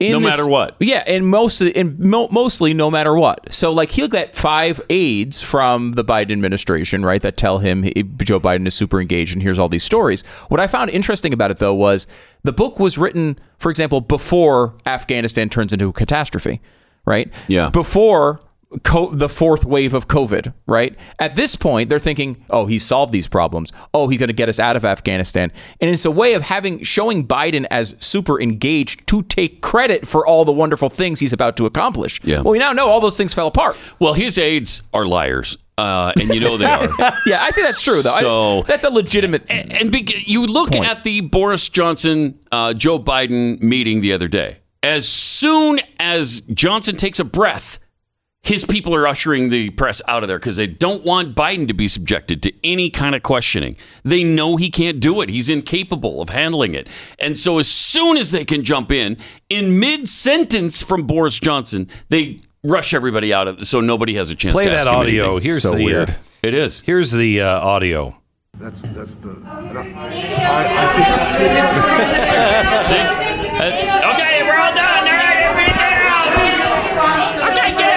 In 0.02 0.14
No 0.14 0.20
this- 0.20 0.30
matter 0.38 0.50
what. 0.50 0.76
yeah, 0.80 1.04
and 1.06 1.28
mostly, 1.28 1.76
and 1.76 2.00
mo- 2.00 2.28
mostly, 2.32 2.74
no 2.74 2.90
matter 2.90 3.14
what. 3.16 3.54
So, 3.54 3.72
like, 3.72 3.92
he'll 3.92 4.08
get 4.08 4.36
five 4.36 4.82
aides 4.90 5.42
from 5.42 5.92
the 5.94 6.04
Biden 6.04 6.32
administration, 6.32 7.06
right, 7.06 7.22
that 7.22 7.38
tell 7.38 7.60
him 7.60 7.84
he- 7.84 8.04
Joe 8.24 8.40
Biden 8.40 8.66
is 8.66 8.74
super 8.74 9.00
engaged, 9.00 9.34
and 9.34 9.44
here's 9.44 9.60
all 9.60 9.70
these 9.70 9.84
stories. 9.84 10.24
What 10.50 10.60
I 10.60 10.66
found 10.68 10.90
interesting 10.90 11.34
about 11.34 11.52
it, 11.52 11.58
though, 11.58 11.74
was 11.76 12.08
the 12.44 12.52
book 12.52 12.80
was 12.80 12.98
written, 12.98 13.38
for 13.60 13.70
example, 13.70 14.02
before 14.02 14.74
Afghanistan 14.86 15.50
turns 15.50 15.72
into 15.72 15.90
a 15.90 15.94
catastrophe, 15.94 16.62
right? 17.06 17.32
Yeah. 17.48 17.70
Before 17.70 18.40
co- 18.84 19.14
the 19.14 19.30
fourth 19.30 19.66
wave 19.66 19.94
of 19.94 20.08
COVID, 20.08 20.54
right? 20.68 20.96
At 21.20 21.36
this 21.36 21.56
point, 21.56 21.90
they're 21.90 22.00
thinking, 22.00 22.44
"Oh, 22.50 22.66
he 22.66 22.80
solved 22.80 23.12
these 23.12 23.28
problems. 23.28 23.72
Oh, 23.94 24.08
he's 24.08 24.20
going 24.20 24.28
to 24.30 24.34
get 24.34 24.50
us 24.50 24.60
out 24.60 24.76
of 24.76 24.86
Afghanistan." 24.86 25.52
And 25.80 25.90
it's 25.90 26.06
a 26.06 26.12
way 26.12 26.34
of 26.34 26.44
having 26.44 26.84
showing 26.84 27.28
Biden 27.28 27.66
as 27.72 27.96
super 28.00 28.40
engaged 28.42 29.08
to 29.08 29.24
take 29.24 29.62
credit 29.62 30.08
for 30.08 30.26
all 30.26 30.46
the 30.46 30.52
wonderful 30.52 30.90
things 30.90 31.20
he's 31.20 31.34
about 31.34 31.58
to 31.58 31.66
accomplish. 31.66 32.20
Yeah. 32.24 32.42
Well, 32.42 32.52
we 32.54 32.60
now 32.60 32.72
know 32.74 32.90
all 32.90 33.00
those 33.02 33.18
things 33.18 33.34
fell 33.34 33.48
apart. 33.48 33.78
Well, 34.00 34.14
his 34.14 34.38
aides 34.38 34.84
are 34.94 35.06
liars, 35.06 35.58
uh, 35.78 36.14
and 36.20 36.30
you 36.30 36.40
know 36.40 36.58
they 36.58 36.66
are. 36.66 36.88
Yeah, 37.28 37.44
I 37.44 37.52
think 37.52 37.68
that's 37.68 37.84
true, 37.84 38.02
though. 38.02 38.14
I- 38.14 38.22
So- 38.22 38.62
that's 38.64 38.84
a 38.84 38.90
legitimate. 38.90 39.46
and 39.50 39.92
be, 39.92 40.24
you 40.26 40.46
look 40.46 40.72
Point. 40.72 40.86
at 40.88 41.04
the 41.04 41.22
Boris 41.22 41.70
Johnson 41.70 42.40
uh, 42.52 42.74
Joe 42.74 43.00
Biden 43.00 43.62
meeting 43.62 44.02
the 44.02 44.14
other 44.14 44.28
day. 44.28 44.58
As 44.84 45.08
soon 45.08 45.80
as 46.00 46.42
Johnson 46.42 46.96
takes 46.96 47.20
a 47.20 47.24
breath, 47.24 47.78
his 48.44 48.66
people 48.66 48.96
are 48.96 49.08
ushering 49.08 49.50
the 49.50 49.70
press 49.72 50.02
out 50.08 50.24
of 50.24 50.28
there 50.28 50.40
because 50.40 50.56
they 50.58 50.66
don't 50.68 51.04
want 51.06 51.36
Biden 51.36 51.68
to 51.68 51.74
be 51.76 51.88
subjected 51.88 52.42
to 52.44 52.52
any 52.66 52.90
kind 52.90 53.14
of 53.14 53.22
questioning. 53.22 53.78
They 54.04 54.24
know 54.24 54.58
he 54.58 54.70
can't 54.72 55.00
do 55.00 55.22
it. 55.22 55.30
He's 55.30 55.48
incapable 55.50 56.22
of 56.22 56.30
handling 56.30 56.74
it. 56.74 56.88
And 57.20 57.38
so 57.38 57.60
as 57.60 57.68
soon 57.68 58.18
as 58.18 58.32
they 58.32 58.44
can 58.44 58.64
jump 58.64 58.92
in, 58.92 59.18
in 59.50 59.78
mid 59.80 60.08
sentence 60.10 60.82
from 60.82 61.06
Boris 61.06 61.40
Johnson, 61.40 61.88
they 62.10 62.40
rush 62.64 62.94
everybody 62.94 63.32
out 63.34 63.48
of 63.48 63.66
so 63.68 63.80
nobody 63.82 64.16
has 64.16 64.30
a 64.32 64.36
chance 64.36 64.54
play 64.54 64.64
to 64.66 64.70
that 64.72 64.80
ask 64.80 64.88
him 64.88 64.96
audio. 64.96 65.32
anything. 65.34 65.48
Here's 65.48 65.62
So 65.62 65.76
the 65.76 65.84
weird. 65.86 66.10
Uh, 66.10 66.14
It 66.44 66.54
is. 66.56 66.82
here's 66.82 67.12
the 67.12 67.42
uh, 67.42 67.60
audio. 67.60 68.18
That's 68.60 68.80
that's 68.80 69.16
the. 69.18 69.30
and 69.30 69.48
I, 69.48 69.82
See? 72.86 73.00
Uh, 73.62 74.14
okay, 74.14 74.44
we're 74.44 74.58
all 74.58 74.74
done. 74.74 75.08
All 75.08 75.14
right, 75.14 75.38
everybody 75.46 75.74
get 75.74 75.94
out. 76.06 77.52
Okay, 77.52 77.72
get 77.78 77.92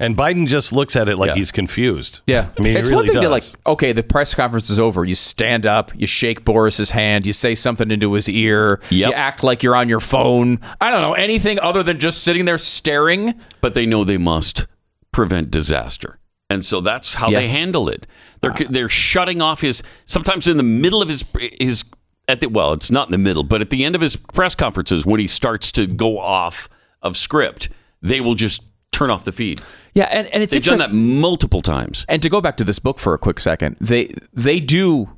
And 0.00 0.16
Biden 0.16 0.48
just 0.48 0.72
looks 0.72 0.96
at 0.96 1.08
it 1.08 1.18
like 1.18 1.34
he's 1.34 1.52
confused. 1.52 2.22
Yeah, 2.26 2.48
I 2.58 2.62
mean, 2.62 2.76
it's 2.76 2.88
he 2.88 2.94
really 2.94 3.08
one 3.10 3.14
thing 3.14 3.14
does. 3.22 3.24
to 3.24 3.28
like. 3.28 3.44
Okay, 3.66 3.92
the 3.92 4.02
press 4.02 4.34
conference 4.34 4.70
is 4.70 4.80
over. 4.80 5.04
You 5.04 5.14
stand 5.14 5.66
up, 5.66 5.92
you 5.94 6.06
shake 6.06 6.44
Boris's 6.44 6.92
hand, 6.92 7.26
you 7.26 7.32
say 7.34 7.54
something 7.54 7.90
into 7.90 8.14
his 8.14 8.28
ear, 8.28 8.80
you 8.90 9.12
act 9.12 9.44
like 9.44 9.62
you're 9.62 9.76
on 9.76 9.88
your 9.90 10.00
phone. 10.00 10.58
I 10.80 10.90
don't 10.90 11.02
know 11.02 11.12
anything 11.14 11.60
other 11.60 11.82
than 11.82 11.98
just 12.00 12.24
sitting 12.24 12.46
there 12.46 12.58
staring. 12.58 13.34
But 13.60 13.74
they 13.74 13.84
know 13.86 14.02
they 14.02 14.18
must 14.18 14.66
prevent 15.12 15.50
disaster. 15.50 16.18
And 16.48 16.64
so 16.64 16.80
that's 16.80 17.14
how 17.14 17.28
Yeah. 17.28 17.40
they 17.40 17.48
handle 17.48 17.88
it. 17.88 18.06
They're 18.40 18.54
they're 18.70 18.88
shutting 18.88 19.42
off 19.42 19.60
his 19.60 19.82
sometimes 20.06 20.48
in 20.48 20.56
the 20.56 20.62
middle 20.62 21.02
of 21.02 21.08
his 21.08 21.24
his 21.60 21.84
at 22.26 22.40
the 22.40 22.48
well, 22.48 22.72
it's 22.72 22.90
not 22.90 23.08
in 23.08 23.12
the 23.12 23.18
middle, 23.18 23.42
but 23.42 23.60
at 23.60 23.68
the 23.70 23.84
end 23.84 23.94
of 23.94 24.00
his 24.00 24.16
press 24.16 24.54
conferences 24.54 25.04
when 25.04 25.20
he 25.20 25.26
starts 25.26 25.70
to 25.72 25.86
go 25.86 26.18
off 26.18 26.68
of 27.02 27.16
script, 27.18 27.68
they 28.00 28.20
will 28.20 28.34
just 28.34 28.62
turn 28.92 29.10
off 29.10 29.24
the 29.24 29.32
feed. 29.32 29.60
Yeah, 29.94 30.04
and, 30.04 30.28
and 30.28 30.42
it's 30.42 30.52
They've 30.52 30.62
done 30.62 30.78
that 30.78 30.92
multiple 30.92 31.62
times. 31.62 32.04
And 32.08 32.22
to 32.22 32.28
go 32.28 32.40
back 32.40 32.56
to 32.58 32.64
this 32.64 32.78
book 32.78 32.98
for 32.98 33.14
a 33.14 33.18
quick 33.18 33.40
second, 33.40 33.76
they 33.80 34.12
they 34.32 34.60
do 34.60 35.10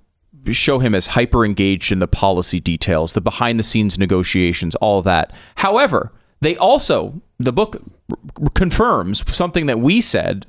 show 0.51 0.79
him 0.79 0.95
as 0.95 1.09
hyper 1.09 1.45
engaged 1.45 1.93
in 1.93 1.99
the 1.99 2.09
policy 2.09 2.59
details, 2.59 3.13
the 3.13 3.21
behind 3.21 3.59
the 3.59 3.63
scenes 3.63 3.99
negotiations, 3.99 4.75
all 4.77 5.03
that. 5.03 5.33
However, 5.57 6.13
they 6.41 6.57
also 6.57 7.21
the 7.39 7.53
book 7.53 7.83
r- 8.11 8.49
confirms 8.55 9.31
something 9.33 9.67
that 9.67 9.79
we 9.79 10.01
said 10.01 10.47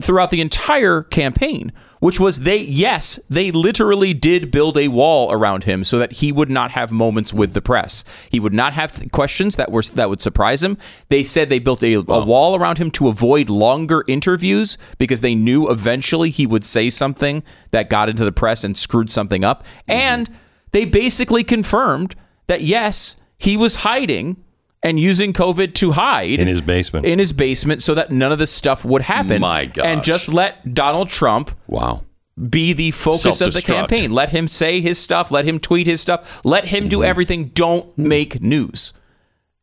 throughout 0.00 0.30
the 0.30 0.40
entire 0.40 1.02
campaign, 1.02 1.70
which 2.00 2.18
was 2.18 2.40
they 2.40 2.58
yes, 2.58 3.20
they 3.28 3.50
literally 3.50 4.14
did 4.14 4.50
build 4.50 4.78
a 4.78 4.88
wall 4.88 5.30
around 5.30 5.64
him 5.64 5.84
so 5.84 5.98
that 5.98 6.12
he 6.12 6.32
would 6.32 6.50
not 6.50 6.72
have 6.72 6.90
moments 6.90 7.34
with 7.34 7.52
the 7.52 7.60
press. 7.60 8.02
He 8.30 8.40
would 8.40 8.54
not 8.54 8.72
have 8.72 9.02
questions 9.12 9.56
that 9.56 9.70
were 9.70 9.82
that 9.82 10.08
would 10.08 10.22
surprise 10.22 10.64
him. 10.64 10.78
They 11.08 11.22
said 11.22 11.50
they 11.50 11.58
built 11.58 11.82
a, 11.82 11.94
a 11.94 12.24
wall 12.24 12.56
around 12.56 12.78
him 12.78 12.90
to 12.92 13.08
avoid 13.08 13.50
longer 13.50 14.04
interviews 14.08 14.78
because 14.98 15.20
they 15.20 15.34
knew 15.34 15.70
eventually 15.70 16.30
he 16.30 16.46
would 16.46 16.64
say 16.64 16.88
something 16.88 17.42
that 17.70 17.90
got 17.90 18.08
into 18.08 18.24
the 18.24 18.32
press 18.32 18.64
and 18.64 18.76
screwed 18.76 19.10
something 19.10 19.44
up. 19.44 19.62
Mm-hmm. 19.62 19.92
And 19.92 20.30
they 20.72 20.86
basically 20.86 21.44
confirmed 21.44 22.14
that 22.46 22.62
yes, 22.62 23.16
he 23.36 23.56
was 23.56 23.76
hiding 23.76 24.43
and 24.84 25.00
using 25.00 25.32
COVID 25.32 25.74
to 25.74 25.92
hide 25.92 26.38
in 26.38 26.46
his 26.46 26.60
basement. 26.60 27.04
in 27.06 27.18
his 27.18 27.32
basement 27.32 27.82
so 27.82 27.94
that 27.94 28.12
none 28.12 28.30
of 28.30 28.38
this 28.38 28.52
stuff 28.52 28.84
would 28.84 29.02
happen. 29.02 29.40
My 29.40 29.64
gosh. 29.64 29.84
And 29.84 30.04
just 30.04 30.28
let 30.32 30.74
Donald 30.74 31.08
Trump 31.08 31.50
wow 31.66 32.02
be 32.50 32.72
the 32.72 32.90
focus 32.90 33.40
of 33.40 33.52
the 33.54 33.62
campaign. 33.62 34.10
Let 34.10 34.30
him 34.30 34.46
say 34.48 34.80
his 34.80 34.98
stuff, 34.98 35.30
let 35.30 35.44
him 35.44 35.58
tweet 35.60 35.86
his 35.86 36.00
stuff, 36.00 36.44
let 36.44 36.66
him 36.66 36.82
Mm-hmm. 36.84 36.88
do 36.90 37.02
everything. 37.04 37.44
Don't 37.46 37.96
make 37.98 38.40
news. 38.42 38.92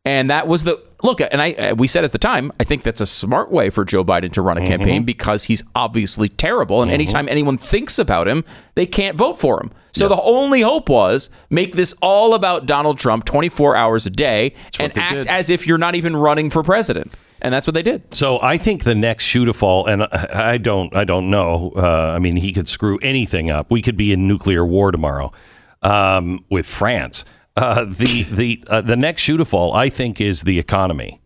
And 0.04 0.30
that 0.30 0.48
was 0.48 0.64
the 0.64 0.82
look. 1.04 1.20
And 1.20 1.40
I 1.40 1.52
uh, 1.52 1.74
we 1.76 1.86
said 1.86 2.02
at 2.02 2.10
the 2.10 2.18
time, 2.18 2.50
I 2.58 2.64
think 2.64 2.82
that's 2.82 3.00
a 3.00 3.06
smart 3.06 3.52
way 3.52 3.70
for 3.70 3.84
Joe 3.84 4.04
Biden 4.04 4.32
to 4.32 4.42
run 4.42 4.56
a 4.58 4.60
Mm-hmm. 4.60 4.68
campaign 4.68 5.04
because 5.04 5.44
he's 5.44 5.62
obviously 5.76 6.28
terrible. 6.28 6.82
And 6.82 6.90
anytime 6.90 7.28
anyone 7.28 7.56
thinks 7.56 7.98
about 8.00 8.26
him, 8.26 8.44
they 8.74 8.84
can't 8.86 9.16
vote 9.16 9.38
for 9.38 9.60
him. 9.62 9.70
So 9.94 10.08
the 10.08 10.20
only 10.20 10.62
hope 10.62 10.88
was 10.88 11.30
make 11.50 11.74
this 11.76 11.94
all 12.02 12.34
about 12.34 12.66
Donald 12.66 12.98
Trump 12.98 13.24
24 13.26 13.76
hours 13.76 14.04
a 14.06 14.10
day 14.10 14.54
and 14.80 14.96
act 14.98 15.12
did. 15.14 15.26
as 15.28 15.50
if 15.50 15.66
you're 15.68 15.78
not 15.78 15.94
even 15.94 16.16
running 16.16 16.50
for 16.50 16.62
president. 16.64 17.12
And 17.40 17.52
that's 17.54 17.66
what 17.66 17.74
they 17.74 17.82
did. 17.82 18.02
So 18.14 18.40
I 18.40 18.56
think 18.58 18.84
the 18.84 18.94
next 18.94 19.24
shoe 19.24 19.44
to 19.44 19.52
fall, 19.52 19.86
and 19.86 20.04
I 20.04 20.58
don't, 20.58 20.94
I 20.96 21.02
don't 21.04 21.28
know. 21.30 21.72
Uh, 21.76 22.12
I 22.14 22.18
mean, 22.20 22.36
he 22.36 22.52
could 22.52 22.68
screw 22.68 22.98
anything 23.02 23.50
up. 23.50 23.70
We 23.70 23.82
could 23.82 23.96
be 23.96 24.12
in 24.12 24.26
nuclear 24.28 24.64
war 24.64 24.90
tomorrow 24.92 25.32
um, 25.82 26.44
with 26.50 26.66
France. 26.66 27.24
Uh, 27.56 27.84
the 27.84 28.22
the 28.24 28.64
uh, 28.68 28.80
the 28.80 28.96
next 28.96 29.22
shoe 29.22 29.36
to 29.36 29.44
fall, 29.44 29.74
I 29.74 29.88
think, 29.88 30.20
is 30.20 30.42
the 30.42 30.58
economy. 30.58 31.20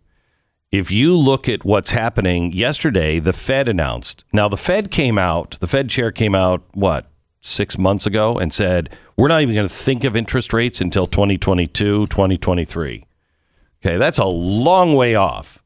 If 0.72 0.90
you 0.90 1.16
look 1.16 1.48
at 1.48 1.64
what's 1.64 1.92
happening 1.92 2.52
yesterday, 2.52 3.18
the 3.20 3.32
Fed 3.32 3.68
announced. 3.68 4.24
Now 4.32 4.48
the 4.48 4.56
Fed 4.56 4.90
came 4.90 5.18
out. 5.18 5.56
The 5.60 5.68
Fed 5.68 5.88
chair 5.88 6.10
came 6.10 6.34
out 6.34 6.64
what 6.74 7.06
six 7.40 7.78
months 7.78 8.06
ago 8.06 8.38
and 8.38 8.52
said 8.52 8.90
we're 9.16 9.28
not 9.28 9.40
even 9.40 9.54
going 9.54 9.68
to 9.68 9.74
think 9.74 10.04
of 10.04 10.16
interest 10.16 10.52
rates 10.52 10.80
until 10.80 11.06
2022, 11.06 12.06
2023. 12.08 13.06
Okay, 13.80 13.96
that's 13.96 14.18
a 14.18 14.24
long 14.24 14.94
way 14.94 15.14
off. 15.14 15.62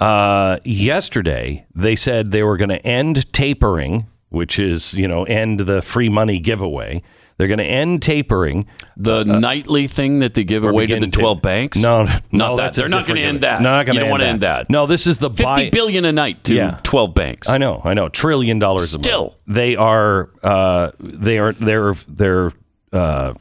Uh, 0.00 0.58
yesterday, 0.64 1.66
they 1.74 1.94
said 1.94 2.30
they 2.30 2.42
were 2.42 2.56
going 2.56 2.70
to 2.70 2.84
end 2.86 3.30
tapering, 3.32 4.06
which 4.30 4.58
is, 4.58 4.94
you 4.94 5.06
know, 5.06 5.24
end 5.24 5.60
the 5.60 5.82
free 5.82 6.08
money 6.08 6.38
giveaway. 6.38 7.02
They're 7.36 7.48
going 7.48 7.58
to 7.58 7.64
end 7.64 8.00
tapering. 8.02 8.66
The 8.96 9.24
nightly 9.24 9.86
thing 9.88 10.20
that 10.20 10.34
they 10.34 10.44
give 10.44 10.62
away 10.64 10.86
to 10.86 11.00
the 11.00 11.08
12 11.08 11.42
banks? 11.42 11.78
No, 11.78 12.04
Not 12.04 12.22
no, 12.30 12.56
that. 12.56 12.74
They're 12.74 12.88
not 12.88 13.06
going 13.06 13.16
to 13.20 13.26
end 13.26 13.40
that. 13.40 13.60
No, 13.60 13.70
not 13.70 13.86
going 13.86 13.98
You 13.98 14.04
to 14.04 14.10
wanna 14.10 14.24
that. 14.24 14.30
end 14.30 14.40
that. 14.42 14.70
No, 14.70 14.86
this 14.86 15.06
is 15.06 15.18
the 15.18 15.30
Fifty 15.30 15.44
buy- 15.44 15.70
billion 15.70 16.04
a 16.04 16.12
night 16.12 16.44
to 16.44 16.54
Yeah. 16.54 16.78
12 16.84 17.12
banks. 17.14 17.48
I 17.48 17.58
know, 17.58 17.80
I 17.84 17.94
know, 17.94 18.08
trillion 18.08 18.58
dollars. 18.60 18.94
A 18.94 18.98
Still. 18.98 19.22
month. 19.22 19.34
they 19.48 19.74
are, 19.74 20.30
uh, 20.44 20.90
they 21.00 21.38
are, 21.38 21.52
they're, 21.52 21.94
they're 22.06 22.52
uh, 22.92 23.34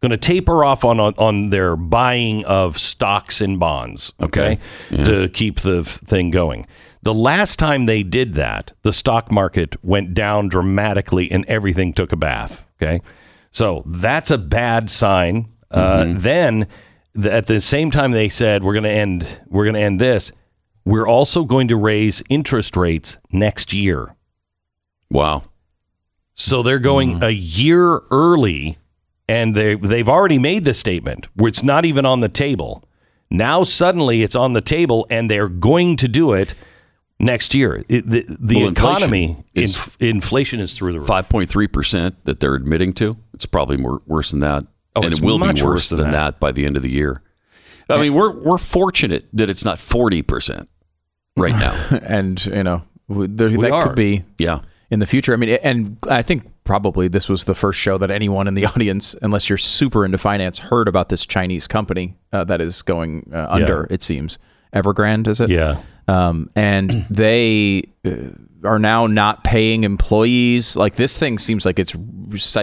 going 0.00 0.10
to 0.10 0.16
taper 0.18 0.64
off 0.64 0.84
on, 0.84 0.98
on 1.00 1.14
on 1.16 1.50
their 1.50 1.74
buying 1.76 2.44
of 2.44 2.76
stocks 2.78 3.40
and 3.40 3.58
bonds. 3.60 4.12
Okay, 4.22 4.58
to 4.90 5.28
keep 5.28 5.60
the 5.60 5.84
thing 5.84 6.30
going. 6.30 6.66
The 7.06 7.14
last 7.14 7.60
time 7.60 7.86
they 7.86 8.02
did 8.02 8.34
that, 8.34 8.72
the 8.82 8.92
stock 8.92 9.30
market 9.30 9.76
went 9.84 10.12
down 10.12 10.48
dramatically 10.48 11.30
and 11.30 11.44
everything 11.46 11.92
took 11.92 12.10
a 12.10 12.16
bath. 12.16 12.64
Okay, 12.82 13.00
so 13.52 13.84
that's 13.86 14.28
a 14.28 14.36
bad 14.36 14.90
sign. 14.90 15.52
Uh, 15.70 16.06
then, 16.08 16.66
th- 17.14 17.26
at 17.26 17.46
the 17.46 17.60
same 17.60 17.92
time, 17.92 18.10
they 18.10 18.28
said 18.28 18.64
we're 18.64 18.72
going 18.72 18.82
to 18.82 18.90
end. 18.90 19.40
We're 19.46 19.62
going 19.62 19.76
to 19.76 19.80
end 19.80 20.00
this. 20.00 20.32
We're 20.84 21.06
also 21.06 21.44
going 21.44 21.68
to 21.68 21.76
raise 21.76 22.24
interest 22.28 22.76
rates 22.76 23.18
next 23.30 23.72
year. 23.72 24.16
Wow. 25.08 25.44
So 26.34 26.64
they're 26.64 26.80
going 26.80 27.22
a 27.22 27.30
year 27.30 28.00
early, 28.10 28.78
and 29.28 29.54
they 29.54 29.76
they've 29.76 30.08
already 30.08 30.40
made 30.40 30.64
the 30.64 30.74
statement 30.74 31.28
where 31.36 31.46
it's 31.50 31.62
not 31.62 31.84
even 31.84 32.04
on 32.04 32.18
the 32.18 32.28
table. 32.28 32.82
Now 33.30 33.62
suddenly 33.62 34.24
it's 34.24 34.34
on 34.34 34.54
the 34.54 34.60
table, 34.60 35.06
and 35.08 35.30
they're 35.30 35.48
going 35.48 35.94
to 35.98 36.08
do 36.08 36.32
it 36.32 36.56
next 37.18 37.54
year. 37.54 37.84
It, 37.88 38.08
the 38.08 38.24
the 38.40 38.56
Well, 38.56 38.68
inflation 38.68 38.96
economy, 38.96 39.44
is- 39.54 39.76
inf- 39.76 39.96
inflation 40.00 40.60
is 40.60 40.74
through 40.76 40.92
the 40.92 41.00
roof. 41.00 41.08
5.3% 41.08 42.14
that 42.24 42.40
they're 42.40 42.54
admitting 42.54 42.92
to. 42.94 43.16
It's 43.34 43.46
probably 43.46 43.76
more 43.76 44.02
worse 44.06 44.30
than 44.30 44.40
that. 44.40 44.64
Oh, 44.94 45.02
and 45.02 45.12
it 45.12 45.20
will 45.20 45.38
be 45.38 45.46
worse 45.46 45.62
worse 45.62 45.88
than, 45.90 45.98
than 45.98 46.10
that. 46.12 46.40
by 46.40 46.52
the 46.52 46.64
end 46.64 46.76
of 46.76 46.82
the 46.82 46.90
year. 46.90 47.22
I 47.88 48.00
mean, 48.00 48.14
we're 48.14 48.30
we're 48.32 48.58
fortunate 48.58 49.26
that 49.32 49.48
it's 49.48 49.64
not 49.64 49.78
40% 49.78 50.66
right 51.36 51.52
now. 51.52 51.98
and 52.02 52.44
you 52.46 52.62
know 52.64 52.82
there, 53.08 53.50
that 53.50 53.70
are. 53.70 53.82
could 53.86 53.94
be 53.94 54.24
yeah 54.38 54.60
in 54.90 54.98
the 54.98 55.06
future. 55.06 55.32
I 55.32 55.36
mean, 55.36 55.50
and 55.62 55.98
I 56.10 56.22
think 56.22 56.50
probably 56.64 57.08
this 57.08 57.28
was 57.28 57.44
the 57.44 57.54
first 57.54 57.78
show 57.78 57.98
that 57.98 58.10
anyone 58.10 58.48
in 58.48 58.54
the 58.54 58.66
audience, 58.74 59.14
unless 59.22 59.48
you're 59.48 59.58
super 59.58 60.04
into 60.04 60.18
finance, 60.18 60.58
heard 60.58 60.88
about 60.88 61.10
this 61.10 61.24
Chinese 61.26 61.68
company 61.68 62.16
uh, 62.32 62.44
that 62.44 62.60
is 62.60 62.82
going 62.82 63.30
uh, 63.32 63.46
under. 63.50 63.86
It 63.90 64.02
seems 64.02 64.38
Evergrande, 64.74 65.28
is 65.28 65.40
it? 65.40 65.50
Yeah. 65.50 65.80
Um, 66.08 66.50
and 66.54 66.90
they 67.10 67.84
uh, 68.04 68.10
are 68.64 68.78
now 68.78 69.06
not 69.06 69.44
paying 69.44 69.84
employees. 69.84 70.76
Like 70.76 70.94
this 70.96 71.18
thing 71.18 71.38
seems 71.38 71.64
like 71.66 71.78
it's 71.78 71.94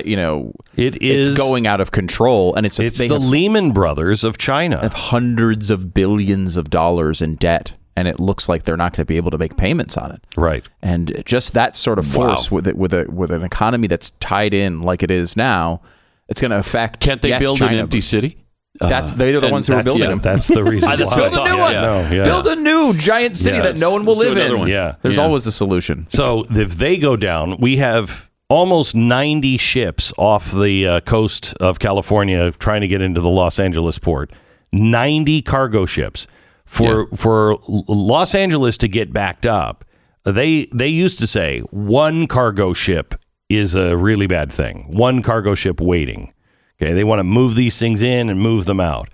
you 0.06 0.16
know 0.16 0.54
It 0.76 1.02
it's 1.02 1.36
going 1.38 1.68
out 1.68 1.82
of 1.82 1.92
control, 1.92 2.56
and 2.56 2.66
it's 2.66 2.80
It's 2.80 2.98
the 2.98 3.08
have- 3.10 3.22
Lehman 3.22 3.72
Brothers 3.72 4.24
of 4.24 4.38
China. 4.38 4.80
have 4.82 4.94
hundreds 4.94 5.70
of 5.72 5.94
billions 5.94 6.58
of 6.58 6.70
dollars 6.70 7.22
in 7.22 7.36
debt, 7.36 7.74
and 7.96 8.08
it 8.08 8.20
looks 8.20 8.48
like 8.50 8.64
they're 8.64 8.78
not 8.78 8.92
going 8.94 9.04
to 9.06 9.06
be 9.06 9.18
able 9.18 9.32
to 9.32 9.38
make 9.38 9.56
payments 9.58 9.98
on 9.98 10.12
it. 10.12 10.22
Right. 10.38 10.68
And 10.82 11.22
just 11.26 11.54
that 11.54 11.76
sort 11.76 12.00
of 12.00 12.16
Wow. 12.16 12.30
force 12.30 12.52
with 12.52 12.68
it, 12.68 12.78
with 12.78 12.94
a 12.94 13.06
with 13.12 13.32
an 13.32 13.44
economy 13.44 13.88
that's 13.88 14.10
tied 14.20 14.54
in 14.54 14.82
like 14.82 15.04
it 15.04 15.12
is 15.12 15.36
now, 15.38 15.82
it's 16.30 16.42
going 16.42 16.52
to 16.52 16.58
affect. 16.60 17.00
Can't 17.02 17.22
they 17.22 17.30
yes, 17.30 17.42
build 17.42 17.58
China, 17.58 17.74
an 17.74 17.80
empty 17.80 18.02
city? 18.02 18.43
That's 18.80 19.14
Uh, 19.14 19.16
they're 19.18 19.40
the 19.40 19.50
ones 19.50 19.68
who 19.68 19.74
are 19.74 19.78
that's- 19.78 19.86
building 19.86 20.04
yeah, 20.04 20.10
them. 20.10 20.20
That's 20.20 20.48
the 20.48 20.64
reason. 20.74 20.90
I- 20.90 20.96
just 20.96 21.12
why. 21.12 21.30
Build 21.30 21.34
a 21.34 21.36
new 21.44 21.50
thought, 21.50 21.60
one. 21.60 21.72
yeah. 21.74 21.82
No, 21.82 22.16
yeah. 22.16 22.24
Build 22.24 22.48
a 22.48 22.56
new 22.56 22.94
giant 22.96 23.36
city 23.38 23.58
Yeah, 23.58 23.64
that 23.64 23.78
no 23.80 23.92
one 23.92 24.04
will 24.06 24.16
let's 24.16 24.30
do 24.30 24.30
live 24.30 24.38
another 24.38 24.54
in. 24.56 24.60
one. 24.62 24.70
Yeah. 24.70 24.96
There's 25.04 25.18
Yeah. 25.18 25.24
always 25.24 25.46
a 25.48 25.52
solution. 25.52 26.08
So 26.10 26.44
if 26.50 26.76
they 26.78 26.98
go 26.98 27.16
down, 27.16 27.58
we 27.60 27.78
have 27.78 28.30
almost 28.50 28.96
90 28.96 29.58
ships 29.58 30.12
off 30.18 30.52
the 30.52 30.88
uh, 30.88 31.00
coast 31.02 31.54
of 31.60 31.78
California 31.80 32.52
trying 32.54 32.82
to 32.82 32.88
get 32.88 33.02
into 33.02 33.22
the 33.22 33.30
Los 33.30 33.60
Angeles 33.60 34.00
port. 34.00 34.32
90 34.72 35.42
cargo 35.44 35.86
ships 35.86 36.26
for 36.66 37.08
for 37.16 37.52
L- 37.70 37.86
Los 37.88 38.34
Angeles 38.34 38.78
to 38.80 38.88
get 38.88 39.14
backed 39.14 39.46
up. 39.46 39.86
They 40.26 40.68
they 40.76 40.88
used 40.88 41.20
to 41.20 41.28
say 41.28 41.60
one 41.70 42.26
cargo 42.28 42.74
ship 42.74 43.14
is 43.50 43.76
a 43.76 43.96
really 43.96 44.26
bad 44.26 44.52
thing. 44.52 44.86
One 44.90 45.22
cargo 45.22 45.54
ship 45.54 45.80
waiting. 45.80 46.34
Okay, 46.82 46.94
they 46.94 47.04
want 47.04 47.20
to 47.20 47.24
move 47.24 47.56
these 47.56 47.78
things 47.78 48.02
in 48.02 48.30
and 48.30 48.40
move 48.40 48.66
them 48.66 48.80
out. 48.80 49.10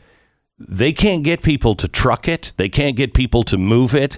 They 0.57 0.91
can't 0.91 1.24
get 1.24 1.41
people 1.41 1.76
to 1.76 1.88
truck 1.88 2.28
it. 2.28 2.53
They 2.57 2.70
can't 2.70 2.95
get 2.95 3.14
people 3.14 3.43
to 3.43 3.57
move 3.57 3.93
it. 3.95 4.18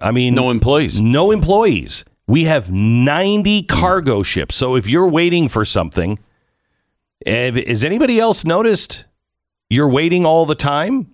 I 0.00 0.10
mean, 0.12 0.34
No 0.34 0.50
employees. 0.50 1.00
no 1.00 1.30
employees. 1.30 2.04
We 2.26 2.44
have 2.44 2.72
90 2.72 3.64
cargo 3.64 4.22
ships. 4.22 4.56
So 4.56 4.76
if 4.76 4.86
you're 4.86 5.08
waiting 5.08 5.48
for 5.48 5.64
something, 5.66 6.18
has 7.26 7.84
anybody 7.84 8.18
else 8.18 8.44
noticed 8.44 9.04
you're 9.68 9.90
waiting 9.90 10.24
all 10.24 10.46
the 10.46 10.54
time? 10.54 11.08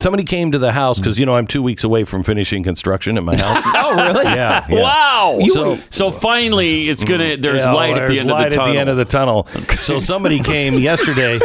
Somebody 0.00 0.22
came 0.22 0.52
to 0.52 0.60
the 0.60 0.70
house 0.70 1.00
because 1.00 1.18
you 1.18 1.26
know 1.26 1.34
I'm 1.34 1.48
two 1.48 1.60
weeks 1.60 1.82
away 1.82 2.04
from 2.04 2.22
finishing 2.22 2.62
construction 2.62 3.16
at 3.18 3.24
my 3.24 3.36
house. 3.40 3.64
Oh, 3.74 3.96
really? 3.96 4.26
Yeah, 4.26 4.64
yeah. 4.68 4.80
Wow. 4.80 5.40
So- 5.48 5.80
So, 5.90 6.12
finally, 6.12 6.88
it's 6.88 7.02
gonna. 7.02 7.36
There's 7.36 7.64
Yeah, 7.64 7.72
light 7.72 7.96
at 7.96 8.06
the 8.06 8.14
there's 8.14 8.18
end 8.20 8.30
of 8.30 8.34
light 8.34 8.50
the 8.50 8.56
tunnel. 8.56 8.68
at 8.68 8.72
the 8.74 8.78
end 8.78 8.90
of 8.90 8.96
the 8.96 9.04
tunnel. 9.04 9.48
So 9.80 9.98
somebody 9.98 10.38
came 10.54 10.74
yesterday, 10.78 11.40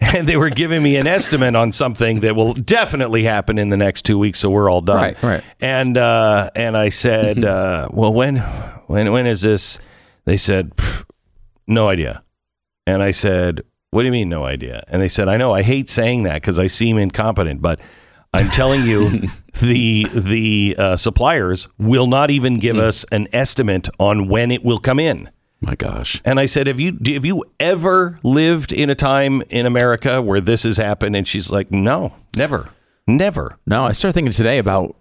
and 0.00 0.26
they 0.26 0.38
were 0.38 0.48
giving 0.48 0.82
me 0.82 0.96
an 0.96 1.06
estimate 1.06 1.54
on 1.54 1.70
something 1.70 2.20
that 2.20 2.34
will 2.34 2.54
definitely 2.54 3.24
happen 3.24 3.58
in 3.58 3.68
the 3.68 3.76
next 3.76 4.06
two 4.06 4.18
weeks. 4.18 4.40
So 4.40 4.48
we're 4.48 4.70
all 4.70 4.80
done. 4.80 4.96
Right, 4.96 5.22
right. 5.22 5.44
And 5.60 5.98
uh, 5.98 6.48
and 6.56 6.78
I 6.78 6.88
said, 6.88 7.44
uh, 7.44 7.88
well, 7.92 8.14
when 8.14 8.38
when 8.86 9.12
when 9.12 9.26
is 9.26 9.42
this? 9.42 9.78
They 10.24 10.38
said, 10.38 10.74
"Pff, 10.76 11.04
no 11.66 11.90
idea. 11.90 12.22
And 12.86 13.02
I 13.02 13.10
said, 13.10 13.64
what 13.92 14.02
do 14.02 14.06
you 14.06 14.12
mean, 14.12 14.30
no 14.30 14.44
idea? 14.44 14.82
And 14.88 15.02
they 15.02 15.08
said, 15.08 15.28
I 15.28 15.36
know 15.36 15.52
I 15.52 15.62
hate 15.62 15.90
saying 15.90 16.22
that 16.22 16.40
because 16.40 16.58
I 16.58 16.66
seem 16.66 16.96
incompetent, 16.96 17.60
but 17.60 17.78
I'm 18.32 18.48
telling 18.48 18.84
you, 18.84 19.28
the 19.60 20.06
the 20.14 20.76
uh, 20.78 20.96
suppliers 20.96 21.68
will 21.78 22.06
not 22.06 22.30
even 22.30 22.58
give 22.58 22.78
us 22.78 23.04
an 23.12 23.28
estimate 23.34 23.90
on 23.98 24.28
when 24.28 24.50
it 24.50 24.64
will 24.64 24.78
come 24.78 24.98
in. 24.98 25.30
My 25.60 25.74
gosh. 25.74 26.22
And 26.24 26.40
I 26.40 26.46
said, 26.46 26.66
"Have 26.68 26.80
you 26.80 26.98
have 27.06 27.26
you 27.26 27.44
ever 27.60 28.18
lived 28.22 28.72
in 28.72 28.88
a 28.88 28.94
time 28.94 29.42
in 29.50 29.66
America 29.66 30.22
where 30.22 30.40
this 30.40 30.62
has 30.62 30.78
happened?" 30.78 31.14
And 31.14 31.28
she's 31.28 31.50
like, 31.50 31.70
"No, 31.70 32.14
never, 32.34 32.70
never." 33.06 33.58
No, 33.66 33.84
I 33.84 33.92
started 33.92 34.14
thinking 34.14 34.32
today 34.32 34.56
about 34.56 34.96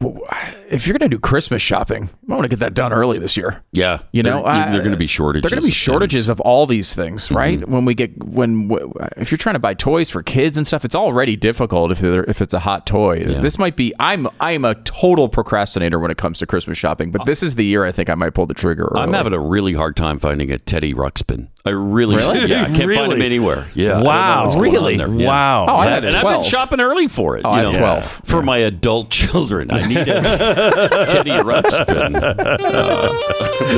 if 0.00 0.86
you're 0.86 0.96
going 0.98 1.10
to 1.10 1.16
do 1.16 1.18
Christmas 1.18 1.62
shopping, 1.62 2.10
I 2.28 2.32
want 2.34 2.42
to 2.42 2.48
get 2.48 2.58
that 2.58 2.74
done 2.74 2.92
early 2.92 3.18
this 3.18 3.36
year. 3.36 3.62
Yeah. 3.72 4.00
You 4.12 4.22
know, 4.22 4.42
there, 4.42 4.52
I- 4.52 4.74
are 4.76 4.78
going 4.80 4.90
to 4.90 4.96
be 4.96 5.06
shortages. 5.06 5.42
There 5.42 5.48
are 5.56 5.60
going 5.60 5.62
to 5.62 5.66
be 5.66 5.70
of 5.70 5.74
shortages 5.74 6.26
things. 6.26 6.28
of 6.28 6.40
all 6.40 6.66
these 6.66 6.94
things, 6.94 7.26
mm-hmm. 7.26 7.36
right? 7.36 7.68
When 7.68 7.84
we 7.84 7.94
get 7.94 8.22
when 8.22 8.70
if 9.16 9.30
you're 9.30 9.38
trying 9.38 9.54
to 9.54 9.60
buy 9.60 9.74
toys 9.74 10.10
for 10.10 10.22
kids 10.22 10.58
and 10.58 10.66
stuff, 10.66 10.84
it's 10.84 10.94
already 10.94 11.36
difficult 11.36 11.92
if 11.92 12.04
if 12.04 12.40
it's 12.42 12.54
a 12.54 12.60
hot 12.60 12.86
toy. 12.86 13.20
This 13.24 13.58
might 13.58 13.76
be. 13.76 13.92
I'm 13.98 14.28
I'm 14.40 14.64
a 14.64 14.74
total 14.74 15.28
procrastinator 15.28 15.98
when 15.98 16.10
it 16.10 16.18
comes 16.18 16.38
to 16.40 16.46
Christmas 16.46 16.76
shopping, 16.78 17.10
but 17.10 17.24
this 17.24 17.42
is 17.42 17.54
the 17.54 17.64
year 17.64 17.84
I 17.84 17.92
think 17.92 18.10
I 18.10 18.14
might 18.14 18.34
pull 18.34 18.46
the 18.46 18.54
trigger. 18.54 18.94
I'm 18.96 19.12
having 19.12 19.32
a 19.32 19.40
really 19.40 19.74
hard 19.74 19.96
time 19.96 20.18
finding 20.18 20.50
a 20.50 20.58
Teddy 20.58 20.92
Ruxpin. 20.94 21.48
I 21.64 21.70
really, 21.70 22.14
Really? 22.16 22.46
yeah, 22.48 22.62
I 22.62 22.66
can't 22.66 22.76
find 22.78 22.88
Really? 22.88 23.16
him 23.16 23.22
anywhere. 23.22 23.66
Yeah, 23.74 23.88
I 23.88 23.92
don't 23.94 24.02
know 24.04 24.08
Wow. 24.08 24.42
what's 24.44 24.54
going 24.54 24.76
on 24.76 24.84
Really? 24.84 24.96
Yeah. 25.24 25.26
Wow. 25.28 25.66
Oh, 25.68 25.76
I 25.76 25.86
That- 25.86 25.92
had 25.94 26.04
a 26.04 26.06
And 26.06 26.16
I've 26.16 26.36
been 26.36 26.44
shopping 26.44 26.80
early 26.80 27.08
for 27.08 27.36
it. 27.36 27.42
Oh, 27.44 27.50
you 27.54 27.56
I 27.56 27.62
know, 27.62 27.66
have 27.68 27.76
12. 27.76 28.04
for 28.24 28.42
my 28.42 28.58
adult 28.58 29.10
children. 29.20 29.70
I 29.72 29.85
need 29.86 30.08
a 30.08 30.20
Teddy 31.06 31.30
Ruxpin. 31.30 32.12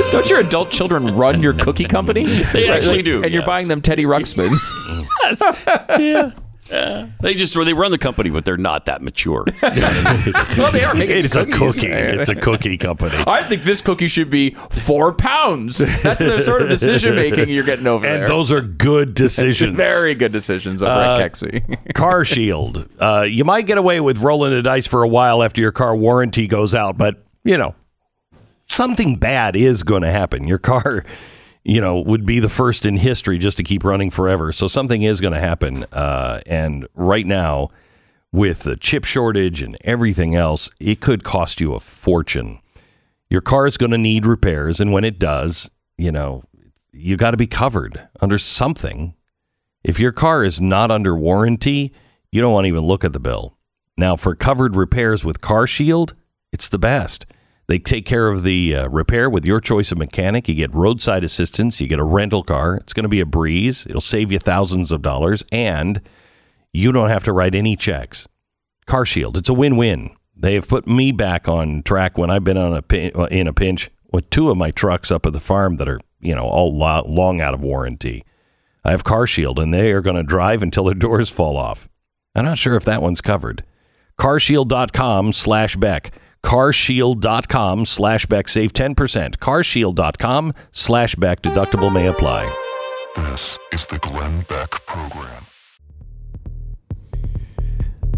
Don't 0.11 0.29
your 0.29 0.39
adult 0.39 0.71
children 0.71 1.15
run 1.15 1.41
your 1.41 1.53
cookie 1.53 1.85
company? 1.85 2.25
They 2.53 2.69
actually 2.69 3.01
do, 3.01 3.23
and 3.23 3.31
you're 3.31 3.41
yes. 3.41 3.47
buying 3.47 3.67
them 3.67 3.81
Teddy 3.81 4.05
Ruxpins. 4.05 4.59
yes. 5.23 5.41
yeah. 5.99 6.31
Yeah. 6.69 7.09
They 7.21 7.33
just 7.35 7.55
they 7.55 7.73
run 7.73 7.91
the 7.91 7.97
company, 7.97 8.29
but 8.29 8.45
they're 8.45 8.55
not 8.57 8.85
that 8.85 9.01
mature. 9.01 9.43
well, 9.61 10.71
they 10.71 10.83
are 10.83 10.93
making 10.93 11.25
It's 11.25 11.35
a 11.35 11.45
cookies. 11.45 11.79
cookie. 11.81 11.87
It's 12.19 12.29
a 12.29 12.35
cookie 12.35 12.77
company. 12.77 13.15
I 13.25 13.43
think 13.43 13.63
this 13.63 13.81
cookie 13.81 14.07
should 14.07 14.29
be 14.29 14.51
four 14.69 15.13
pounds. 15.13 15.79
That's 16.03 16.19
the 16.21 16.43
sort 16.43 16.61
of 16.61 16.69
decision 16.69 17.15
making 17.15 17.49
you're 17.49 17.63
getting 17.63 17.87
over 17.87 18.05
And 18.05 18.21
there. 18.21 18.27
those 18.29 18.51
are 18.51 18.61
good 18.61 19.13
decisions. 19.15 19.75
very 19.77 20.13
good 20.15 20.31
decisions 20.31 20.83
over 20.83 20.91
Uh, 20.91 21.19
at 21.19 21.31
Kexi. 21.33 21.93
car 21.93 22.23
shield. 22.23 22.87
Uh, 22.99 23.21
you 23.27 23.43
might 23.45 23.65
get 23.65 23.77
away 23.77 23.99
with 23.99 24.19
rolling 24.19 24.51
the 24.51 24.61
dice 24.61 24.85
for 24.87 25.01
a 25.03 25.07
while 25.07 25.41
after 25.43 25.61
your 25.61 25.71
car 25.71 25.95
warranty 25.95 26.47
goes 26.47 26.75
out, 26.75 26.97
but 26.97 27.23
you 27.43 27.57
know, 27.57 27.73
something 28.67 29.15
bad 29.15 29.55
is 29.55 29.83
going 29.83 30.03
to 30.03 30.11
happen. 30.11 30.47
Your 30.47 30.59
car, 30.59 31.03
you 31.63 31.81
know, 31.81 31.99
would 31.99 32.25
be 32.25 32.39
the 32.39 32.49
first 32.49 32.85
in 32.85 32.97
history 32.97 33.37
just 33.37 33.57
to 33.57 33.63
keep 33.63 33.83
running 33.83 34.09
forever. 34.09 34.51
So 34.51 34.67
something 34.67 35.03
is 35.03 35.21
going 35.21 35.33
to 35.33 35.39
happen. 35.39 35.83
Uh, 35.91 36.41
and 36.45 36.87
right 36.95 37.25
now, 37.25 37.69
with 38.31 38.63
the 38.63 38.77
chip 38.77 39.05
shortage 39.05 39.61
and 39.61 39.77
everything 39.81 40.35
else, 40.35 40.69
it 40.79 41.01
could 41.01 41.23
cost 41.23 41.59
you 41.59 41.73
a 41.73 41.79
fortune. 41.79 42.59
Your 43.29 43.41
car 43.41 43.67
is 43.67 43.77
going 43.77 43.91
to 43.91 43.97
need 43.97 44.25
repairs, 44.25 44.79
and 44.79 44.91
when 44.91 45.03
it 45.03 45.19
does, 45.19 45.69
you 45.97 46.11
know, 46.11 46.43
you 46.91 47.17
got 47.17 47.31
to 47.31 47.37
be 47.37 47.47
covered 47.47 48.07
under 48.21 48.39
something. 48.39 49.15
If 49.83 49.99
your 49.99 50.11
car 50.11 50.43
is 50.43 50.59
not 50.59 50.91
under 50.91 51.15
warranty, 51.15 51.93
you 52.31 52.41
don't 52.41 52.53
want 52.53 52.65
to 52.65 52.69
even 52.69 52.85
look 52.85 53.03
at 53.03 53.13
the 53.13 53.19
bill. 53.19 53.57
Now, 53.97 54.15
for 54.15 54.33
covered 54.35 54.75
repairs 54.75 55.25
with 55.25 55.41
Car 55.41 55.67
Shield, 55.67 56.15
it's 56.51 56.69
the 56.69 56.79
best. 56.79 57.25
They 57.69 57.77
take 57.77 58.07
care 58.07 58.29
of 58.29 58.41
the 58.41 58.75
uh, 58.75 58.89
repair 58.89 59.29
with 59.29 59.45
your 59.45 59.59
choice 59.59 59.91
of 59.91 59.99
mechanic. 59.99 60.49
You 60.49 60.55
get 60.55 60.73
roadside 60.73 61.23
assistance. 61.23 61.79
You 61.79 61.87
get 61.87 61.99
a 61.99 62.03
rental 62.03 62.41
car. 62.41 62.77
It's 62.77 62.93
going 62.93 63.03
to 63.03 63.09
be 63.09 63.19
a 63.19 63.27
breeze. 63.27 63.85
It'll 63.85 64.01
save 64.01 64.31
you 64.31 64.39
thousands 64.39 64.91
of 64.91 65.03
dollars, 65.03 65.45
and 65.51 66.01
you 66.73 66.91
don't 66.91 67.09
have 67.09 67.23
to 67.25 67.31
write 67.31 67.53
any 67.53 67.75
checks. 67.75 68.27
Car 68.87 69.05
Shield, 69.05 69.37
it's 69.37 69.49
a 69.49 69.53
win-win. 69.53 70.09
They 70.35 70.55
have 70.55 70.67
put 70.67 70.87
me 70.87 71.11
back 71.11 71.47
on 71.47 71.83
track 71.83 72.17
when 72.17 72.31
I've 72.31 72.43
been 72.43 72.57
on 72.57 72.73
a 72.73 72.81
pin, 72.81 73.11
uh, 73.13 73.25
in 73.25 73.45
a 73.45 73.53
pinch 73.53 73.91
with 74.11 74.27
two 74.31 74.49
of 74.49 74.57
my 74.57 74.71
trucks 74.71 75.11
up 75.11 75.27
at 75.27 75.33
the 75.33 75.39
farm 75.39 75.75
that 75.75 75.87
are 75.87 75.99
you 76.19 76.33
know 76.33 76.45
all 76.45 76.75
lo- 76.75 77.05
long 77.07 77.39
out 77.39 77.53
of 77.53 77.61
warranty. 77.61 78.25
I 78.83 78.89
have 78.89 79.03
Car 79.03 79.27
Shield, 79.27 79.59
and 79.59 79.71
they 79.71 79.91
are 79.91 80.01
going 80.01 80.15
to 80.15 80.23
drive 80.23 80.63
until 80.63 80.85
their 80.85 80.95
doors 80.95 81.29
fall 81.29 81.55
off. 81.55 81.87
I'm 82.33 82.45
not 82.45 82.57
sure 82.57 82.75
if 82.75 82.85
that 82.85 83.03
one's 83.03 83.21
covered. 83.21 83.63
Carshield.com 84.17 85.33
slash 85.33 85.75
Beck. 85.75 86.11
Carshield.com 86.43 87.85
slash 87.85 88.25
Beck. 88.25 88.47
Save 88.47 88.73
10%. 88.73 89.37
Carshield.com 89.37 90.53
slash 90.71 91.15
Beck. 91.15 91.41
Deductible 91.41 91.93
may 91.93 92.07
apply. 92.07 92.45
This 93.15 93.57
is 93.71 93.85
the 93.87 93.99
Glenn 93.99 94.41
Beck 94.47 94.69
Program. 94.85 95.43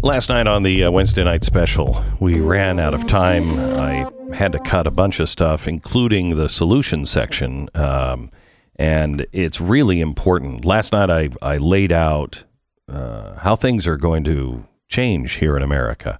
Last 0.02 0.28
night 0.28 0.48
on 0.48 0.64
the 0.64 0.84
uh, 0.84 0.90
Wednesday 0.90 1.22
night 1.22 1.44
special, 1.44 2.04
we 2.18 2.40
ran 2.40 2.80
out 2.80 2.92
of 2.92 3.06
time. 3.06 3.44
I 3.78 4.10
had 4.34 4.50
to 4.52 4.58
cut 4.58 4.86
a 4.86 4.90
bunch 4.90 5.20
of 5.20 5.28
stuff, 5.28 5.68
including 5.68 6.36
the 6.36 6.48
solution 6.48 7.06
section. 7.06 7.68
Um, 7.74 8.30
and 8.76 9.26
it's 9.32 9.60
really 9.60 10.00
important. 10.00 10.64
Last 10.64 10.92
night, 10.92 11.08
I, 11.08 11.28
I 11.40 11.56
laid 11.56 11.92
out 11.92 12.44
uh, 12.88 13.36
how 13.38 13.54
things 13.54 13.86
are 13.86 13.96
going 13.96 14.24
to 14.24 14.66
change 14.88 15.34
here 15.34 15.56
in 15.56 15.62
America. 15.62 16.18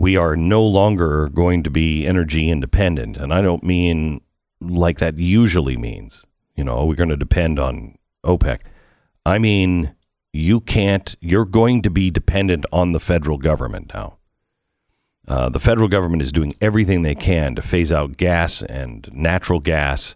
We 0.00 0.16
are 0.16 0.34
no 0.34 0.64
longer 0.64 1.28
going 1.28 1.62
to 1.62 1.68
be 1.68 2.06
energy 2.06 2.48
independent. 2.48 3.18
And 3.18 3.34
I 3.34 3.42
don't 3.42 3.62
mean 3.62 4.22
like 4.58 4.98
that 4.98 5.18
usually 5.18 5.76
means, 5.76 6.24
you 6.56 6.64
know, 6.64 6.86
we're 6.86 6.94
going 6.94 7.10
to 7.10 7.18
depend 7.18 7.58
on 7.58 7.98
OPEC. 8.24 8.60
I 9.26 9.38
mean, 9.38 9.94
you 10.32 10.62
can't, 10.62 11.14
you're 11.20 11.44
going 11.44 11.82
to 11.82 11.90
be 11.90 12.10
dependent 12.10 12.64
on 12.72 12.92
the 12.92 12.98
federal 12.98 13.36
government 13.36 13.92
now. 13.92 14.16
Uh, 15.28 15.50
the 15.50 15.60
federal 15.60 15.86
government 15.86 16.22
is 16.22 16.32
doing 16.32 16.54
everything 16.62 17.02
they 17.02 17.14
can 17.14 17.54
to 17.56 17.60
phase 17.60 17.92
out 17.92 18.16
gas 18.16 18.62
and 18.62 19.06
natural 19.12 19.60
gas 19.60 20.14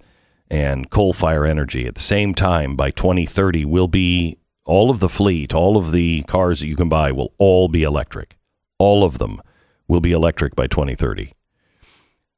and 0.49 0.89
coal 0.89 1.13
fire 1.13 1.45
energy. 1.45 1.87
At 1.87 1.97
the 1.97 2.01
same 2.01 2.35
time, 2.35 2.75
by 2.75 2.91
2030, 2.91 3.67
will 3.67 3.89
be 3.89 4.39
all 4.65 4.89
of 4.89 5.01
the 5.01 5.11
fleet, 5.11 5.53
all 5.53 5.77
of 5.77 5.93
the 5.93 6.23
cars 6.23 6.61
that 6.61 6.69
you 6.69 6.77
can 6.77 6.89
buy 6.89 7.13
will 7.13 7.35
all 7.37 7.69
be 7.69 7.83
electric. 7.83 8.39
All 8.79 9.05
of 9.05 9.19
them 9.19 9.43
will 9.89 10.01
be 10.01 10.13
electric 10.13 10.55
by 10.57 10.67
2030. 10.67 11.33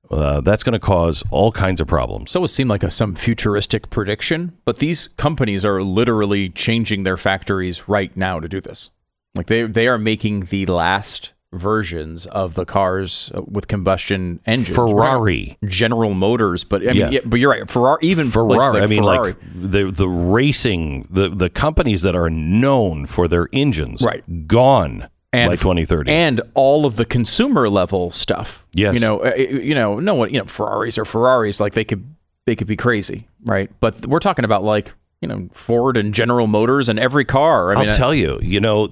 Uh, 0.08 0.40
that's 0.40 0.62
going 0.62 0.72
to 0.72 0.78
cause 0.78 1.24
all 1.30 1.50
kinds 1.50 1.80
of 1.80 1.88
problems. 1.88 2.30
So 2.30 2.44
it 2.44 2.48
seemed 2.48 2.70
like 2.70 2.84
a, 2.84 2.90
some 2.90 3.16
futuristic 3.16 3.90
prediction, 3.90 4.56
but 4.64 4.78
these 4.78 5.08
companies 5.08 5.64
are 5.64 5.82
literally 5.82 6.48
changing 6.48 7.02
their 7.02 7.16
factories 7.16 7.88
right 7.88 8.16
now 8.16 8.38
to 8.38 8.48
do 8.48 8.60
this. 8.60 8.90
Like 9.34 9.46
they 9.48 9.64
they 9.64 9.88
are 9.88 9.98
making 9.98 10.46
the 10.46 10.66
last 10.66 11.32
versions 11.52 12.26
of 12.26 12.54
the 12.54 12.64
cars 12.64 13.32
uh, 13.34 13.42
with 13.42 13.66
combustion 13.66 14.38
engines. 14.46 14.74
Ferrari. 14.74 15.56
right? 15.60 15.70
General 15.70 16.14
Motors, 16.14 16.62
but 16.64 16.82
I 16.82 16.86
mean, 16.92 16.96
Yeah. 16.96 17.10
yeah. 17.10 17.20
but 17.26 17.40
you're 17.40 17.50
right. 17.50 17.68
Ferrari, 17.68 17.98
even 18.02 18.28
Ferrari. 18.30 18.72
like 18.74 18.82
I 18.82 18.86
mean, 18.86 19.02
Ferrari. 19.02 19.32
like 19.32 19.40
the 19.54 19.90
the 19.90 20.08
racing, 20.08 21.08
the 21.10 21.28
the 21.28 21.50
companies 21.50 22.02
that 22.02 22.14
are 22.14 22.30
known 22.30 23.06
for 23.06 23.26
their 23.26 23.48
engines, 23.52 24.02
Right. 24.02 24.46
gone 24.46 25.08
and 25.36 25.50
by 25.50 25.56
2030. 25.56 26.10
and 26.10 26.40
all 26.54 26.86
of 26.86 26.96
the 26.96 27.04
consumer 27.04 27.68
level 27.68 28.10
stuff. 28.10 28.66
Yes. 28.72 28.94
you 28.94 29.00
know, 29.00 29.20
uh, 29.20 29.34
you 29.34 29.74
know, 29.74 30.00
no 30.00 30.14
one, 30.14 30.32
you 30.32 30.38
know, 30.38 30.44
Ferraris 30.46 30.98
or 30.98 31.04
Ferraris, 31.04 31.60
like 31.60 31.74
they 31.74 31.84
could 31.84 32.14
they 32.46 32.56
could 32.56 32.66
be 32.66 32.76
crazy, 32.76 33.28
right? 33.44 33.70
But 33.80 34.06
we're 34.06 34.20
talking 34.20 34.44
about 34.44 34.62
like 34.64 34.92
you 35.20 35.28
know 35.28 35.48
Ford 35.52 35.96
and 35.96 36.14
General 36.14 36.46
Motors 36.46 36.88
and 36.88 36.98
every 36.98 37.24
car. 37.24 37.72
I 37.72 37.74
I'll 37.80 37.86
mean, 37.86 37.94
tell 37.94 38.14
you, 38.14 38.38
you 38.42 38.60
know, 38.60 38.88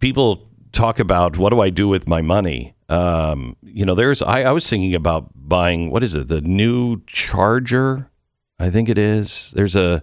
people 0.00 0.48
talk 0.72 0.98
about 0.98 1.38
what 1.38 1.50
do 1.50 1.60
I 1.60 1.70
do 1.70 1.88
with 1.88 2.08
my 2.08 2.22
money. 2.22 2.74
Um, 2.88 3.56
you 3.62 3.84
know, 3.84 3.94
there's 3.94 4.22
I, 4.22 4.42
I 4.42 4.50
was 4.52 4.68
thinking 4.68 4.94
about 4.94 5.30
buying 5.34 5.90
what 5.90 6.02
is 6.02 6.14
it, 6.14 6.28
the 6.28 6.40
new 6.40 7.02
Charger? 7.06 8.10
I 8.58 8.70
think 8.70 8.88
it 8.88 8.98
is. 8.98 9.52
There's 9.54 9.76
a 9.76 10.02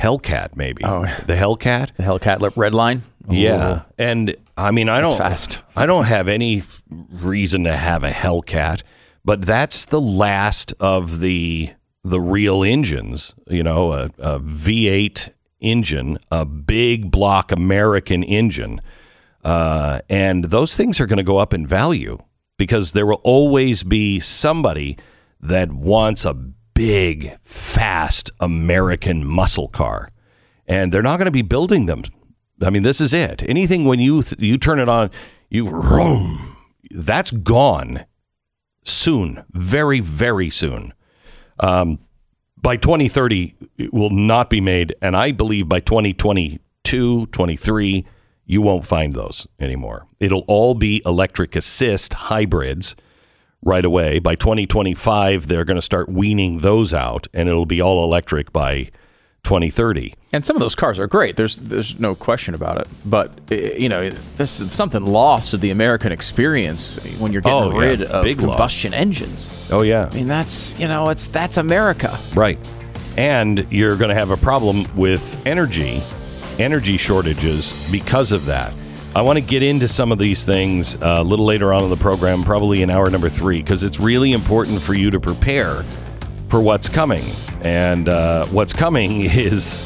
Hellcat, 0.00 0.56
maybe. 0.56 0.84
Oh. 0.84 1.02
the 1.26 1.34
Hellcat. 1.34 1.96
the 1.96 2.02
Hellcat 2.02 2.56
Red 2.56 2.74
Line. 2.74 3.02
Yeah, 3.28 3.82
and 3.96 4.36
I 4.56 4.70
mean, 4.70 4.88
I 4.88 5.00
don't 5.00 5.18
fast. 5.18 5.62
I 5.76 5.86
don't 5.86 6.04
have 6.04 6.28
any 6.28 6.62
reason 6.88 7.64
to 7.64 7.76
have 7.76 8.04
a 8.04 8.10
Hellcat, 8.10 8.82
but 9.24 9.42
that's 9.42 9.84
the 9.84 10.00
last 10.00 10.72
of 10.80 11.20
the 11.20 11.70
the 12.02 12.20
real 12.20 12.62
engines. 12.62 13.34
You 13.48 13.62
know, 13.62 13.92
a, 13.92 14.04
a 14.18 14.40
V8 14.40 15.30
engine, 15.60 16.18
a 16.30 16.44
big 16.44 17.10
block 17.10 17.50
American 17.50 18.22
engine, 18.22 18.80
uh, 19.44 20.00
and 20.08 20.46
those 20.46 20.76
things 20.76 21.00
are 21.00 21.06
going 21.06 21.16
to 21.18 21.22
go 21.22 21.38
up 21.38 21.52
in 21.52 21.66
value 21.66 22.18
because 22.56 22.92
there 22.92 23.06
will 23.06 23.20
always 23.24 23.82
be 23.82 24.20
somebody 24.20 24.96
that 25.40 25.72
wants 25.72 26.24
a 26.24 26.34
big, 26.34 27.38
fast 27.40 28.30
American 28.40 29.24
muscle 29.26 29.68
car, 29.68 30.08
and 30.66 30.92
they're 30.92 31.02
not 31.02 31.18
going 31.18 31.26
to 31.26 31.32
be 31.32 31.42
building 31.42 31.86
them. 31.86 32.04
I 32.62 32.70
mean, 32.70 32.82
this 32.82 33.00
is 33.00 33.12
it. 33.12 33.42
Anything 33.48 33.84
when 33.84 34.00
you 34.00 34.22
th- 34.22 34.40
you 34.40 34.58
turn 34.58 34.78
it 34.78 34.88
on, 34.88 35.10
you. 35.50 36.40
That's 36.90 37.32
gone 37.32 38.04
soon, 38.84 39.44
very, 39.50 40.00
very 40.00 40.50
soon. 40.50 40.92
Um, 41.58 41.98
by 42.56 42.76
2030, 42.76 43.54
it 43.78 43.92
will 43.92 44.10
not 44.10 44.50
be 44.50 44.60
made. 44.60 44.94
And 45.02 45.16
I 45.16 45.32
believe 45.32 45.68
by 45.68 45.80
2022, 45.80 47.26
23, 47.26 48.06
you 48.46 48.62
won't 48.62 48.86
find 48.86 49.14
those 49.14 49.46
anymore. 49.58 50.06
It'll 50.20 50.44
all 50.46 50.74
be 50.74 51.02
electric 51.04 51.56
assist 51.56 52.14
hybrids 52.14 52.94
right 53.62 53.84
away. 53.84 54.18
By 54.18 54.34
2025, 54.34 55.48
they're 55.48 55.64
going 55.64 55.76
to 55.76 55.82
start 55.82 56.08
weaning 56.08 56.58
those 56.58 56.92
out, 56.92 57.26
and 57.32 57.48
it'll 57.48 57.66
be 57.66 57.80
all 57.80 58.04
electric 58.04 58.52
by 58.52 58.90
2030. 59.44 60.14
And 60.32 60.44
some 60.44 60.56
of 60.56 60.60
those 60.60 60.74
cars 60.74 60.98
are 60.98 61.06
great. 61.06 61.36
There's 61.36 61.56
there's 61.58 61.98
no 62.00 62.14
question 62.14 62.54
about 62.54 62.78
it. 62.80 62.88
But 63.04 63.30
eh, 63.50 63.76
you 63.78 63.88
know, 63.88 64.10
there's 64.10 64.50
something 64.50 65.04
lost 65.04 65.54
of 65.54 65.60
the 65.60 65.70
American 65.70 66.10
experience 66.12 66.96
when 67.18 67.32
you're 67.32 67.42
getting 67.42 67.58
Oh, 67.58 67.70
yeah. 67.80 67.86
rid 67.86 68.02
of 68.02 68.24
Big 68.24 68.40
loss. 68.40 68.50
combustion 68.56 68.94
engines. 68.94 69.50
Oh, 69.70 69.82
yeah. 69.82 70.08
I 70.10 70.14
mean, 70.14 70.26
that's 70.28 70.78
you 70.78 70.88
know, 70.88 71.08
it's 71.10 71.28
that's 71.28 71.56
America. 71.56 72.18
Right. 72.34 72.58
And 73.16 73.64
you're 73.70 73.96
going 73.96 74.08
to 74.08 74.14
have 74.16 74.30
a 74.30 74.36
problem 74.36 74.86
with 74.96 75.40
energy, 75.46 76.02
energy 76.58 76.96
shortages 76.96 77.88
because 77.92 78.32
of 78.32 78.46
that. 78.46 78.72
I 79.14 79.22
want 79.22 79.36
to 79.38 79.40
get 79.44 79.62
into 79.62 79.86
some 79.86 80.10
of 80.10 80.18
these 80.18 80.44
things 80.44 80.96
uh, 80.96 81.18
a 81.18 81.22
little 81.22 81.44
later 81.44 81.72
on 81.72 81.84
in 81.84 81.90
the 81.90 81.96
program, 81.96 82.42
probably 82.42 82.82
in 82.82 82.90
hour 82.90 83.08
number 83.10 83.28
three, 83.28 83.58
because 83.62 83.84
it's 83.84 84.00
really 84.00 84.32
important 84.32 84.82
for 84.82 84.92
you 84.94 85.12
to 85.12 85.20
prepare 85.20 85.84
for 86.54 86.60
what's 86.60 86.88
coming. 86.88 87.24
And 87.62 88.08
uh, 88.08 88.46
what's 88.46 88.72
coming 88.72 89.22
is. 89.24 89.82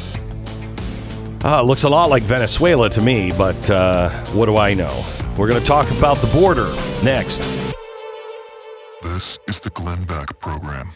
Uh, 1.42 1.62
looks 1.62 1.84
a 1.84 1.88
lot 1.88 2.10
like 2.10 2.22
Venezuela 2.24 2.90
to 2.90 3.00
me, 3.00 3.30
but 3.30 3.70
uh, 3.70 4.10
what 4.32 4.46
do 4.46 4.58
I 4.58 4.74
know? 4.74 5.02
We're 5.38 5.48
going 5.48 5.60
to 5.60 5.66
talk 5.66 5.90
about 5.92 6.18
the 6.18 6.26
border 6.26 6.70
next. 7.02 7.38
This 9.02 9.38
is 9.46 9.60
the 9.60 9.70
Glenn 9.70 10.04
Beck 10.04 10.38
Program. 10.40 10.90